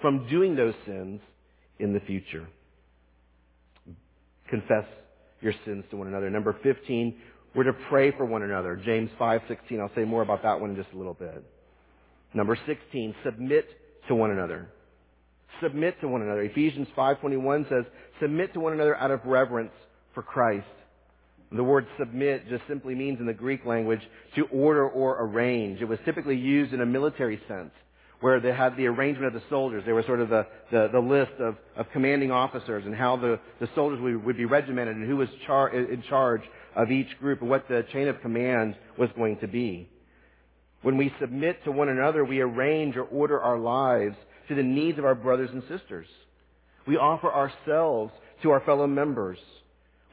from 0.02 0.28
doing 0.30 0.56
those 0.56 0.74
sins 0.86 1.22
in 1.80 1.94
the 1.94 2.02
future. 2.02 2.48
Confess 4.50 4.86
your 5.40 5.54
sins 5.66 5.86
to 5.90 5.98
one 5.98 6.08
another. 6.08 6.30
Number 6.30 6.56
15, 6.62 7.16
we're 7.54 7.64
to 7.64 7.74
pray 7.90 8.12
for 8.12 8.26
one 8.26 8.44
another. 8.44 8.76
James 8.78 9.10
5:16. 9.20 9.80
I'll 9.80 9.92
say 9.96 10.06
more 10.06 10.22
about 10.22 10.44
that 10.44 10.60
one 10.60 10.72
in 10.72 10.76
just 10.76 10.92
a 10.94 10.98
little 10.98 11.14
bit. 11.14 11.44
Number 12.34 12.58
16, 12.66 13.14
submit 13.24 13.68
to 14.08 14.16
one 14.16 14.32
another. 14.32 14.70
Submit 15.62 16.00
to 16.02 16.08
one 16.08 16.22
another. 16.22 16.42
Ephesians 16.42 16.88
5:21 16.96 17.68
says, 17.68 17.86
"Submit 18.20 18.54
to 18.54 18.60
one 18.60 18.74
another 18.74 18.96
out 18.96 19.12
of 19.12 19.26
reverence 19.26 19.74
for 20.14 20.24
Christ." 20.24 20.66
The 21.52 21.64
word 21.64 21.86
submit 21.98 22.48
just 22.48 22.66
simply 22.68 22.96
means 22.96 23.20
in 23.20 23.26
the 23.26 23.34
Greek 23.34 23.66
language 23.66 24.02
to 24.36 24.46
order 24.46 24.88
or 24.88 25.18
arrange. 25.26 25.82
It 25.82 25.86
was 25.86 26.00
typically 26.06 26.38
used 26.38 26.74
in 26.74 26.80
a 26.80 26.86
military 26.86 27.42
sense, 27.50 27.72
where 28.22 28.40
they 28.40 28.54
had 28.54 28.78
the 28.78 28.88
arrangement 28.88 29.36
of 29.36 29.42
the 29.42 29.48
soldiers. 29.50 29.84
There 29.84 29.94
was 29.94 30.06
sort 30.06 30.22
of 30.22 30.30
the, 30.30 30.48
the, 30.72 30.88
the 30.94 31.00
list 31.00 31.34
of, 31.40 31.58
of 31.76 31.92
commanding 31.92 32.32
officers 32.32 32.86
and 32.86 32.96
how 32.96 33.18
the, 33.18 33.38
the 33.60 33.68
soldiers 33.76 34.00
would, 34.00 34.24
would 34.24 34.38
be 34.38 34.46
regimented 34.46 34.96
and 34.96 35.06
who 35.06 35.18
was 35.18 35.28
char- 35.46 35.70
in 35.70 36.02
charge 36.04 36.42
of 36.76 36.92
each 36.92 37.18
group 37.20 37.42
and 37.42 37.50
what 37.50 37.68
the 37.68 37.86
chain 37.92 38.08
of 38.08 38.22
command 38.22 38.76
was 38.98 39.10
going 39.16 39.38
to 39.40 39.48
be. 39.48 39.90
When 40.82 40.98
we 40.98 41.14
submit 41.20 41.64
to 41.64 41.72
one 41.72 41.90
another, 41.90 42.26
we 42.26 42.40
arrange 42.40 42.96
or 42.98 43.04
order 43.04 43.40
our 43.40 43.60
lives 43.60 44.16
to 44.48 44.56
the 44.56 44.64
needs 44.64 44.98
of 44.98 45.06
our 45.06 45.16
brothers 45.16 45.50
and 45.52 45.64
sisters. 45.70 46.08
We 46.88 46.98
offer 46.98 47.32
ourselves 47.32 48.12
to 48.42 48.52
our 48.52 48.62
fellow 48.62 48.88
members. 48.88 49.38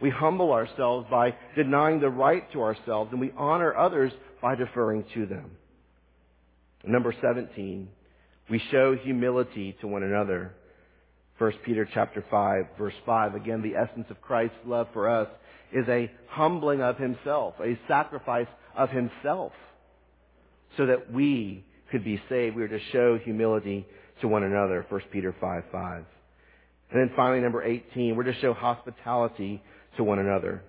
We 0.01 0.11
humble 0.11 0.53
ourselves 0.53 1.07
by 1.11 1.35
denying 1.57 2.01
the 2.01 2.11
right 2.11 2.51
to 2.53 2.63
ourselves, 2.63 3.11
and 3.13 3.21
we 3.21 3.33
honor 3.37 3.75
others 3.75 4.13
by 4.43 4.55
deferring 4.55 5.05
to 5.15 5.27
them. 5.27 5.53
Number 6.85 7.15
17, 7.21 7.89
we 8.49 8.63
show 8.71 8.95
humility 8.95 9.77
to 9.81 9.89
one 9.89 10.03
another. 10.03 10.55
1 11.39 11.53
Peter 11.65 11.89
chapter 11.93 12.25
5, 12.31 12.65
verse 12.77 12.95
5. 13.07 13.35
Again, 13.35 13.63
the 13.63 13.77
essence 13.77 14.07
of 14.11 14.21
Christ's 14.21 14.57
love 14.65 14.89
for 14.93 15.09
us 15.09 15.29
is 15.73 15.89
a 15.89 16.11
humbling 16.29 16.81
of 16.81 16.97
himself, 16.97 17.55
a 17.61 17.79
sacrifice 17.89 18.47
of 18.77 18.91
himself, 18.91 19.53
so 20.77 20.87
that 20.87 21.13
we 21.13 21.65
could 21.91 22.05
be 22.05 22.21
saved. 22.29 22.57
We 22.57 22.63
are 22.63 22.69
to 22.69 22.81
show 22.93 23.19
humility 23.19 23.87
to 24.21 24.29
one 24.29 24.43
another. 24.43 24.85
1 24.89 25.01
Peter 25.13 25.35
5, 25.41 25.63
5. 25.71 26.05
And 26.91 27.01
then 27.01 27.11
finally, 27.15 27.41
number 27.41 27.63
18, 27.63 28.17
we're 28.17 28.25
to 28.25 28.41
show 28.41 28.55
hospitality 28.55 29.63
to 29.97 30.05
one 30.05 30.19
another. 30.19 30.63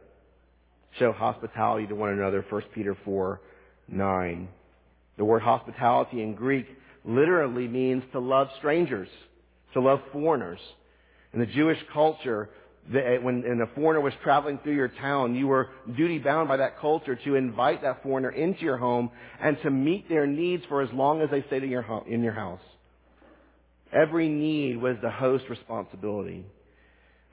Show 0.98 1.12
hospitality 1.12 1.88
to 1.88 1.96
one 1.96 2.10
another. 2.10 2.46
1 2.50 2.62
Peter 2.74 2.98
4, 3.06 3.40
9. 3.88 4.50
The 5.18 5.26
word 5.26 5.42
hospitality 5.42 6.22
in 6.22 6.34
Greek 6.36 6.66
literally 7.06 7.68
means 7.68 8.04
to 8.12 8.20
love 8.20 8.48
strangers, 8.58 9.10
to 9.74 9.82
love 9.82 10.00
foreigners. 10.12 10.60
In 11.34 11.40
the 11.40 11.46
Jewish 11.46 11.78
culture, 11.94 12.50
Eh, 12.94 13.18
when, 13.18 13.44
when 13.44 13.62
a 13.62 13.68
foreigner 13.76 14.02
was 14.02 14.14
traveling 14.24 14.60
through 14.64 14.76
your 14.76 14.88
town, 14.88 15.36
you 15.36 15.48
were 15.48 15.70
duty 15.96 16.18
bound 16.18 16.48
by 16.48 16.58
that 16.58 16.80
culture 16.80 17.16
to 17.16 17.36
invite 17.36 17.84
that 17.84 18.02
foreigner 18.02 18.32
into 18.32 18.62
your 18.62 18.78
home 18.78 19.12
and 19.42 19.58
to 19.62 19.70
meet 19.70 20.10
their 20.10 20.26
needs 20.26 20.64
for 20.68 20.82
as 20.82 20.90
long 20.92 21.22
as 21.22 21.30
they 21.30 21.44
stayed 21.48 21.64
in 21.64 21.70
your, 21.70 22.04
in 22.08 22.24
your 22.24 22.34
house. 22.34 22.62
Every 23.94 24.28
need 24.28 24.78
was 24.78 24.98
the 25.02 25.10
host's 25.10 25.50
responsibility. 25.50 26.46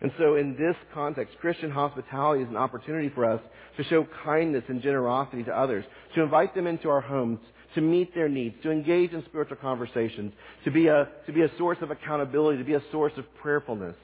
And 0.00 0.12
so 0.18 0.36
in 0.36 0.56
this 0.56 0.76
context, 0.92 1.36
Christian 1.40 1.70
hospitality 1.70 2.42
is 2.42 2.50
an 2.50 2.56
opportunity 2.56 3.10
for 3.14 3.24
us 3.24 3.40
to 3.78 3.84
show 3.84 4.06
kindness 4.24 4.64
and 4.68 4.82
generosity 4.82 5.42
to 5.44 5.58
others, 5.58 5.84
to 6.14 6.22
invite 6.22 6.54
them 6.54 6.66
into 6.66 6.90
our 6.90 7.00
homes, 7.00 7.38
to 7.74 7.80
meet 7.80 8.14
their 8.14 8.28
needs, 8.28 8.56
to 8.62 8.70
engage 8.70 9.12
in 9.12 9.24
spiritual 9.24 9.56
conversations, 9.56 10.32
to 10.64 10.70
be 10.70 10.88
a, 10.88 11.08
to 11.26 11.32
be 11.32 11.42
a 11.42 11.50
source 11.56 11.78
of 11.80 11.90
accountability, 11.90 12.58
to 12.58 12.64
be 12.64 12.74
a 12.74 12.82
source 12.90 13.12
of 13.16 13.24
prayerfulness, 13.36 13.96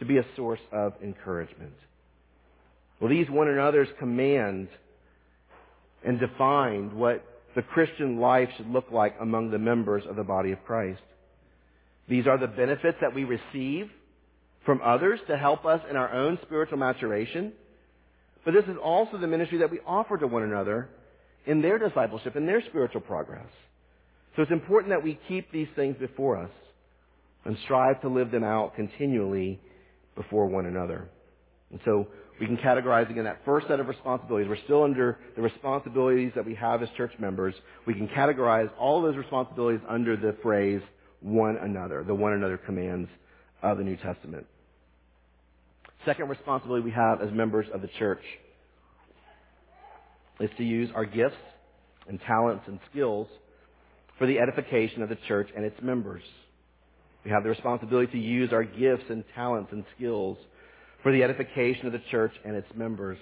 to 0.00 0.04
be 0.04 0.18
a 0.18 0.24
source 0.34 0.60
of 0.72 0.94
encouragement. 1.02 1.74
Well, 3.00 3.10
these 3.10 3.30
one 3.30 3.48
another's 3.48 3.88
command 3.98 4.68
and 6.04 6.18
defined 6.18 6.92
what 6.92 7.24
the 7.54 7.62
Christian 7.62 8.18
life 8.18 8.48
should 8.56 8.68
look 8.68 8.86
like 8.90 9.14
among 9.20 9.50
the 9.50 9.58
members 9.58 10.04
of 10.08 10.16
the 10.16 10.24
body 10.24 10.52
of 10.52 10.64
Christ. 10.64 11.00
These 12.08 12.26
are 12.26 12.38
the 12.38 12.46
benefits 12.46 12.98
that 13.00 13.14
we 13.14 13.24
receive 13.24 13.90
from 14.64 14.80
others 14.84 15.20
to 15.28 15.36
help 15.36 15.64
us 15.64 15.80
in 15.88 15.96
our 15.96 16.12
own 16.12 16.38
spiritual 16.42 16.78
maturation. 16.78 17.52
But 18.44 18.54
this 18.54 18.64
is 18.64 18.76
also 18.82 19.18
the 19.18 19.26
ministry 19.26 19.58
that 19.58 19.70
we 19.70 19.80
offer 19.86 20.16
to 20.18 20.26
one 20.26 20.42
another 20.42 20.88
in 21.46 21.62
their 21.62 21.78
discipleship, 21.78 22.36
in 22.36 22.46
their 22.46 22.62
spiritual 22.68 23.00
progress. 23.00 23.48
So 24.36 24.42
it's 24.42 24.52
important 24.52 24.92
that 24.92 25.02
we 25.02 25.18
keep 25.28 25.50
these 25.50 25.68
things 25.74 25.96
before 25.98 26.36
us 26.36 26.50
and 27.44 27.56
strive 27.64 28.00
to 28.02 28.08
live 28.08 28.30
them 28.30 28.44
out 28.44 28.76
continually 28.76 29.60
before 30.20 30.46
one 30.46 30.66
another. 30.66 31.08
And 31.70 31.80
so 31.84 32.08
we 32.38 32.46
can 32.46 32.56
categorize 32.56 33.10
again 33.10 33.24
that 33.24 33.40
first 33.44 33.68
set 33.68 33.80
of 33.80 33.88
responsibilities. 33.88 34.48
We're 34.48 34.64
still 34.64 34.82
under 34.82 35.18
the 35.36 35.42
responsibilities 35.42 36.32
that 36.34 36.44
we 36.44 36.54
have 36.56 36.82
as 36.82 36.88
church 36.96 37.12
members. 37.18 37.54
We 37.86 37.94
can 37.94 38.08
categorize 38.08 38.70
all 38.78 39.02
those 39.02 39.16
responsibilities 39.16 39.80
under 39.88 40.16
the 40.16 40.36
phrase 40.42 40.82
one 41.20 41.56
another, 41.56 42.04
the 42.06 42.14
one 42.14 42.32
another 42.32 42.56
commands 42.56 43.08
of 43.62 43.78
the 43.78 43.84
New 43.84 43.96
Testament. 43.96 44.46
Second 46.04 46.28
responsibility 46.28 46.82
we 46.82 46.90
have 46.92 47.20
as 47.20 47.30
members 47.30 47.66
of 47.72 47.82
the 47.82 47.90
church 47.98 48.22
is 50.40 50.50
to 50.56 50.64
use 50.64 50.90
our 50.94 51.04
gifts 51.04 51.36
and 52.08 52.18
talents 52.26 52.64
and 52.66 52.78
skills 52.90 53.28
for 54.18 54.26
the 54.26 54.38
edification 54.38 55.02
of 55.02 55.08
the 55.08 55.18
church 55.28 55.48
and 55.54 55.64
its 55.64 55.76
members. 55.82 56.22
We 57.24 57.30
have 57.30 57.42
the 57.42 57.50
responsibility 57.50 58.12
to 58.12 58.18
use 58.18 58.52
our 58.52 58.64
gifts 58.64 59.04
and 59.10 59.24
talents 59.34 59.72
and 59.72 59.84
skills 59.96 60.38
for 61.02 61.12
the 61.12 61.22
edification 61.22 61.86
of 61.86 61.92
the 61.92 62.02
church 62.10 62.32
and 62.44 62.54
its 62.56 62.68
members. 62.74 63.18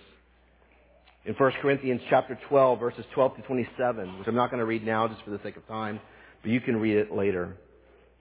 In 1.25 1.35
1 1.35 1.53
Corinthians 1.61 2.01
chapter 2.09 2.39
12, 2.49 2.79
verses 2.79 3.05
12 3.15 3.37
to 3.37 3.43
27, 3.43 4.19
which 4.19 4.29
I'm 4.29 4.35
not 4.35 4.51
going 4.51 4.61
to 4.61 4.67
read 4.67 4.87
now 4.87 5.09
just 5.09 5.23
for 5.23 5.31
the 5.31 5.41
sake 5.43 5.57
of 5.57 5.67
time, 5.67 6.01
but 6.43 6.51
you 6.51 6.61
can 6.61 6.77
read 6.77 6.97
it 6.97 7.13
later. 7.13 7.57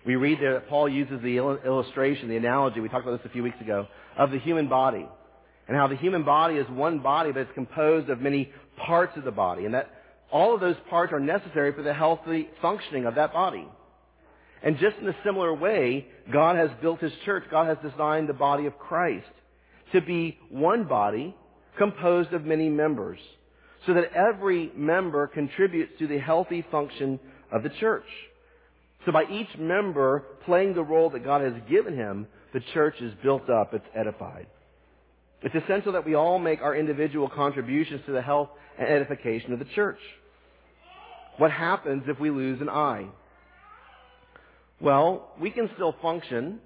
We 0.05 0.15
read 0.15 0.39
there 0.39 0.53
that 0.53 0.67
Paul 0.67 0.89
uses 0.89 1.21
the 1.21 1.37
illustration, 1.37 2.29
the 2.29 2.37
analogy, 2.37 2.79
we 2.79 2.89
talked 2.89 3.05
about 3.05 3.21
this 3.21 3.29
a 3.29 3.33
few 3.33 3.43
weeks 3.43 3.59
ago, 3.61 3.87
of 4.17 4.31
the 4.31 4.39
human 4.39 4.67
body. 4.67 5.07
And 5.67 5.75
how 5.75 5.87
the 5.87 5.97
human 5.97 6.23
body 6.23 6.55
is 6.55 6.67
one 6.69 6.99
body, 6.99 7.31
but 7.31 7.41
it's 7.41 7.51
composed 7.53 8.09
of 8.09 8.21
many 8.21 8.51
parts 8.77 9.17
of 9.17 9.25
the 9.25 9.31
body. 9.31 9.65
And 9.65 9.73
that 9.73 9.91
all 10.31 10.55
of 10.55 10.61
those 10.61 10.77
parts 10.89 11.11
are 11.11 11.19
necessary 11.19 11.73
for 11.73 11.83
the 11.83 11.93
healthy 11.93 12.49
functioning 12.61 13.05
of 13.05 13.15
that 13.15 13.33
body. 13.33 13.67
And 14.63 14.77
just 14.79 14.97
in 14.97 15.07
a 15.07 15.15
similar 15.23 15.53
way, 15.53 16.07
God 16.31 16.55
has 16.55 16.69
built 16.81 16.99
His 16.99 17.13
church. 17.25 17.43
God 17.51 17.67
has 17.67 17.77
designed 17.91 18.27
the 18.27 18.33
body 18.33 18.65
of 18.65 18.77
Christ 18.77 19.27
to 19.93 20.01
be 20.01 20.37
one 20.49 20.85
body 20.85 21.35
composed 21.77 22.33
of 22.33 22.43
many 22.43 22.69
members. 22.69 23.19
So 23.85 23.93
that 23.93 24.11
every 24.13 24.71
member 24.75 25.27
contributes 25.27 25.93
to 25.99 26.07
the 26.07 26.17
healthy 26.17 26.65
function 26.71 27.19
of 27.51 27.63
the 27.63 27.69
church. 27.69 28.07
So 29.05 29.11
by 29.11 29.23
each 29.31 29.57
member 29.57 30.25
playing 30.45 30.73
the 30.73 30.83
role 30.83 31.09
that 31.11 31.23
God 31.23 31.41
has 31.41 31.53
given 31.69 31.95
him, 31.95 32.27
the 32.53 32.59
church 32.73 32.95
is 32.99 33.13
built 33.23 33.49
up, 33.49 33.73
it's 33.73 33.85
edified. 33.95 34.47
It's 35.43 35.55
essential 35.55 35.93
that 35.93 36.05
we 36.05 36.15
all 36.15 36.39
make 36.39 36.61
our 36.61 36.75
individual 36.75 37.29
contributions 37.29 38.01
to 38.07 38.11
the 38.11 38.21
health 38.21 38.49
and 38.77 38.87
edification 38.87 39.53
of 39.53 39.59
the 39.59 39.65
church. 39.75 39.99
What 41.37 41.51
happens 41.51 42.03
if 42.07 42.19
we 42.19 42.31
lose 42.31 42.59
an 42.59 42.69
eye? 42.69 43.05
Well, 44.79 45.29
we 45.39 45.49
can 45.49 45.69
still 45.75 45.95
function, 46.01 46.59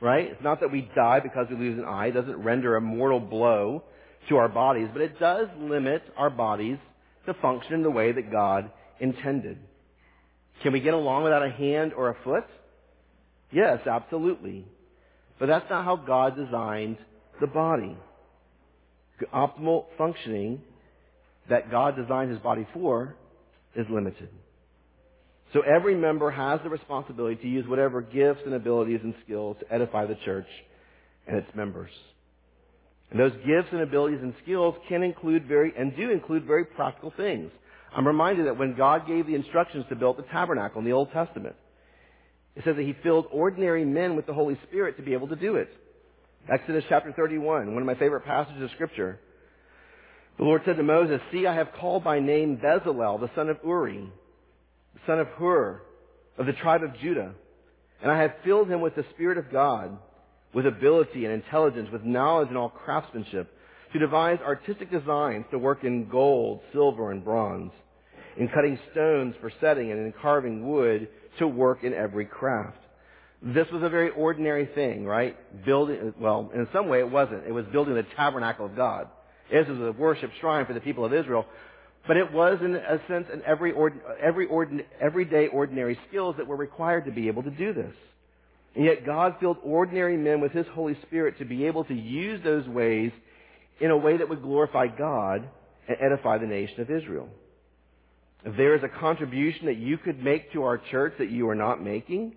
right? 0.00 0.30
It's 0.30 0.42
not 0.42 0.60
that 0.60 0.72
we 0.72 0.88
die 0.94 1.20
because 1.20 1.46
we 1.50 1.56
lose 1.56 1.78
an 1.78 1.84
eye. 1.84 2.06
It 2.06 2.12
doesn't 2.12 2.36
render 2.36 2.76
a 2.76 2.80
mortal 2.80 3.20
blow 3.20 3.84
to 4.28 4.36
our 4.36 4.48
bodies, 4.48 4.88
but 4.92 5.02
it 5.02 5.18
does 5.20 5.48
limit 5.58 6.02
our 6.16 6.30
bodies 6.30 6.78
to 7.26 7.34
function 7.34 7.74
in 7.74 7.82
the 7.82 7.90
way 7.90 8.12
that 8.12 8.30
God 8.30 8.70
intended. 9.00 9.58
Can 10.62 10.72
we 10.72 10.80
get 10.80 10.94
along 10.94 11.24
without 11.24 11.44
a 11.44 11.50
hand 11.50 11.92
or 11.94 12.10
a 12.10 12.16
foot? 12.24 12.44
Yes, 13.52 13.80
absolutely. 13.86 14.64
But 15.38 15.46
that's 15.46 15.68
not 15.68 15.84
how 15.84 15.96
God 15.96 16.36
designed 16.36 16.96
the 17.40 17.46
body. 17.46 17.96
The 19.20 19.26
Optimal 19.26 19.86
functioning 19.98 20.62
that 21.48 21.70
God 21.70 21.96
designed 21.96 22.30
his 22.30 22.40
body 22.40 22.66
for 22.72 23.16
is 23.76 23.86
limited. 23.90 24.30
So 25.54 25.60
every 25.62 25.94
member 25.94 26.32
has 26.32 26.60
the 26.64 26.68
responsibility 26.68 27.36
to 27.36 27.48
use 27.48 27.66
whatever 27.66 28.02
gifts 28.02 28.40
and 28.44 28.54
abilities 28.54 29.00
and 29.04 29.14
skills 29.24 29.56
to 29.60 29.72
edify 29.72 30.04
the 30.04 30.16
church 30.24 30.48
and 31.28 31.38
its 31.38 31.48
members. 31.54 31.90
And 33.10 33.20
those 33.20 33.32
gifts 33.46 33.68
and 33.70 33.80
abilities 33.80 34.18
and 34.20 34.34
skills 34.42 34.74
can 34.88 35.04
include 35.04 35.46
very, 35.46 35.72
and 35.78 35.96
do 35.96 36.10
include 36.10 36.44
very 36.44 36.64
practical 36.64 37.12
things. 37.16 37.52
I'm 37.96 38.04
reminded 38.04 38.46
that 38.46 38.58
when 38.58 38.76
God 38.76 39.06
gave 39.06 39.28
the 39.28 39.36
instructions 39.36 39.84
to 39.88 39.94
build 39.94 40.18
the 40.18 40.24
tabernacle 40.24 40.80
in 40.80 40.84
the 40.84 40.92
Old 40.92 41.12
Testament, 41.12 41.54
it 42.56 42.64
says 42.64 42.74
that 42.74 42.84
He 42.84 42.96
filled 43.04 43.26
ordinary 43.30 43.84
men 43.84 44.16
with 44.16 44.26
the 44.26 44.34
Holy 44.34 44.58
Spirit 44.68 44.96
to 44.96 45.04
be 45.04 45.12
able 45.12 45.28
to 45.28 45.36
do 45.36 45.54
it. 45.54 45.68
Exodus 46.52 46.82
chapter 46.88 47.12
31, 47.12 47.72
one 47.72 47.82
of 47.82 47.86
my 47.86 47.94
favorite 47.94 48.24
passages 48.24 48.60
of 48.60 48.70
Scripture. 48.72 49.20
The 50.36 50.44
Lord 50.44 50.62
said 50.64 50.78
to 50.78 50.82
Moses, 50.82 51.20
See, 51.30 51.46
I 51.46 51.54
have 51.54 51.68
called 51.80 52.02
by 52.02 52.18
name 52.18 52.58
Bezalel, 52.58 53.20
the 53.20 53.30
son 53.36 53.48
of 53.48 53.58
Uri, 53.64 54.10
son 55.06 55.20
of 55.20 55.28
Hur, 55.28 55.82
of 56.38 56.46
the 56.46 56.52
tribe 56.52 56.82
of 56.82 56.98
Judah, 56.98 57.32
and 58.02 58.10
I 58.10 58.20
have 58.22 58.32
filled 58.44 58.68
him 58.68 58.80
with 58.80 58.94
the 58.96 59.04
Spirit 59.14 59.38
of 59.38 59.50
God, 59.50 59.96
with 60.52 60.66
ability 60.66 61.24
and 61.24 61.34
intelligence, 61.34 61.88
with 61.92 62.04
knowledge 62.04 62.48
and 62.48 62.58
all 62.58 62.68
craftsmanship, 62.68 63.50
to 63.92 63.98
devise 63.98 64.38
artistic 64.44 64.90
designs 64.90 65.44
to 65.50 65.58
work 65.58 65.84
in 65.84 66.08
gold, 66.08 66.60
silver, 66.72 67.10
and 67.10 67.24
bronze 67.24 67.72
in 68.36 68.48
cutting 68.48 68.78
stones 68.92 69.34
for 69.40 69.50
setting 69.60 69.90
and 69.90 70.00
in 70.00 70.12
carving 70.20 70.68
wood 70.68 71.08
to 71.38 71.46
work 71.46 71.84
in 71.84 71.94
every 71.94 72.24
craft. 72.24 72.78
This 73.42 73.66
was 73.72 73.82
a 73.82 73.88
very 73.88 74.10
ordinary 74.10 74.66
thing, 74.74 75.04
right? 75.04 75.36
Building, 75.64 76.14
well, 76.18 76.50
in 76.54 76.66
some 76.72 76.88
way 76.88 77.00
it 77.00 77.10
wasn't. 77.10 77.46
It 77.46 77.52
was 77.52 77.66
building 77.66 77.94
the 77.94 78.06
tabernacle 78.16 78.66
of 78.66 78.74
God. 78.74 79.08
This 79.50 79.68
was 79.68 79.78
a 79.78 79.92
worship 79.92 80.30
shrine 80.40 80.64
for 80.66 80.72
the 80.72 80.80
people 80.80 81.04
of 81.04 81.12
Israel. 81.12 81.44
But 82.06 82.18
it 82.18 82.32
was, 82.32 82.58
in 82.62 82.74
a 82.74 83.00
sense, 83.08 83.26
an 83.32 83.42
every, 83.46 83.72
ord- 83.72 84.00
every 84.22 84.46
ordin- 84.46 84.84
everyday 85.00 85.46
ordinary 85.48 85.98
skills 86.08 86.36
that 86.36 86.46
were 86.46 86.56
required 86.56 87.06
to 87.06 87.10
be 87.10 87.28
able 87.28 87.42
to 87.42 87.50
do 87.50 87.72
this. 87.72 87.94
And 88.74 88.84
yet 88.84 89.06
God 89.06 89.36
filled 89.40 89.58
ordinary 89.62 90.16
men 90.16 90.40
with 90.40 90.52
His 90.52 90.66
Holy 90.74 90.96
Spirit 91.06 91.38
to 91.38 91.44
be 91.44 91.66
able 91.66 91.84
to 91.84 91.94
use 91.94 92.42
those 92.44 92.66
ways 92.68 93.12
in 93.80 93.90
a 93.90 93.96
way 93.96 94.16
that 94.18 94.28
would 94.28 94.42
glorify 94.42 94.86
God 94.86 95.48
and 95.88 95.96
edify 96.00 96.38
the 96.38 96.46
nation 96.46 96.80
of 96.80 96.90
Israel. 96.90 97.28
If 98.44 98.56
there 98.56 98.74
is 98.74 98.82
a 98.82 98.88
contribution 98.88 99.66
that 99.66 99.78
you 99.78 99.96
could 99.96 100.22
make 100.22 100.52
to 100.52 100.64
our 100.64 100.78
church 100.90 101.14
that 101.18 101.30
you 101.30 101.48
are 101.48 101.54
not 101.54 101.82
making, 101.82 102.34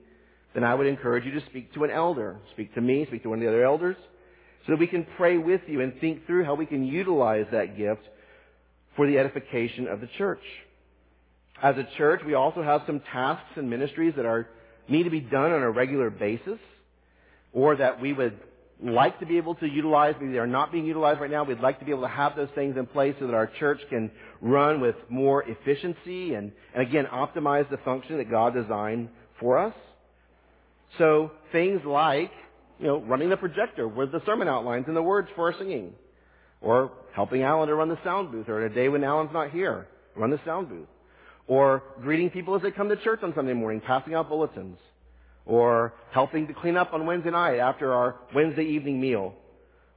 then 0.54 0.64
I 0.64 0.74
would 0.74 0.88
encourage 0.88 1.26
you 1.26 1.32
to 1.40 1.46
speak 1.48 1.74
to 1.74 1.84
an 1.84 1.92
elder. 1.92 2.38
Speak 2.54 2.74
to 2.76 2.82
me, 2.82 3.06
speak 3.08 3.24
to 3.24 3.30
one 3.30 3.40
of 3.40 3.44
the 3.44 3.50
other 3.50 3.66
elders, 3.66 3.98
so 4.66 4.72
that 4.72 4.80
we 4.80 4.88
can 4.88 5.06
pray 5.18 5.38
with 5.38 5.62
you 5.68 5.82
and 5.82 6.00
think 6.00 6.26
through 6.26 6.46
how 6.46 6.56
we 6.56 6.66
can 6.66 6.86
utilize 6.86 7.46
that 7.52 7.78
gift 7.78 8.02
for 8.98 9.08
the 9.08 9.18
edification 9.18 9.88
of 9.88 10.02
the 10.02 10.10
church. 10.18 10.42
As 11.64 11.78
a 11.78 11.88
church, 11.98 12.22
we 12.26 12.34
also 12.34 12.62
have 12.62 12.82
some 12.86 13.00
tasks 13.00 13.52
and 13.56 13.70
ministries 13.70 14.14
that 14.18 14.26
are, 14.26 14.50
need 14.90 15.04
to 15.04 15.10
be 15.10 15.22
done 15.22 15.52
on 15.52 15.64
a 15.64 15.72
regular 15.72 16.10
basis, 16.10 16.60
or 17.54 17.78
that 17.78 18.02
we 18.02 18.12
would 18.12 18.38
like 18.84 19.20
to 19.20 19.26
be 19.26 19.38
able 19.38 19.56
to 19.56 19.68
utilize. 19.68 20.16
Maybe 20.20 20.34
they 20.34 20.40
are 20.40 20.46
not 20.46 20.72
being 20.72 20.86
utilized 20.86 21.20
right 21.20 21.32
now. 21.32 21.44
We'd 21.44 21.60
like 21.60 21.80
to 21.80 21.86
be 21.86 21.92
able 21.92 22.04
to 22.04 22.10
have 22.10 22.36
those 22.36 22.50
things 22.54 22.78
in 22.78 22.86
place 22.86 23.16
so 23.20 23.28
that 23.28 23.34
our 23.34 23.48
church 23.60 23.80
can 23.90 24.12
run 24.42 24.82
with 24.82 24.96
more 25.10 25.44
efficiency 25.48 26.34
and, 26.34 26.52
and 26.76 26.88
again, 26.88 27.06
optimize 27.12 27.70
the 27.70 27.78
function 27.78 28.18
that 28.18 28.30
God 28.30 28.54
designed 28.54 29.10
for 29.40 29.58
us. 29.58 29.74
So 30.98 31.32
things 31.52 31.82
like, 31.86 32.32
you 32.80 32.88
know, 32.88 33.02
running 33.02 33.30
the 33.30 33.38
projector 33.38 33.88
with 33.88 34.12
the 34.12 34.22
sermon 34.26 34.48
outlines 34.48 34.86
and 34.88 34.96
the 34.96 35.02
words 35.02 35.28
for 35.36 35.52
our 35.52 35.58
singing. 35.58 35.94
Or 36.62 36.92
helping 37.14 37.44
Alan 37.44 37.68
to 37.68 37.76
run 37.76 37.90
the 37.90 38.00
sound 38.04 38.32
booth, 38.32 38.50
or 38.50 38.66
a 38.66 38.74
day 38.74 38.90
when 38.90 39.04
Alan's 39.04 39.32
not 39.34 39.52
here, 39.52 39.88
run 40.16 40.32
the 40.32 40.40
sound 40.46 40.70
booth. 40.70 40.88
Or 41.48 41.84
greeting 42.02 42.30
people 42.30 42.56
as 42.56 42.62
they 42.62 42.72
come 42.72 42.90
to 42.90 42.98
church 42.98 43.20
on 43.24 43.34
Sunday 43.36 43.54
morning, 43.54 43.82
passing 43.86 44.14
out 44.14 44.30
bulletins 44.30 44.78
or 45.48 45.94
helping 46.12 46.48
to 46.48 46.54
clean 46.54 46.78
up 46.78 46.94
on 46.94 47.06
Wednesday 47.06 47.32
night 47.32 47.58
after 47.58 47.94
our 47.94 48.18
Wednesday 48.36 48.66
evening 48.66 49.00
meal, 49.00 49.34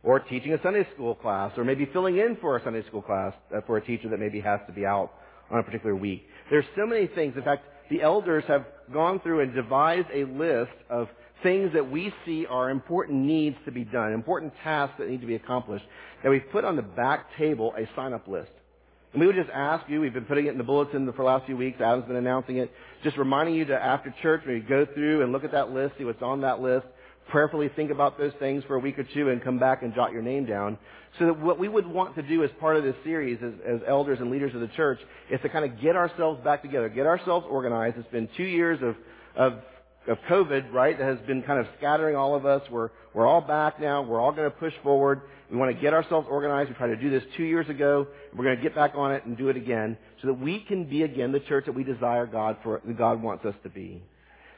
or 0.03 0.21
teaching 0.21 0.55
a 0.55 0.63
Sunday 0.63 0.87
school 0.95 1.15
class, 1.15 1.53
or 1.59 1.65
maybe 1.65 1.87
filling 1.93 2.17
in 2.17 2.39
for 2.41 2.57
a 2.57 2.65
Sunday 2.65 2.87
school 2.87 3.03
class 3.03 3.35
uh, 3.55 3.61
for 3.67 3.77
a 3.77 3.85
teacher 3.85 4.09
that 4.09 4.21
maybe 4.21 4.41
has 4.41 4.61
to 4.67 4.73
be 4.73 4.87
out 4.87 5.11
on 5.51 5.59
a 5.59 5.63
particular 5.63 5.95
week. 5.95 6.27
There's 6.51 6.65
so 6.77 6.87
many 6.87 7.09
things. 7.09 7.35
In 7.37 7.43
fact, 7.43 7.65
the 7.91 8.01
elders 8.01 8.45
have 8.47 8.65
gone 8.93 9.21
through 9.21 9.41
and 9.41 9.53
devised 9.53 10.07
a 10.15 10.25
list 10.25 10.73
of 10.89 11.09
things 11.43 11.73
that 11.75 11.91
we 11.91 12.13
see 12.25 12.47
are 12.47 12.71
important 12.71 13.25
needs 13.25 13.57
to 13.65 13.73
be 13.73 13.85
done, 13.85 14.13
important 14.13 14.53
tasks 14.63 14.97
that 14.99 15.09
need 15.09 15.21
to 15.21 15.27
be 15.27 15.35
accomplished, 15.35 15.85
that 16.23 16.31
we've 16.31 16.49
put 16.53 16.65
on 16.65 16.77
the 16.77 16.83
back 16.83 17.27
table 17.37 17.75
a 17.77 17.89
sign-up 17.97 18.29
list. 18.29 18.51
And 19.13 19.21
we 19.21 19.27
would 19.27 19.37
just 19.37 19.51
ask 19.51 19.89
you, 19.89 20.01
we've 20.01 20.15
been 20.15 20.25
putting 20.25 20.47
it 20.47 20.51
in 20.51 20.59
the 20.59 20.65
bulletin 20.65 21.07
for 21.07 21.19
the 21.19 21.23
last 21.25 21.47
few 21.47 21.57
weeks, 21.57 21.81
Adam's 21.81 22.07
been 22.07 22.17
announcing 22.17 22.59
it, 22.59 22.71
just 23.03 23.17
reminding 23.17 23.55
you 23.55 23.65
to, 23.67 23.75
after 23.75 24.15
church, 24.23 24.43
maybe 24.47 24.61
go 24.61 24.87
through 24.95 25.23
and 25.23 25.33
look 25.33 25.45
at 25.45 25.53
that 25.53 25.71
list, 25.71 25.95
see 25.99 26.05
what's 26.05 26.23
on 26.23 26.43
that 26.43 26.61
list, 26.61 26.87
prayerfully 27.29 27.71
think 27.75 27.91
about 27.91 28.19
those 28.19 28.33
things 28.39 28.63
for 28.67 28.77
a 28.77 28.79
week 28.79 28.99
or 28.99 29.05
two 29.15 29.31
and 29.31 29.43
come 29.43 29.59
back 29.59 29.83
and 29.83 29.95
jot 29.95 30.13
your 30.13 30.23
name 30.23 30.47
down. 30.47 30.79
So 31.19 31.27
that 31.27 31.41
what 31.41 31.59
we 31.59 31.69
would 31.69 31.87
want 31.87 32.15
to 32.17 32.23
do 32.23 32.45
as 32.45 32.51
part 32.61 32.77
of 32.77 32.85
this 32.85 32.95
series 33.03 33.39
as, 33.43 33.53
as 33.67 33.81
elders 33.89 34.19
and 34.21 34.31
leaders 34.31 34.55
of 34.55 34.61
the 34.61 34.69
church 34.69 35.01
is 35.31 35.41
to 35.43 35.49
kind 35.49 35.65
of 35.65 35.81
get 35.81 35.97
ourselves 35.97 36.43
back 36.45 36.63
together, 36.63 36.89
get 36.89 37.07
ourselves 37.07 37.47
organized. 37.49 37.97
It's 37.99 38.09
been 38.11 38.29
two 38.37 38.45
years 38.45 38.79
of, 38.83 38.95
of 39.37 39.61
of 40.09 40.19
COVID, 40.29 40.73
right, 40.73 40.99
that 40.99 41.05
has 41.05 41.19
been 41.27 41.43
kind 41.43 41.61
of 41.61 41.67
scattering 41.79 42.17
all 42.17 42.35
of 42.35 42.47
us. 42.47 42.63
We're, 42.71 42.91
we're 43.13 43.27
all 43.27 43.41
back 43.41 43.81
now. 43.81 44.03
We're 44.03 44.21
all 44.21 44.33
going 44.33 44.51
to 44.51 44.57
push 44.57 44.73
forward. 44.83 45.23
We 45.51 45.57
want 45.57 45.75
to 45.75 45.81
get 45.81 45.93
ourselves 45.93 46.27
organized. 46.31 46.71
We 46.71 46.77
tried 46.77 46.89
to 46.89 46.97
do 46.97 47.11
this 47.11 47.23
two 47.37 47.45
years 47.45 47.69
ago. 47.69 48.07
We're 48.35 48.45
going 48.45 48.57
to 48.57 48.63
get 48.63 48.75
back 48.75 48.93
on 48.95 49.13
it 49.13 49.25
and 49.27 49.37
do 49.37 49.49
it 49.49 49.57
again 49.57 49.99
so 50.23 50.29
that 50.29 50.35
we 50.35 50.61
can 50.61 50.85
be 50.85 51.03
again 51.03 51.33
the 51.33 51.41
church 51.41 51.67
that 51.67 51.75
we 51.75 51.85
desire 51.85 52.27
God 52.27 52.57
for, 52.63 52.81
that 52.85 52.97
God 52.97 53.23
wants 53.23 53.45
us 53.45 53.55
to 53.63 53.69
be. 53.69 54.03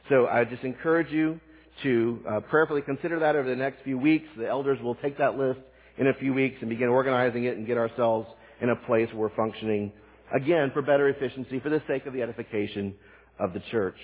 So 0.09 0.27
I 0.27 0.45
just 0.45 0.63
encourage 0.63 1.11
you 1.11 1.39
to 1.83 2.19
uh, 2.29 2.39
prayerfully 2.41 2.81
consider 2.81 3.19
that 3.19 3.35
over 3.35 3.49
the 3.49 3.55
next 3.55 3.83
few 3.83 3.97
weeks. 3.97 4.27
The 4.37 4.47
elders 4.47 4.79
will 4.81 4.95
take 4.95 5.17
that 5.17 5.37
list 5.37 5.59
in 5.97 6.07
a 6.07 6.13
few 6.13 6.33
weeks 6.33 6.57
and 6.61 6.69
begin 6.69 6.87
organizing 6.87 7.45
it 7.45 7.57
and 7.57 7.67
get 7.67 7.77
ourselves 7.77 8.27
in 8.61 8.69
a 8.69 8.75
place 8.75 9.09
where 9.09 9.29
we're 9.29 9.35
functioning 9.35 9.91
again 10.33 10.71
for 10.73 10.81
better 10.81 11.09
efficiency 11.09 11.59
for 11.59 11.69
the 11.69 11.81
sake 11.87 12.05
of 12.05 12.13
the 12.13 12.21
edification 12.21 12.95
of 13.39 13.53
the 13.53 13.59
church 13.71 13.97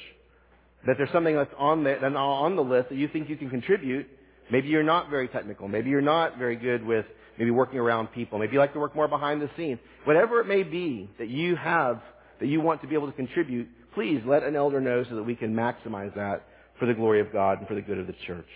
that 0.85 0.95
there's 0.97 1.11
something 1.11 1.35
that's 1.35 1.53
on 1.57 1.83
the, 1.83 1.97
that's 2.01 2.15
on 2.15 2.55
the 2.55 2.63
list 2.63 2.89
that 2.89 2.95
you 2.95 3.07
think 3.07 3.29
you 3.29 3.35
can 3.35 3.49
contribute. 3.49 4.07
Maybe 4.51 4.69
you're 4.69 4.83
not 4.83 5.09
very 5.09 5.27
technical. 5.27 5.67
Maybe 5.67 5.89
you're 5.89 6.01
not 6.01 6.37
very 6.37 6.55
good 6.55 6.85
with 6.85 7.05
maybe 7.37 7.51
working 7.51 7.79
around 7.79 8.07
people. 8.07 8.39
Maybe 8.39 8.53
you 8.53 8.59
like 8.59 8.73
to 8.73 8.79
work 8.79 8.95
more 8.95 9.07
behind 9.07 9.41
the 9.41 9.49
scenes. 9.55 9.79
Whatever 10.05 10.39
it 10.39 10.47
may 10.47 10.63
be 10.63 11.09
that 11.19 11.29
you 11.29 11.55
have 11.55 12.01
that 12.39 12.47
you 12.47 12.61
want 12.61 12.81
to 12.81 12.87
be 12.87 12.95
able 12.95 13.07
to 13.07 13.13
contribute, 13.13 13.67
please 13.93 14.21
let 14.25 14.43
an 14.43 14.55
elder 14.55 14.79
know 14.79 15.03
so 15.09 15.15
that 15.15 15.23
we 15.23 15.35
can 15.35 15.53
maximize 15.53 16.13
that 16.15 16.45
for 16.79 16.85
the 16.85 16.93
glory 16.93 17.19
of 17.19 17.31
God 17.31 17.59
and 17.59 17.67
for 17.67 17.75
the 17.75 17.81
good 17.81 17.97
of 17.97 18.07
the 18.07 18.15
church. 18.25 18.47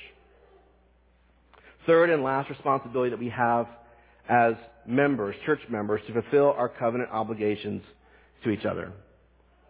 Third 1.85 2.09
and 2.09 2.23
last 2.23 2.49
responsibility 2.49 3.09
that 3.09 3.19
we 3.19 3.29
have 3.29 3.67
as 4.29 4.53
members, 4.87 5.35
church 5.45 5.59
members, 5.69 6.01
to 6.07 6.13
fulfill 6.13 6.53
our 6.57 6.69
covenant 6.69 7.09
obligations 7.11 7.81
to 8.43 8.49
each 8.49 8.65
other. 8.65 8.93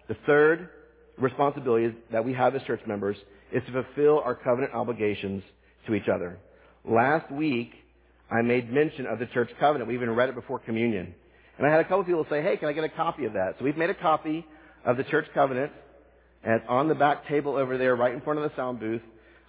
The 0.08 0.16
third 0.28 0.70
responsibility 1.18 1.96
that 2.12 2.26
we 2.26 2.34
have 2.34 2.56
as 2.56 2.62
church 2.64 2.82
members 2.88 3.18
is 3.52 3.62
to 3.68 3.84
fulfill 3.84 4.20
our 4.20 4.36
covenant 4.36 4.74
obligations 4.74 5.44
to 5.88 5.94
each 5.94 6.08
other. 6.08 6.38
Last 6.86 7.32
week, 7.32 7.72
I 8.32 8.42
made 8.42 8.72
mention 8.72 9.06
of 9.06 9.20
the 9.20 9.28
church 9.28 9.50
covenant. 9.60 9.88
We 9.88 9.96
even 9.96 10.10
read 10.12 10.30
it 10.30 10.36
before 10.36 10.60
communion. 10.60 11.14
And 11.58 11.68
I 11.68 11.70
had 11.70 11.82
a 11.82 11.84
couple 11.84 12.04
people 12.04 12.26
say, 12.30 12.42
hey, 12.42 12.58
can 12.58 12.68
I 12.68 12.74
get 12.74 12.84
a 12.84 12.90
copy 12.90 13.26
of 13.26 13.34
that? 13.34 13.56
So 13.60 13.66
we've 13.66 13.78
made 13.78 13.92
a 13.92 13.96
copy 13.96 14.46
of 14.86 14.98
the 14.98 15.04
church 15.04 15.28
covenant, 15.34 15.72
and 16.44 16.56
it's 16.56 16.66
on 16.68 16.88
the 16.88 16.96
back 16.96 17.28
table 17.28 17.56
over 17.56 17.78
there 17.78 17.96
right 17.96 18.14
in 18.14 18.22
front 18.22 18.40
of 18.40 18.50
the 18.50 18.56
sound 18.56 18.80
booth. 18.80 19.02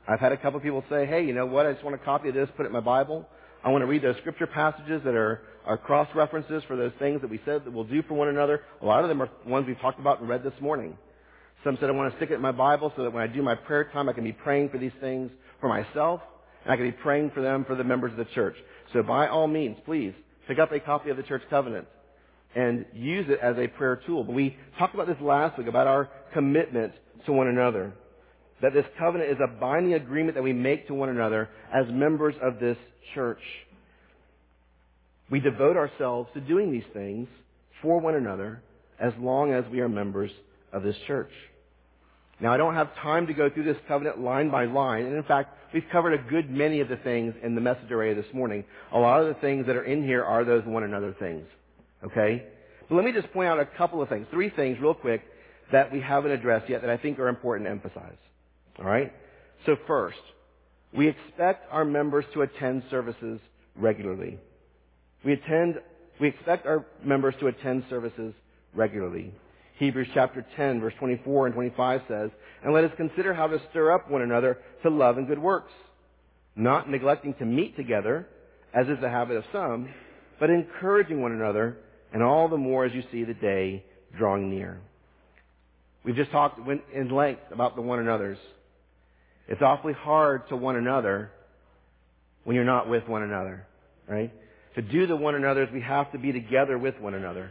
I've 0.07 0.21
had 0.21 0.33
a 0.33 0.37
couple 0.37 0.61
people 0.61 0.85
say, 0.91 1.07
hey, 1.07 1.25
you 1.25 1.33
know 1.33 1.47
what? 1.47 1.65
I 1.65 1.73
just 1.73 1.83
want 1.83 1.95
a 1.97 2.05
copy 2.05 2.29
of 2.29 2.35
this, 2.35 2.49
put 2.57 2.65
it 2.65 2.67
in 2.67 2.73
my 2.73 2.81
Bible. 2.81 3.27
I 3.65 3.71
want 3.71 3.81
to 3.81 3.87
read 3.87 4.03
those 4.03 4.17
scripture 4.19 4.47
passages 4.47 5.01
that 5.05 5.15
are, 5.15 5.41
are 5.65 5.79
cross 5.79 6.09
references 6.15 6.62
for 6.69 6.77
those 6.77 6.93
things 6.99 7.23
that 7.23 7.31
we 7.31 7.41
said 7.47 7.65
that 7.65 7.73
we'll 7.73 7.85
do 7.85 8.03
for 8.03 8.12
one 8.12 8.29
another. 8.29 8.61
A 8.83 8.85
lot 8.85 9.03
of 9.03 9.09
them 9.09 9.23
are 9.23 9.31
ones 9.47 9.67
we've 9.67 9.81
talked 9.81 9.99
about 9.99 10.21
and 10.21 10.29
read 10.29 10.45
this 10.45 10.53
morning. 10.61 10.99
Some 11.65 11.79
said, 11.81 11.89
I 11.89 11.93
want 11.93 12.12
to 12.12 12.19
stick 12.19 12.31
it 12.31 12.35
in 12.35 12.43
my 12.43 12.53
Bible 12.53 12.93
so 12.95 13.05
that 13.05 13.12
when 13.12 13.23
I 13.23 13.27
do 13.27 13.43
my 13.43 13.55
prayer 13.55 13.85
time, 13.91 14.09
I 14.11 14.12
can 14.12 14.23
be 14.23 14.33
praying 14.33 14.69
for 14.69 14.77
these 14.77 14.93
things 15.01 15.31
for 15.61 15.69
myself, 15.69 16.21
and 16.62 16.73
I 16.73 16.77
can 16.77 16.85
be 16.85 16.93
praying 16.93 17.31
for 17.35 17.41
them 17.41 17.65
for 17.65 17.75
the 17.75 17.85
members 17.85 18.12
of 18.12 18.19
the 18.19 18.27
church. 18.27 18.55
So 18.93 19.03
by 19.03 19.29
all 19.29 19.47
means, 19.47 19.79
please, 19.87 20.12
pick 20.47 20.59
up 20.59 20.73
a 20.73 20.79
copy 20.79 21.09
of 21.09 21.17
the 21.17 21.23
church 21.23 21.43
covenant 21.49 21.87
and 22.55 22.85
use 22.93 23.27
it 23.31 23.41
as 23.43 23.57
a 23.57 23.67
prayer 23.67 24.01
tool. 24.07 24.25
But 24.25 24.35
we 24.35 24.57
talked 24.79 24.95
about 24.95 25.07
this 25.07 25.17
last 25.23 25.57
week, 25.57 25.67
about 25.67 25.87
our 25.87 26.11
commitment 26.35 26.93
to 27.25 27.33
one 27.33 27.49
another. 27.49 27.95
That 28.61 28.75
this 28.75 28.85
covenant 28.99 29.31
is 29.31 29.39
a 29.43 29.49
binding 29.59 29.95
agreement 29.95 30.37
that 30.37 30.43
we 30.43 30.53
make 30.53 30.87
to 30.89 30.95
one 30.95 31.09
another 31.09 31.49
as 31.75 31.87
members 31.91 32.35
of 32.43 32.61
this 32.61 32.77
church. 33.15 33.41
We 35.31 35.41
devote 35.41 35.77
ourselves 35.77 36.29
to 36.35 36.41
doing 36.41 36.71
these 36.71 36.85
things 36.93 37.27
for 37.81 37.99
one 38.01 38.15
another 38.15 38.62
as 39.01 39.12
long 39.19 39.53
as 39.53 39.65
we 39.73 39.81
are 39.81 39.89
members 39.89 40.31
of 40.73 40.83
this 40.83 40.97
church. 41.07 41.31
Now, 42.41 42.53
I 42.53 42.57
don't 42.57 42.74
have 42.74 42.95
time 42.97 43.28
to 43.28 43.35
go 43.35 43.49
through 43.49 43.64
this 43.64 43.76
covenant 43.87 44.20
line 44.20 44.51
by 44.51 44.64
line, 44.64 45.07
and 45.07 45.16
in 45.16 45.22
fact, 45.22 45.57
we've 45.72 45.85
covered 45.93 46.14
a 46.14 46.30
good 46.30 46.51
many 46.51 46.80
of 46.80 46.89
the 46.89 46.97
things 46.97 47.35
in 47.43 47.55
the 47.55 47.61
message 47.61 47.91
array 47.91 48.12
this 48.14 48.26
morning. 48.32 48.64
A 48.93 48.99
lot 48.99 49.20
of 49.20 49.28
the 49.28 49.41
things 49.41 49.66
that 49.66 49.76
are 49.76 49.85
in 49.85 50.03
here 50.03 50.24
are 50.24 50.45
those 50.45 50.64
one 50.64 50.82
another 50.82 51.14
things. 51.18 51.47
Okay? 52.05 52.45
But 52.89 52.97
let 52.97 53.05
me 53.05 53.12
just 53.12 53.32
point 53.32 53.49
out 53.49 53.61
a 53.61 53.66
couple 53.66 54.03
of 54.03 54.09
things, 54.09 54.26
three 54.30 54.51
things 54.51 54.78
real 54.80 54.95
quick 54.95 55.22
that 55.72 55.93
we 55.93 56.01
haven't 56.01 56.32
addressed 56.32 56.68
yet 56.68 56.82
that 56.82 56.91
I 56.91 56.97
think 56.97 57.18
are 57.18 57.28
important 57.28 57.66
to 57.66 57.70
emphasize. 57.70 58.16
Alright? 58.78 59.12
So 59.66 59.76
first, 59.87 60.18
we 60.93 61.09
expect 61.09 61.72
our 61.72 61.85
members 61.85 62.24
to 62.35 62.43
attend 62.43 62.82
services 62.91 63.41
regularly. 63.76 64.39
We 65.24 65.32
attend, 65.32 65.80
we 66.20 66.28
expect 66.28 66.66
our 66.66 66.85
members 67.03 67.35
to 67.41 67.47
attend 67.47 67.85
services 67.89 68.35
regularly. 68.74 69.32
Hebrews 69.77 70.09
chapter 70.14 70.47
10 70.57 70.81
verse 70.81 70.95
24 70.99 71.47
and 71.47 71.55
25 71.55 72.03
says, 72.09 72.31
And 72.62 72.72
let 72.72 72.85
us 72.85 72.93
consider 72.97 73.35
how 73.35 73.49
to 73.49 73.61
stir 73.70 73.93
up 73.93 74.11
one 74.11 74.22
another 74.22 74.59
to 74.83 74.91
love 74.91 75.18
and 75.18 75.27
good 75.27 75.39
works, 75.39 75.72
not 76.55 76.89
neglecting 76.89 77.35
to 77.35 77.45
meet 77.45 77.77
together, 77.77 78.29
as 78.72 78.87
is 78.89 78.99
the 79.01 79.09
habit 79.09 79.37
of 79.37 79.45
some, 79.53 79.89
but 80.39 80.51
encouraging 80.51 81.20
one 81.20 81.33
another, 81.33 81.77
and 82.12 82.22
all 82.22 82.49
the 82.49 82.57
more 82.57 82.85
as 82.85 82.93
you 82.93 83.03
see 83.11 83.25
the 83.25 83.35
day 83.35 83.85
drawing 84.16 84.51
near. 84.51 84.81
We've 86.05 86.14
just 86.14 86.31
talked 86.31 86.61
in 86.93 87.11
length 87.11 87.43
about 87.51 87.77
the 87.77 87.83
one 87.83 87.99
another's. 87.99 88.39
It's 89.49 89.62
awfully 89.62 89.95
hard 89.95 90.49
to 90.49 90.57
one 90.57 90.77
another 90.77 91.31
when 92.45 92.55
you're 92.55 92.64
not 92.64 92.89
with 92.89 93.09
one 93.09 93.22
another, 93.22 93.66
right? 94.07 94.33
To 94.77 94.83
do 94.83 95.07
the 95.07 95.16
one 95.16 95.35
another's, 95.35 95.70
we 95.72 95.81
have 95.81 96.12
to 96.12 96.18
be 96.18 96.33
together 96.33 96.79
with 96.79 96.99
one 97.01 97.14
another. 97.14 97.51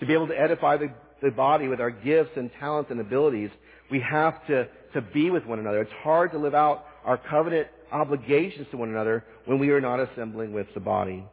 To 0.00 0.06
be 0.06 0.14
able 0.14 0.28
to 0.28 0.38
edify 0.38 0.78
the 0.78 0.90
the 1.22 1.30
body 1.30 1.68
with 1.68 1.80
our 1.80 1.90
gifts 1.90 2.32
and 2.36 2.50
talents 2.58 2.90
and 2.90 3.00
abilities, 3.00 3.50
we 3.90 4.00
have 4.00 4.44
to, 4.48 4.68
to 4.94 5.00
be 5.00 5.30
with 5.30 5.46
one 5.46 5.58
another. 5.58 5.80
It's 5.80 5.92
hard 6.02 6.32
to 6.32 6.38
live 6.38 6.54
out 6.54 6.84
our 7.04 7.16
covenant 7.16 7.68
obligations 7.90 8.66
to 8.70 8.76
one 8.76 8.88
another 8.88 9.24
when 9.44 9.58
we 9.58 9.70
are 9.70 9.80
not 9.80 10.00
assembling 10.00 10.52
with 10.52 10.66
the 10.74 10.80
body. 10.80 11.24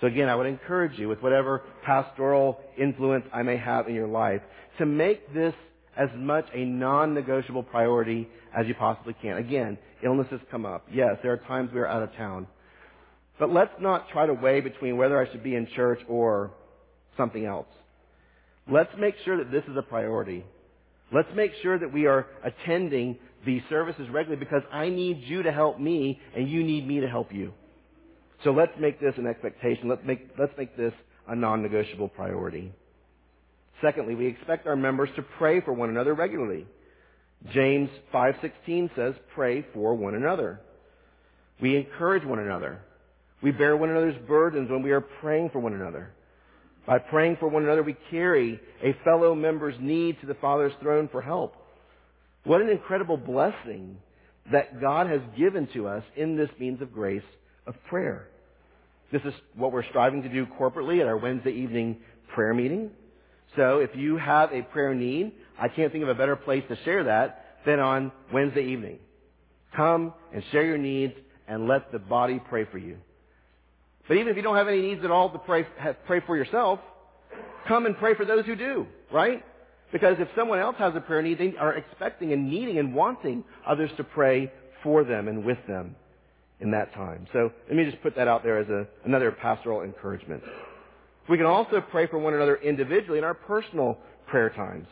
So 0.00 0.06
again, 0.08 0.28
I 0.28 0.34
would 0.34 0.46
encourage 0.46 0.98
you 0.98 1.08
with 1.08 1.22
whatever 1.22 1.62
pastoral 1.84 2.60
influence 2.76 3.24
I 3.32 3.42
may 3.42 3.56
have 3.56 3.88
in 3.88 3.94
your 3.94 4.08
life 4.08 4.42
to 4.78 4.86
make 4.86 5.32
this 5.32 5.54
as 5.96 6.08
much 6.16 6.46
a 6.52 6.64
non-negotiable 6.64 7.62
priority 7.62 8.28
as 8.56 8.66
you 8.66 8.74
possibly 8.74 9.14
can. 9.22 9.36
Again, 9.36 9.78
illnesses 10.02 10.40
come 10.50 10.66
up. 10.66 10.86
Yes, 10.92 11.16
there 11.22 11.32
are 11.32 11.36
times 11.36 11.70
we 11.72 11.80
are 11.80 11.86
out 11.86 12.02
of 12.02 12.12
town. 12.16 12.48
But 13.38 13.52
let's 13.52 13.72
not 13.80 14.08
try 14.10 14.26
to 14.26 14.34
weigh 14.34 14.60
between 14.60 14.96
whether 14.96 15.20
I 15.20 15.30
should 15.30 15.44
be 15.44 15.54
in 15.54 15.68
church 15.74 16.00
or 16.08 16.50
something 17.16 17.44
else. 17.44 17.66
Let's 18.70 18.90
make 18.98 19.14
sure 19.24 19.36
that 19.38 19.50
this 19.50 19.64
is 19.64 19.76
a 19.76 19.82
priority. 19.82 20.44
Let's 21.12 21.28
make 21.34 21.52
sure 21.62 21.78
that 21.78 21.92
we 21.92 22.06
are 22.06 22.26
attending 22.42 23.18
these 23.44 23.62
services 23.68 24.08
regularly 24.10 24.42
because 24.42 24.62
I 24.72 24.88
need 24.88 25.18
you 25.24 25.42
to 25.42 25.52
help 25.52 25.78
me 25.78 26.20
and 26.34 26.48
you 26.48 26.64
need 26.64 26.86
me 26.86 27.00
to 27.00 27.08
help 27.08 27.32
you. 27.32 27.52
So 28.42 28.50
let's 28.50 28.72
make 28.78 29.00
this 29.00 29.14
an 29.16 29.26
expectation. 29.26 29.88
Let's 29.88 30.04
make, 30.04 30.30
let's 30.38 30.52
make 30.56 30.76
this 30.76 30.92
a 31.28 31.36
non-negotiable 31.36 32.08
priority. 32.08 32.72
Secondly, 33.82 34.14
we 34.14 34.26
expect 34.26 34.66
our 34.66 34.76
members 34.76 35.10
to 35.16 35.22
pray 35.22 35.60
for 35.60 35.72
one 35.72 35.90
another 35.90 36.14
regularly. 36.14 36.66
James 37.52 37.90
5:16 38.12 38.90
says, 38.96 39.14
"Pray 39.34 39.62
for 39.74 39.94
one 39.94 40.14
another." 40.14 40.60
We 41.60 41.76
encourage 41.76 42.24
one 42.24 42.38
another. 42.38 42.80
We 43.42 43.50
bear 43.50 43.76
one 43.76 43.90
another's 43.90 44.16
burdens 44.26 44.70
when 44.70 44.82
we 44.82 44.92
are 44.92 45.00
praying 45.00 45.50
for 45.50 45.58
one 45.58 45.74
another. 45.74 46.12
By 46.86 46.98
praying 46.98 47.38
for 47.40 47.48
one 47.48 47.64
another, 47.64 47.82
we 47.82 47.96
carry 48.10 48.60
a 48.82 48.94
fellow 49.04 49.34
member's 49.34 49.76
need 49.80 50.20
to 50.20 50.26
the 50.26 50.34
Father's 50.34 50.72
throne 50.82 51.08
for 51.10 51.22
help. 51.22 51.54
What 52.44 52.60
an 52.60 52.68
incredible 52.68 53.16
blessing 53.16 53.96
that 54.52 54.80
God 54.80 55.06
has 55.08 55.20
given 55.36 55.66
to 55.72 55.88
us 55.88 56.04
in 56.16 56.36
this 56.36 56.50
means 56.58 56.82
of 56.82 56.92
grace 56.92 57.22
of 57.66 57.74
prayer. 57.88 58.28
This 59.10 59.22
is 59.22 59.32
what 59.54 59.72
we're 59.72 59.88
striving 59.88 60.22
to 60.22 60.28
do 60.28 60.44
corporately 60.44 61.00
at 61.00 61.06
our 61.06 61.16
Wednesday 61.16 61.52
evening 61.52 61.98
prayer 62.34 62.52
meeting. 62.52 62.90
So 63.56 63.78
if 63.78 63.90
you 63.94 64.18
have 64.18 64.52
a 64.52 64.62
prayer 64.62 64.94
need, 64.94 65.32
I 65.58 65.68
can't 65.68 65.92
think 65.92 66.02
of 66.02 66.10
a 66.10 66.14
better 66.14 66.36
place 66.36 66.64
to 66.68 66.76
share 66.84 67.04
that 67.04 67.58
than 67.64 67.78
on 67.78 68.12
Wednesday 68.32 68.64
evening. 68.64 68.98
Come 69.74 70.12
and 70.32 70.42
share 70.52 70.64
your 70.64 70.78
needs 70.78 71.14
and 71.48 71.66
let 71.66 71.92
the 71.92 71.98
body 71.98 72.40
pray 72.48 72.66
for 72.70 72.78
you. 72.78 72.98
But 74.06 74.18
even 74.18 74.28
if 74.28 74.36
you 74.36 74.42
don't 74.42 74.56
have 74.56 74.68
any 74.68 74.82
needs 74.82 75.04
at 75.04 75.10
all 75.10 75.30
to 75.30 75.38
pray, 75.38 75.66
pray 76.06 76.20
for 76.26 76.36
yourself, 76.36 76.78
come 77.66 77.86
and 77.86 77.96
pray 77.96 78.14
for 78.14 78.24
those 78.24 78.44
who 78.44 78.54
do, 78.54 78.86
right? 79.12 79.42
Because 79.92 80.16
if 80.18 80.28
someone 80.36 80.58
else 80.58 80.76
has 80.78 80.94
a 80.96 81.00
prayer 81.00 81.22
need, 81.22 81.38
they 81.38 81.54
are 81.56 81.74
expecting 81.74 82.32
and 82.32 82.50
needing 82.50 82.78
and 82.78 82.94
wanting 82.94 83.44
others 83.66 83.90
to 83.96 84.04
pray 84.04 84.52
for 84.82 85.04
them 85.04 85.28
and 85.28 85.44
with 85.44 85.58
them 85.66 85.96
in 86.60 86.72
that 86.72 86.92
time. 86.94 87.26
So 87.32 87.50
let 87.68 87.76
me 87.76 87.84
just 87.84 88.02
put 88.02 88.16
that 88.16 88.28
out 88.28 88.42
there 88.42 88.58
as 88.58 88.68
a, 88.68 88.86
another 89.04 89.32
pastoral 89.32 89.82
encouragement. 89.82 90.42
We 91.28 91.36
can 91.36 91.46
also 91.46 91.80
pray 91.80 92.06
for 92.06 92.18
one 92.18 92.34
another 92.34 92.56
individually 92.56 93.18
in 93.18 93.24
our 93.24 93.34
personal 93.34 93.98
prayer 94.26 94.50
times. 94.50 94.86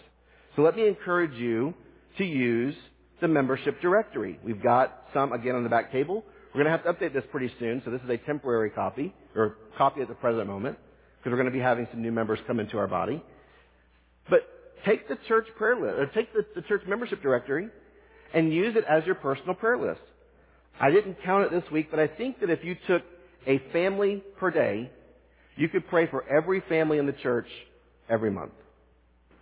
So 0.57 0.63
let 0.63 0.77
me 0.77 0.87
encourage 0.87 1.35
you 1.35 1.75
to 2.19 2.25
use 2.25 2.75
the 3.21 3.29
membership 3.29 3.81
directory. 3.81 4.39
We've 4.45 4.63
got 4.63 5.05
some 5.15 5.33
again 5.33 5.55
on 5.55 5.63
the 5.63 5.69
back 5.69 5.93
table. 5.93 6.25
We're 6.55 6.65
going 6.65 6.77
to 6.77 6.83
have 6.83 6.85
to 6.85 6.93
update 6.93 7.15
this 7.15 7.25
pretty 7.31 7.51
soon, 7.59 7.81
so 7.85 7.91
this 7.91 8.03
is 8.03 8.11
a 8.11 8.19
temporary 8.19 8.71
copy, 8.71 9.15
or 9.35 9.57
copy 9.79 10.03
at 10.03 10.09
the 10.09 10.15
present 10.15 10.47
moment, 10.47 10.77
because 11.19 11.31
we're 11.31 11.39
going 11.39 11.51
to 11.51 11.57
be 11.57 11.61
having 11.61 11.89
some 11.91 12.03
new 12.03 12.13
members 12.13 12.39
come 12.47 12.61
into 12.61 12.77
our 12.77 12.87
body. 12.87 13.23
But 14.29 14.43
take 14.85 15.09
the 15.09 15.17
church 15.29 15.47
prayer 15.57 15.77
list, 15.77 15.99
or 15.99 16.07
take 16.07 16.33
the, 16.35 16.45
the 16.55 16.63
church 16.63 16.83
membership 16.87 17.23
directory, 17.23 17.69
and 18.35 18.53
use 18.53 18.77
it 18.77 18.85
as 18.89 19.05
your 19.07 19.15
personal 19.15 19.55
prayer 19.55 19.79
list. 19.79 20.01
I 20.79 20.91
didn't 20.91 21.17
count 21.25 21.45
it 21.45 21.51
this 21.51 21.71
week, 21.71 21.89
but 21.91 22.01
I 22.01 22.07
think 22.07 22.41
that 22.41 22.51
if 22.51 22.65
you 22.65 22.77
took 22.87 23.03
a 23.47 23.59
family 23.73 24.23
per 24.39 24.51
day, 24.51 24.91
you 25.57 25.69
could 25.69 25.87
pray 25.89 26.07
for 26.07 26.25
every 26.29 26.63
family 26.69 26.99
in 26.99 27.07
the 27.07 27.13
church 27.13 27.47
every 28.09 28.31
month. 28.31 28.53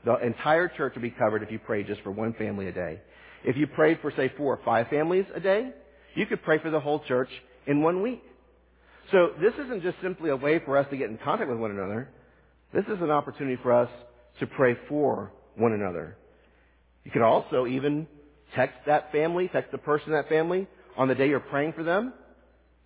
The 0.05 0.17
entire 0.25 0.69
church 0.69 0.95
would 0.95 1.03
be 1.03 1.11
covered 1.11 1.43
if 1.43 1.51
you 1.51 1.59
prayed 1.59 1.87
just 1.87 2.03
for 2.03 2.11
one 2.11 2.35
family 2.35 2.69
a 2.69 2.73
day. 2.73 3.01
If 3.45 3.57
you 3.57 3.67
prayed 3.67 3.99
for, 4.01 4.13
say, 4.17 4.33
four 4.37 4.55
or 4.55 4.61
five 4.65 4.89
families 4.89 5.25
a 5.35 5.41
day, 5.41 5.71
you 6.15 6.27
could 6.27 6.43
pray 6.43 6.59
for 6.59 6.71
the 6.71 6.81
whole 6.81 7.01
church 7.01 7.29
in 7.67 7.83
one 7.83 8.03
week. 8.03 8.23
So 9.13 9.31
this 9.41 9.55
isn't 9.55 9.83
just 9.83 9.97
simply 10.03 10.31
a 10.31 10.37
way 10.37 10.61
for 10.65 10.77
us 10.77 10.87
to 10.91 10.97
get 10.97 11.11
in 11.11 11.19
contact 11.19 11.51
with 11.51 11.59
one 11.59 11.71
another. 11.71 12.09
This 12.73 12.85
is 12.85 13.01
an 13.01 13.11
opportunity 13.11 13.61
for 13.63 13.73
us 13.73 13.91
to 14.39 14.47
pray 14.47 14.77
for 14.89 15.33
one 15.57 15.73
another. 15.73 16.17
You 17.05 17.11
could 17.11 17.23
also 17.23 17.67
even 17.67 18.07
text 18.55 18.77
that 18.87 19.11
family, 19.13 19.49
text 19.49 19.73
the 19.73 19.79
person 19.79 20.09
in 20.09 20.13
that 20.15 20.29
family 20.29 20.69
on 20.97 21.09
the 21.09 21.15
day 21.15 21.29
you're 21.29 21.41
praying 21.41 21.73
for 21.73 21.83
them, 21.83 22.13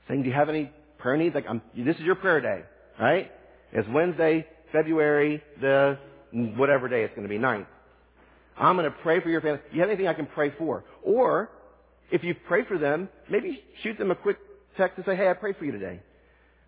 saying, 0.09 0.23
do 0.23 0.29
you 0.29 0.35
have 0.35 0.49
any 0.49 0.71
prayer 0.99 1.17
needs? 1.17 1.35
Like, 1.35 1.47
I'm, 1.49 1.63
this 1.77 1.97
is 1.97 2.03
your 2.03 2.15
prayer 2.15 2.41
day, 2.41 2.63
right? 2.99 3.31
It's 3.73 3.89
Wednesday, 3.89 4.47
February 4.73 5.43
the 5.61 5.99
whatever 6.33 6.89
day 6.89 7.03
it's 7.03 7.15
going 7.15 7.27
to 7.27 7.29
be, 7.29 7.39
ninth. 7.39 7.67
I'm 8.57 8.77
going 8.77 8.91
to 8.91 8.97
pray 9.03 9.21
for 9.21 9.29
your 9.29 9.41
family. 9.41 9.61
Do 9.71 9.75
you 9.75 9.81
have 9.81 9.91
anything 9.91 10.09
I 10.09 10.15
can 10.15 10.27
pray 10.27 10.53
for? 10.57 10.85
Or, 11.03 11.51
if 12.11 12.23
you 12.23 12.35
pray 12.47 12.65
for 12.65 12.79
them, 12.79 13.09
maybe 13.31 13.63
shoot 13.83 13.99
them 13.99 14.11
a 14.11 14.15
quick 14.15 14.37
text 14.77 14.97
and 14.97 15.07
say, 15.07 15.17
hey, 15.17 15.29
I 15.29 15.35
prayed 15.35 15.57
for 15.57 15.65
you 15.65 15.73
today. 15.73 16.01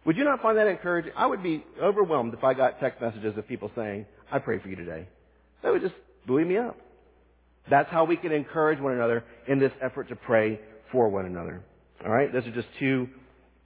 Would 0.05 0.17
you 0.17 0.25
not 0.25 0.41
find 0.41 0.57
that 0.59 0.69
encouraging? 0.69 1.13
I 1.17 1.27
would 1.27 1.43
be 1.43 1.65
overwhelmed 1.83 2.33
if 2.35 2.45
I 2.45 2.55
got 2.55 2.79
text 2.81 3.01
messages 3.01 3.37
of 3.37 3.49
people 3.49 3.71
saying, 3.75 4.07
I 4.31 4.39
prayed 4.39 4.63
for 4.63 4.69
you 4.69 4.77
today. 4.77 5.09
That 5.63 5.73
would 5.73 5.83
just 5.83 5.95
buoy 6.27 6.45
me 6.45 6.59
up. 6.59 6.77
That's 7.69 7.91
how 7.91 8.05
we 8.05 8.17
can 8.17 8.31
encourage 8.31 8.79
one 8.81 8.93
another 8.93 9.25
in 9.49 9.59
this 9.59 9.73
effort 9.83 10.09
to 10.11 10.17
pray 10.17 10.61
for 10.93 11.09
one 11.09 11.27
another. 11.27 11.65
All 12.05 12.13
right? 12.13 12.33
Those 12.33 12.47
are 12.47 12.53
just 12.53 12.69
two 12.79 13.09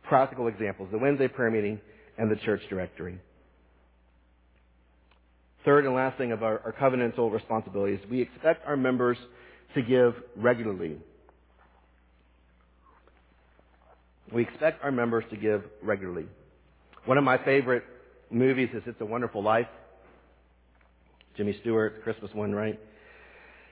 practical 0.05 0.49
examples, 0.49 0.89
the 0.91 0.99
Wednesday 0.99 1.29
prayer 1.29 1.51
meeting 1.51 1.81
and 2.17 2.31
the 2.31 2.37
church 2.37 2.63
directory. 2.71 3.19
Third 5.65 5.85
and 5.85 5.95
last 5.95 6.17
thing 6.17 6.33
of 6.33 6.43
our, 6.43 6.61
our 6.65 6.73
covenantal 6.73 7.31
responsibilities, 7.31 8.01
we 8.11 8.23
expect 8.23 8.67
our 8.67 8.79
members 8.79 9.19
to 9.75 9.83
give 9.83 10.15
regularly. 10.37 10.97
We 14.33 14.43
expect 14.43 14.85
our 14.85 14.93
members 14.93 15.25
to 15.31 15.37
give 15.37 15.65
regularly. 15.83 16.27
One 17.05 17.19
of 17.19 17.25
my 17.25 17.39
favorite 17.45 17.83
movies 18.31 18.69
is 18.73 18.83
It's 18.87 19.01
a 19.01 19.05
Wonderful 19.05 19.43
Life. 19.43 19.67
Jimmy 21.37 21.57
Stewart, 21.61 22.03
Christmas 22.05 22.33
one, 22.33 22.55
right? 22.55 22.79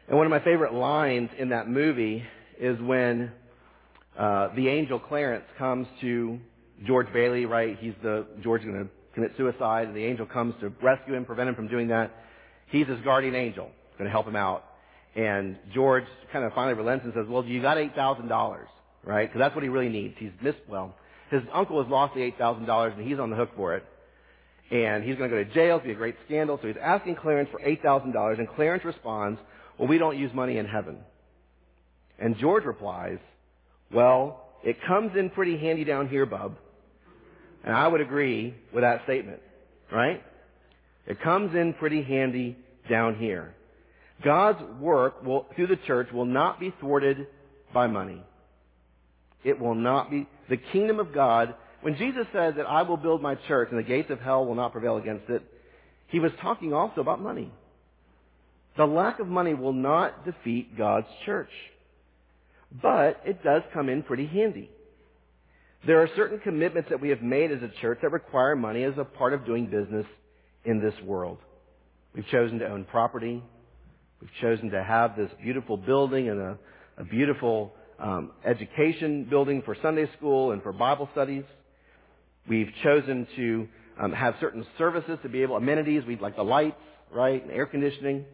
And 0.09 0.17
one 0.17 0.27
of 0.27 0.31
my 0.31 0.41
favorite 0.41 0.75
lines 0.75 1.31
in 1.39 1.51
that 1.51 1.69
movie 1.69 2.25
is 2.59 2.81
when 2.81 3.31
uh, 4.19 4.49
the 4.57 4.69
angel 4.69 4.99
Clarence 4.99 5.45
comes 5.59 5.87
to 6.01 6.41
George 6.87 7.13
Bailey, 7.13 7.47
right? 7.47 7.77
He's 7.79 7.95
the 8.03 8.27
George 8.43 8.63
going 8.63 8.85
to 8.85 8.89
commit 9.15 9.33
suicide, 9.37 9.89
and 9.89 9.97
the 9.97 10.05
angel 10.05 10.27
comes 10.27 10.55
to 10.61 10.73
rescue 10.83 11.15
him, 11.15 11.25
prevent 11.25 11.49
him 11.51 11.55
from 11.55 11.69
doing 11.69 11.89
that. 11.89 12.11
He's 12.67 12.87
his 12.87 13.01
guardian 13.03 13.35
angel, 13.35 13.71
going 13.97 14.07
to 14.07 14.11
help 14.11 14.27
him 14.27 14.37
out. 14.37 14.65
And 15.15 15.57
George 15.73 16.05
kind 16.33 16.45
of 16.45 16.53
finally 16.53 16.75
relents 16.75 17.05
and 17.05 17.15
says, 17.15 17.27
"Well, 17.29 17.45
you 17.45 17.63
got 17.63 17.79
eight 17.79 17.95
thousand 17.95 18.29
dollars, 18.29 18.69
right? 19.09 19.27
Because 19.27 19.39
that's 19.41 19.55
what 19.55 19.65
he 19.65 19.71
really 19.71 19.89
needs. 19.89 20.15
He's 20.19 20.31
missed 20.43 20.59
well. 20.69 20.95
His 21.31 21.43
uncle 21.53 21.83
has 21.83 21.91
lost 21.91 22.15
the 22.15 22.23
eight 22.23 22.37
thousand 22.37 22.67
dollars, 22.67 22.93
and 22.97 23.09
he's 23.09 23.19
on 23.19 23.31
the 23.31 23.37
hook 23.37 23.51
for 23.57 23.75
it. 23.75 23.85
And 24.71 25.03
he's 25.03 25.17
going 25.17 25.31
to 25.31 25.37
go 25.37 25.43
to 25.43 25.51
jail. 25.55 25.77
It'll 25.77 25.87
be 25.87 25.93
a 25.93 25.95
great 25.95 26.17
scandal. 26.27 26.59
So 26.61 26.69
he's 26.69 26.77
asking 26.81 27.17
Clarence 27.17 27.49
for 27.51 27.61
eight 27.65 27.83
thousand 27.83 28.13
dollars, 28.13 28.39
and 28.39 28.47
Clarence 28.47 28.85
responds, 28.85 29.41
"Well, 29.79 29.89
we 29.89 29.97
don't 29.97 30.19
use 30.19 30.31
money 30.35 30.59
in 30.59 30.67
heaven." 30.67 30.99
And 32.19 32.37
George 32.37 32.65
replies, 32.65 33.19
"Well, 33.91 34.45
it 34.63 34.77
comes 34.87 35.17
in 35.17 35.31
pretty 35.31 35.57
handy 35.57 35.85
down 35.85 36.09
here, 36.09 36.27
bub." 36.27 36.57
And 37.65 37.75
I 37.75 37.89
would 37.89 38.03
agree 38.03 38.55
with 38.75 38.83
that 38.83 39.05
statement, 39.05 39.41
right? 39.91 40.23
It 41.07 41.21
comes 41.23 41.55
in 41.55 41.73
pretty 41.75 42.03
handy 42.03 42.57
down 42.91 43.17
here. 43.17 43.55
God's 44.23 44.63
work 44.81 45.25
will, 45.25 45.47
through 45.57 45.69
the 45.69 45.77
church 45.87 46.09
will 46.13 46.27
not 46.27 46.61
be 46.61 46.75
thwarted 46.79 47.27
by 47.73 47.87
money. 47.87 48.23
It 49.45 49.59
will 49.59 49.75
not 49.75 50.11
be, 50.11 50.27
the 50.49 50.57
kingdom 50.57 50.99
of 50.99 51.15
God, 51.15 51.55
when 51.81 51.97
Jesus 51.97 52.27
said 52.33 52.57
that 52.57 52.67
I 52.67 52.83
will 52.83 52.97
build 52.97 53.23
my 53.23 53.37
church 53.47 53.69
and 53.71 53.79
the 53.79 53.85
gates 53.85 54.11
of 54.11 54.21
hell 54.21 54.45
will 54.45 54.55
not 54.55 54.73
prevail 54.73 54.97
against 54.97 55.29
it, 55.29 55.43
he 56.09 56.19
was 56.19 56.33
talking 56.41 56.73
also 56.73 57.01
about 57.01 57.21
money. 57.21 57.53
The 58.77 58.87
lack 58.87 59.21
of 59.21 59.27
money 59.27 59.55
will 59.55 59.73
not 59.73 60.25
defeat 60.25 60.77
God's 60.77 61.07
church. 61.27 61.51
But 62.83 63.21
it 63.25 63.43
does 63.43 63.63
come 63.73 63.89
in 63.89 64.03
pretty 64.03 64.27
handy. 64.27 64.71
There 65.87 66.03
are 66.03 66.09
certain 66.17 66.41
commitments 66.41 66.91
that 66.91 67.01
we 67.01 67.11
have 67.11 67.23
made 67.23 67.53
as 67.53 67.63
a 67.63 67.71
church 67.81 67.99
that 68.03 68.11
require 68.11 68.57
money 68.57 68.83
as 68.83 68.95
a 68.99 69.05
part 69.05 69.33
of 69.33 69.47
doing 69.47 69.67
business 69.67 70.07
in 70.65 70.81
this 70.81 70.95
world. 71.05 71.39
We've 72.15 72.27
chosen 72.27 72.59
to 72.59 72.69
own 72.69 72.85
property. 72.85 73.43
We've 74.21 74.31
chosen 74.41 74.71
to 74.71 74.83
have 74.83 75.17
this 75.17 75.31
beautiful 75.43 75.77
building 75.77 76.29
and 76.29 76.41
a, 76.41 76.59
a 76.99 77.05
beautiful 77.05 77.73
um, 77.99 78.33
education 78.45 79.25
building 79.25 79.63
for 79.65 79.77
Sunday 79.83 80.09
school 80.17 80.53
and 80.53 80.63
for 80.63 80.73
Bible 80.73 81.09
studies. 81.13 81.45
We've 82.49 82.71
chosen 82.83 83.27
to 83.37 83.69
um, 84.01 84.13
have 84.13 84.35
certain 84.41 84.65
services 84.79 85.19
to 85.23 85.29
be 85.29 85.43
able, 85.43 85.57
amenities, 85.57 86.05
we'd 86.07 86.21
like 86.21 86.37
the 86.37 86.45
lights, 86.45 86.77
right, 87.13 87.43
and 87.43 87.51
air 87.51 87.67
conditioning, 87.67 88.25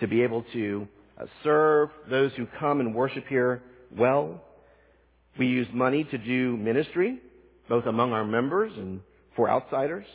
to 0.00 0.08
be 0.08 0.22
able 0.22 0.44
to 0.52 0.88
uh, 1.20 1.26
serve 1.42 1.90
those 2.10 2.32
who 2.36 2.46
come 2.58 2.80
and 2.80 2.94
worship 2.94 3.24
here 3.28 3.62
well. 3.96 4.42
We 5.38 5.46
use 5.46 5.68
money 5.72 6.04
to 6.04 6.18
do 6.18 6.56
ministry, 6.56 7.18
both 7.68 7.86
among 7.86 8.12
our 8.12 8.24
members 8.24 8.72
and 8.76 9.00
for 9.36 9.48
outsiders. 9.48 10.06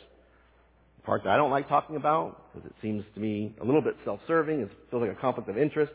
The 0.98 1.02
part 1.02 1.24
that 1.24 1.30
I 1.30 1.36
don't 1.36 1.50
like 1.50 1.68
talking 1.68 1.96
about 1.96 2.52
because 2.52 2.68
it 2.68 2.74
seems 2.82 3.04
to 3.14 3.20
me 3.20 3.54
a 3.60 3.64
little 3.64 3.82
bit 3.82 3.96
self-serving. 4.04 4.60
It 4.60 4.70
feels 4.90 5.02
like 5.02 5.16
a 5.16 5.20
conflict 5.20 5.48
of 5.48 5.56
interest. 5.58 5.92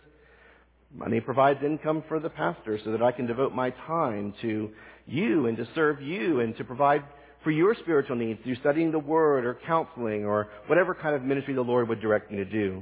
Money 0.97 1.19
provides 1.19 1.59
income 1.61 2.03
for 2.07 2.19
the 2.21 2.29
pastor 2.29 2.79
so 2.83 2.91
that 2.91 3.01
I 3.01 3.11
can 3.11 3.27
devote 3.27 3.53
my 3.53 3.71
time 3.71 4.33
to 4.41 4.69
you 5.05 5.47
and 5.47 5.57
to 5.57 5.67
serve 5.75 6.01
you 6.01 6.39
and 6.39 6.55
to 6.57 6.63
provide 6.63 7.03
for 7.43 7.51
your 7.51 7.75
spiritual 7.75 8.15
needs 8.15 8.39
through 8.43 8.55
studying 8.55 8.91
the 8.91 8.99
Word 8.99 9.45
or 9.45 9.57
counseling 9.67 10.25
or 10.25 10.47
whatever 10.67 10.95
kind 10.95 11.13
of 11.13 11.21
ministry 11.21 11.53
the 11.53 11.61
Lord 11.61 11.89
would 11.89 11.99
direct 11.99 12.31
me 12.31 12.37
to 12.37 12.45
do. 12.45 12.81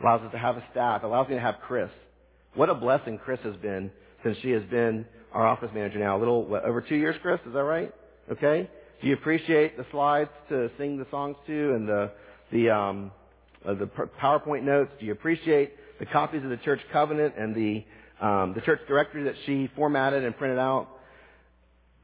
Allows 0.00 0.22
us 0.22 0.32
to 0.32 0.38
have 0.38 0.56
a 0.56 0.64
staff. 0.70 1.02
Allows 1.02 1.28
me 1.28 1.34
to 1.34 1.40
have 1.40 1.56
Chris. 1.66 1.90
What 2.54 2.70
a 2.70 2.74
blessing 2.74 3.18
Chris 3.18 3.40
has 3.44 3.56
been 3.56 3.90
since 4.24 4.38
she 4.38 4.50
has 4.50 4.62
been 4.64 5.04
our 5.32 5.46
office 5.46 5.70
manager 5.74 5.98
now. 5.98 6.16
A 6.16 6.18
little, 6.18 6.46
what, 6.46 6.64
over 6.64 6.80
two 6.80 6.96
years, 6.96 7.14
Chris? 7.20 7.40
Is 7.46 7.52
that 7.52 7.62
right? 7.62 7.92
Okay? 8.32 8.70
Do 9.02 9.08
you 9.08 9.14
appreciate 9.14 9.76
the 9.76 9.84
slides 9.90 10.30
to 10.48 10.70
sing 10.78 10.96
the 10.96 11.06
songs 11.10 11.36
to 11.46 11.74
and 11.74 11.86
the, 11.86 12.10
the, 12.50 12.70
um, 12.70 13.12
uh, 13.66 13.74
the 13.74 13.86
PowerPoint 14.20 14.62
notes? 14.62 14.92
Do 14.98 15.04
you 15.04 15.12
appreciate 15.12 15.74
the 15.98 16.06
copies 16.06 16.42
of 16.42 16.50
the 16.50 16.56
church 16.58 16.80
covenant 16.92 17.34
and 17.38 17.54
the, 17.54 17.84
um, 18.24 18.52
the 18.54 18.60
church 18.60 18.80
directory 18.88 19.24
that 19.24 19.34
she 19.46 19.70
formatted 19.76 20.24
and 20.24 20.36
printed 20.36 20.58
out? 20.58 20.88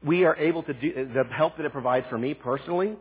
We 0.03 0.23
are 0.25 0.35
able 0.35 0.63
to 0.63 0.73
do, 0.73 1.09
the 1.13 1.23
help 1.35 1.57
that 1.57 1.65
it 1.65 1.71
provides 1.71 2.07
for 2.09 2.17
me 2.17 2.33
personally, 2.33 2.95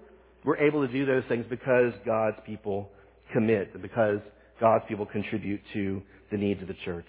we're 0.44 0.58
able 0.58 0.86
to 0.86 0.92
do 0.92 1.06
those 1.06 1.24
things 1.28 1.46
because 1.48 1.92
God's 2.04 2.36
people 2.46 2.90
commit, 3.32 3.70
and 3.74 3.82
because 3.82 4.20
God's 4.60 4.84
people 4.88 5.06
contribute 5.06 5.60
to 5.72 6.02
the 6.30 6.36
needs 6.36 6.60
of 6.62 6.68
the 6.68 6.76
church. 6.84 7.06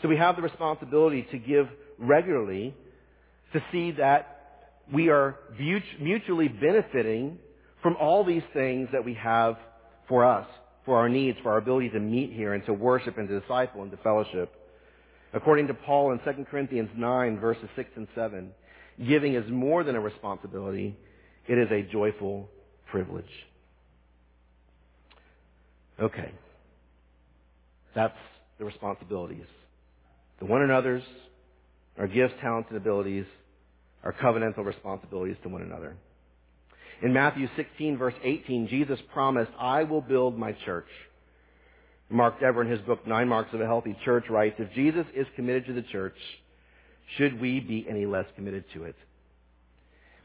So 0.00 0.08
we 0.08 0.16
have 0.16 0.36
the 0.36 0.42
responsibility 0.42 1.26
to 1.30 1.38
give 1.38 1.68
regularly 1.98 2.74
to 3.52 3.62
see 3.70 3.92
that 3.92 4.38
we 4.92 5.10
are 5.10 5.36
mutually 6.00 6.48
benefiting 6.48 7.38
from 7.82 7.96
all 7.96 8.24
these 8.24 8.42
things 8.52 8.88
that 8.92 9.04
we 9.04 9.14
have 9.14 9.56
for 10.08 10.24
us, 10.24 10.46
for 10.84 10.98
our 10.98 11.08
needs, 11.08 11.38
for 11.42 11.52
our 11.52 11.58
ability 11.58 11.90
to 11.90 12.00
meet 12.00 12.32
here 12.32 12.54
and 12.54 12.64
to 12.66 12.72
worship 12.72 13.18
and 13.18 13.28
to 13.28 13.40
disciple 13.40 13.82
and 13.82 13.90
to 13.90 13.96
fellowship. 13.98 14.52
According 15.32 15.68
to 15.68 15.74
Paul 15.74 16.12
in 16.12 16.18
2 16.18 16.44
Corinthians 16.50 16.90
9 16.96 17.38
verses 17.38 17.68
6 17.76 17.90
and 17.96 18.08
7, 18.14 18.50
giving 19.06 19.34
is 19.34 19.50
more 19.50 19.84
than 19.84 19.96
a 19.96 20.00
responsibility. 20.00 20.96
It 21.48 21.58
is 21.58 21.68
a 21.70 21.82
joyful 21.90 22.48
privilege. 22.90 23.24
Okay. 26.00 26.30
That's 27.94 28.16
the 28.58 28.64
responsibilities. 28.64 29.46
The 30.40 30.46
one 30.46 30.62
another's, 30.62 31.02
our 31.98 32.06
gifts, 32.06 32.34
talents, 32.40 32.68
and 32.70 32.76
abilities, 32.76 33.26
our 34.02 34.12
covenantal 34.12 34.64
responsibilities 34.64 35.36
to 35.42 35.48
one 35.48 35.62
another. 35.62 35.96
In 37.00 37.12
Matthew 37.12 37.48
16 37.56 37.96
verse 37.96 38.14
18, 38.22 38.68
Jesus 38.68 38.98
promised, 39.12 39.50
I 39.58 39.84
will 39.84 40.00
build 40.00 40.38
my 40.38 40.52
church. 40.64 40.88
Mark 42.10 42.40
Dever 42.40 42.62
in 42.62 42.70
his 42.70 42.80
book, 42.80 43.06
Nine 43.06 43.28
Marks 43.28 43.54
of 43.54 43.60
a 43.60 43.66
Healthy 43.66 43.96
Church 44.04 44.24
writes, 44.28 44.56
if 44.58 44.72
Jesus 44.74 45.06
is 45.14 45.26
committed 45.34 45.66
to 45.66 45.72
the 45.72 45.82
church, 45.82 46.16
should 47.16 47.40
we 47.40 47.60
be 47.60 47.86
any 47.88 48.04
less 48.06 48.26
committed 48.36 48.64
to 48.74 48.84
it? 48.84 48.96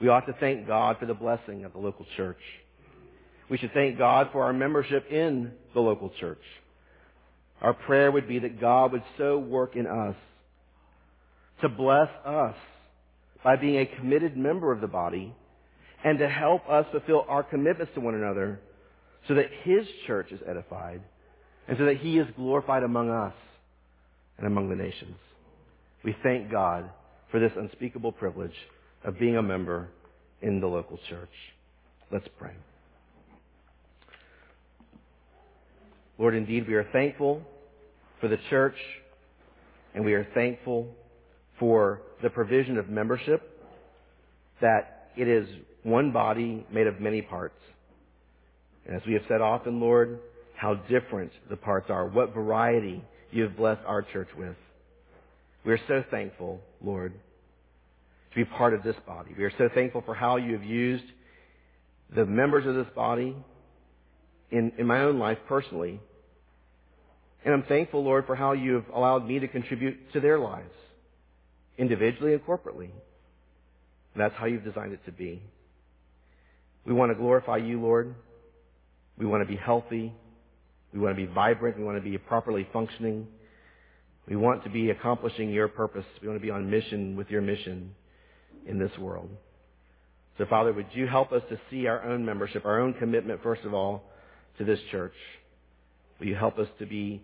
We 0.02 0.10
ought 0.10 0.28
to 0.28 0.34
thank 0.34 0.68
God 0.68 0.98
for 1.00 1.06
the 1.06 1.14
blessing 1.14 1.66
of 1.66 1.74
the 1.74 1.80
local 1.80 2.06
church. 2.18 2.40
We 3.50 3.58
should 3.58 3.74
thank 3.74 3.98
God 3.98 4.30
for 4.32 4.44
our 4.44 4.54
membership 4.54 5.10
in 5.10 5.54
the 5.74 5.80
local 5.80 6.12
church. 6.20 6.42
Our 7.62 7.74
prayer 7.74 8.12
would 8.12 8.28
be 8.28 8.40
that 8.40 8.60
God 8.60 8.92
would 8.92 9.04
so 9.18 9.40
work 9.40 9.76
in 9.76 9.88
us 9.88 10.16
to 11.62 11.70
bless 11.70 12.10
us 12.26 12.56
by 13.44 13.56
being 13.56 13.80
a 13.80 13.86
committed 13.86 14.38
member 14.38 14.72
of 14.72 14.82
the 14.82 14.88
body 14.88 15.34
and 16.04 16.20
to 16.20 16.30
help 16.30 16.68
us 16.70 16.86
fulfill 16.92 17.26
our 17.28 17.44
commitments 17.44 17.94
to 17.96 18.02
one 18.02 18.16
another 18.16 18.60
so 19.28 19.36
that 19.36 19.46
His 19.64 19.86
church 20.06 20.32
is 20.32 20.40
edified 20.48 21.02
and 21.68 21.78
so 21.78 21.86
that 21.86 21.98
He 21.98 22.18
is 22.18 22.28
glorified 22.36 22.84
among 22.84 23.10
us 23.10 23.34
and 24.38 24.48
among 24.48 24.70
the 24.70 24.76
nations. 24.76 25.16
We 26.04 26.16
thank 26.24 26.52
God 26.52 26.90
for 27.32 27.40
this 27.40 27.52
unspeakable 27.58 28.14
privilege 28.14 28.54
of 29.04 29.20
being 29.20 29.38
a 29.38 29.44
member 29.44 29.90
in 30.42 30.60
the 30.60 30.68
local 30.68 31.00
church. 31.10 31.30
Let's 32.12 32.28
pray. 32.40 32.54
Lord, 36.18 36.36
indeed, 36.36 36.68
we 36.68 36.76
are 36.76 36.88
thankful 36.92 37.42
for 38.20 38.28
the 38.28 38.38
church, 38.50 38.76
and 39.94 40.04
we 40.04 40.14
are 40.14 40.28
thankful 40.34 40.88
for 41.60 42.02
the 42.24 42.30
provision 42.30 42.78
of 42.78 42.90
membership, 42.90 43.64
that 44.62 45.10
it 45.16 45.28
is 45.28 45.48
one 45.88 46.12
body 46.12 46.66
made 46.72 46.86
of 46.86 47.00
many 47.00 47.22
parts. 47.22 47.58
And 48.86 48.96
as 48.96 49.02
we 49.08 49.14
have 49.14 49.24
said 49.28 49.42
often, 49.42 49.80
Lord, 49.80 50.20
how 50.56 50.76
different 50.76 51.32
the 51.50 51.56
parts 51.56 51.90
are, 51.90 52.06
what 52.06 52.34
variety 52.34 53.04
you 53.32 53.44
have 53.44 53.56
blessed 53.56 53.82
our 53.86 54.02
church 54.02 54.28
with. 54.38 54.56
We 55.66 55.74
are 55.74 55.80
so 55.88 56.04
thankful, 56.12 56.60
Lord, 56.84 57.14
to 58.32 58.36
be 58.36 58.46
part 58.46 58.74
of 58.74 58.84
this 58.84 58.96
body. 59.06 59.32
We 59.38 59.44
are 59.44 59.52
so 59.58 59.70
thankful 59.74 60.02
for 60.06 60.14
how 60.14 60.38
you 60.38 60.54
have 60.54 60.64
used 60.64 61.06
the 62.14 62.26
members 62.26 62.66
of 62.66 62.76
this 62.76 62.94
body 62.94 63.36
in, 64.52 64.72
in 64.78 64.88
my 64.88 65.02
own 65.02 65.20
life 65.20 65.38
personally. 65.48 66.00
And 67.46 67.54
I'm 67.54 67.64
thankful, 67.64 68.04
Lord, 68.04 68.26
for 68.26 68.36
how 68.36 68.54
you 68.54 68.76
have 68.76 68.86
allowed 68.94 69.26
me 69.26 69.40
to 69.40 69.48
contribute 69.48 70.12
to 70.14 70.20
their 70.20 70.40
lives, 70.40 70.74
individually 71.78 72.34
and 72.34 72.46
corporately. 72.46 72.90
And 74.14 74.22
that's 74.22 74.36
how 74.36 74.48
you've 74.48 74.64
designed 74.64 74.94
it 74.94 75.06
to 75.06 75.12
be. 75.12 75.42
We 76.88 76.94
want 76.94 77.12
to 77.12 77.16
glorify 77.16 77.58
you, 77.58 77.82
Lord. 77.82 78.16
We 79.18 79.26
want 79.26 79.44
to 79.44 79.48
be 79.48 79.58
healthy. 79.58 80.14
We 80.94 81.00
want 81.02 81.18
to 81.18 81.28
be 81.28 81.32
vibrant. 81.32 81.78
We 81.78 81.84
want 81.84 81.98
to 81.98 82.10
be 82.10 82.18
properly 82.18 82.66
functioning. 82.72 83.28
We 84.26 84.38
want 84.38 84.64
to 84.64 84.70
be 84.70 84.90
accomplishing 84.90 85.50
your 85.50 85.68
purpose. 85.68 86.06
We 86.22 86.30
want 86.30 86.40
to 86.40 86.44
be 86.44 86.50
on 86.50 86.70
mission 86.70 87.18
with 87.18 87.30
your 87.30 87.42
mission 87.42 87.94
in 88.66 88.80
this 88.80 88.92
world. 88.98 89.30
So, 90.38 90.46
Father, 90.46 90.72
would 90.72 90.88
you 90.94 91.08
help 91.08 91.34
us 91.34 91.42
to 91.50 91.60
see 91.70 91.88
our 91.88 92.04
own 92.04 92.24
membership, 92.24 92.64
our 92.64 92.80
own 92.80 92.94
commitment, 92.94 93.44
first 93.44 93.64
of 93.66 93.74
all, 93.74 94.04
to 94.58 94.64
this 94.64 94.80
church? 94.90 95.14
Will 96.20 96.28
you 96.28 96.36
help 96.36 96.58
us 96.58 96.68
to 96.80 96.86
be 96.86 97.22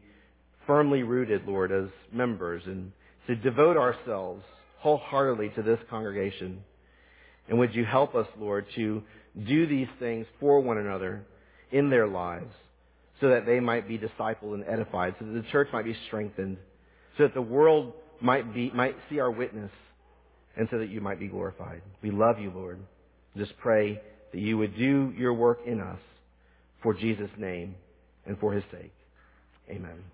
firmly 0.67 1.03
rooted, 1.03 1.47
Lord, 1.47 1.71
as 1.71 1.89
members 2.11 2.63
and 2.65 2.91
to 3.27 3.35
devote 3.35 3.77
ourselves 3.77 4.43
wholeheartedly 4.79 5.53
to 5.55 5.61
this 5.61 5.79
congregation? 5.89 6.63
And 7.47 7.59
would 7.59 7.73
you 7.73 7.85
help 7.85 8.13
us, 8.15 8.27
Lord, 8.37 8.65
to 8.75 9.03
do 9.41 9.65
these 9.65 9.87
things 9.99 10.25
for 10.39 10.59
one 10.59 10.77
another 10.77 11.25
in 11.71 11.89
their 11.89 12.07
lives 12.07 12.51
so 13.19 13.29
that 13.29 13.45
they 13.45 13.59
might 13.59 13.87
be 13.87 13.97
discipled 13.97 14.53
and 14.53 14.65
edified, 14.67 15.15
so 15.19 15.25
that 15.25 15.31
the 15.31 15.47
church 15.51 15.69
might 15.71 15.85
be 15.85 15.95
strengthened, 16.07 16.57
so 17.17 17.23
that 17.23 17.33
the 17.33 17.41
world 17.41 17.93
might 18.21 18.53
be, 18.53 18.71
might 18.71 18.95
see 19.09 19.19
our 19.19 19.31
witness 19.31 19.71
and 20.55 20.67
so 20.69 20.77
that 20.77 20.89
you 20.89 21.01
might 21.01 21.19
be 21.19 21.27
glorified. 21.27 21.81
We 22.01 22.11
love 22.11 22.39
you, 22.39 22.51
Lord. 22.53 22.79
Just 23.37 23.57
pray 23.57 24.01
that 24.31 24.39
you 24.39 24.57
would 24.57 24.77
do 24.77 25.13
your 25.17 25.33
work 25.33 25.59
in 25.65 25.79
us 25.79 25.99
for 26.81 26.93
Jesus' 26.93 27.31
name 27.37 27.75
and 28.25 28.37
for 28.39 28.53
his 28.53 28.63
sake. 28.71 28.93
Amen. 29.69 30.12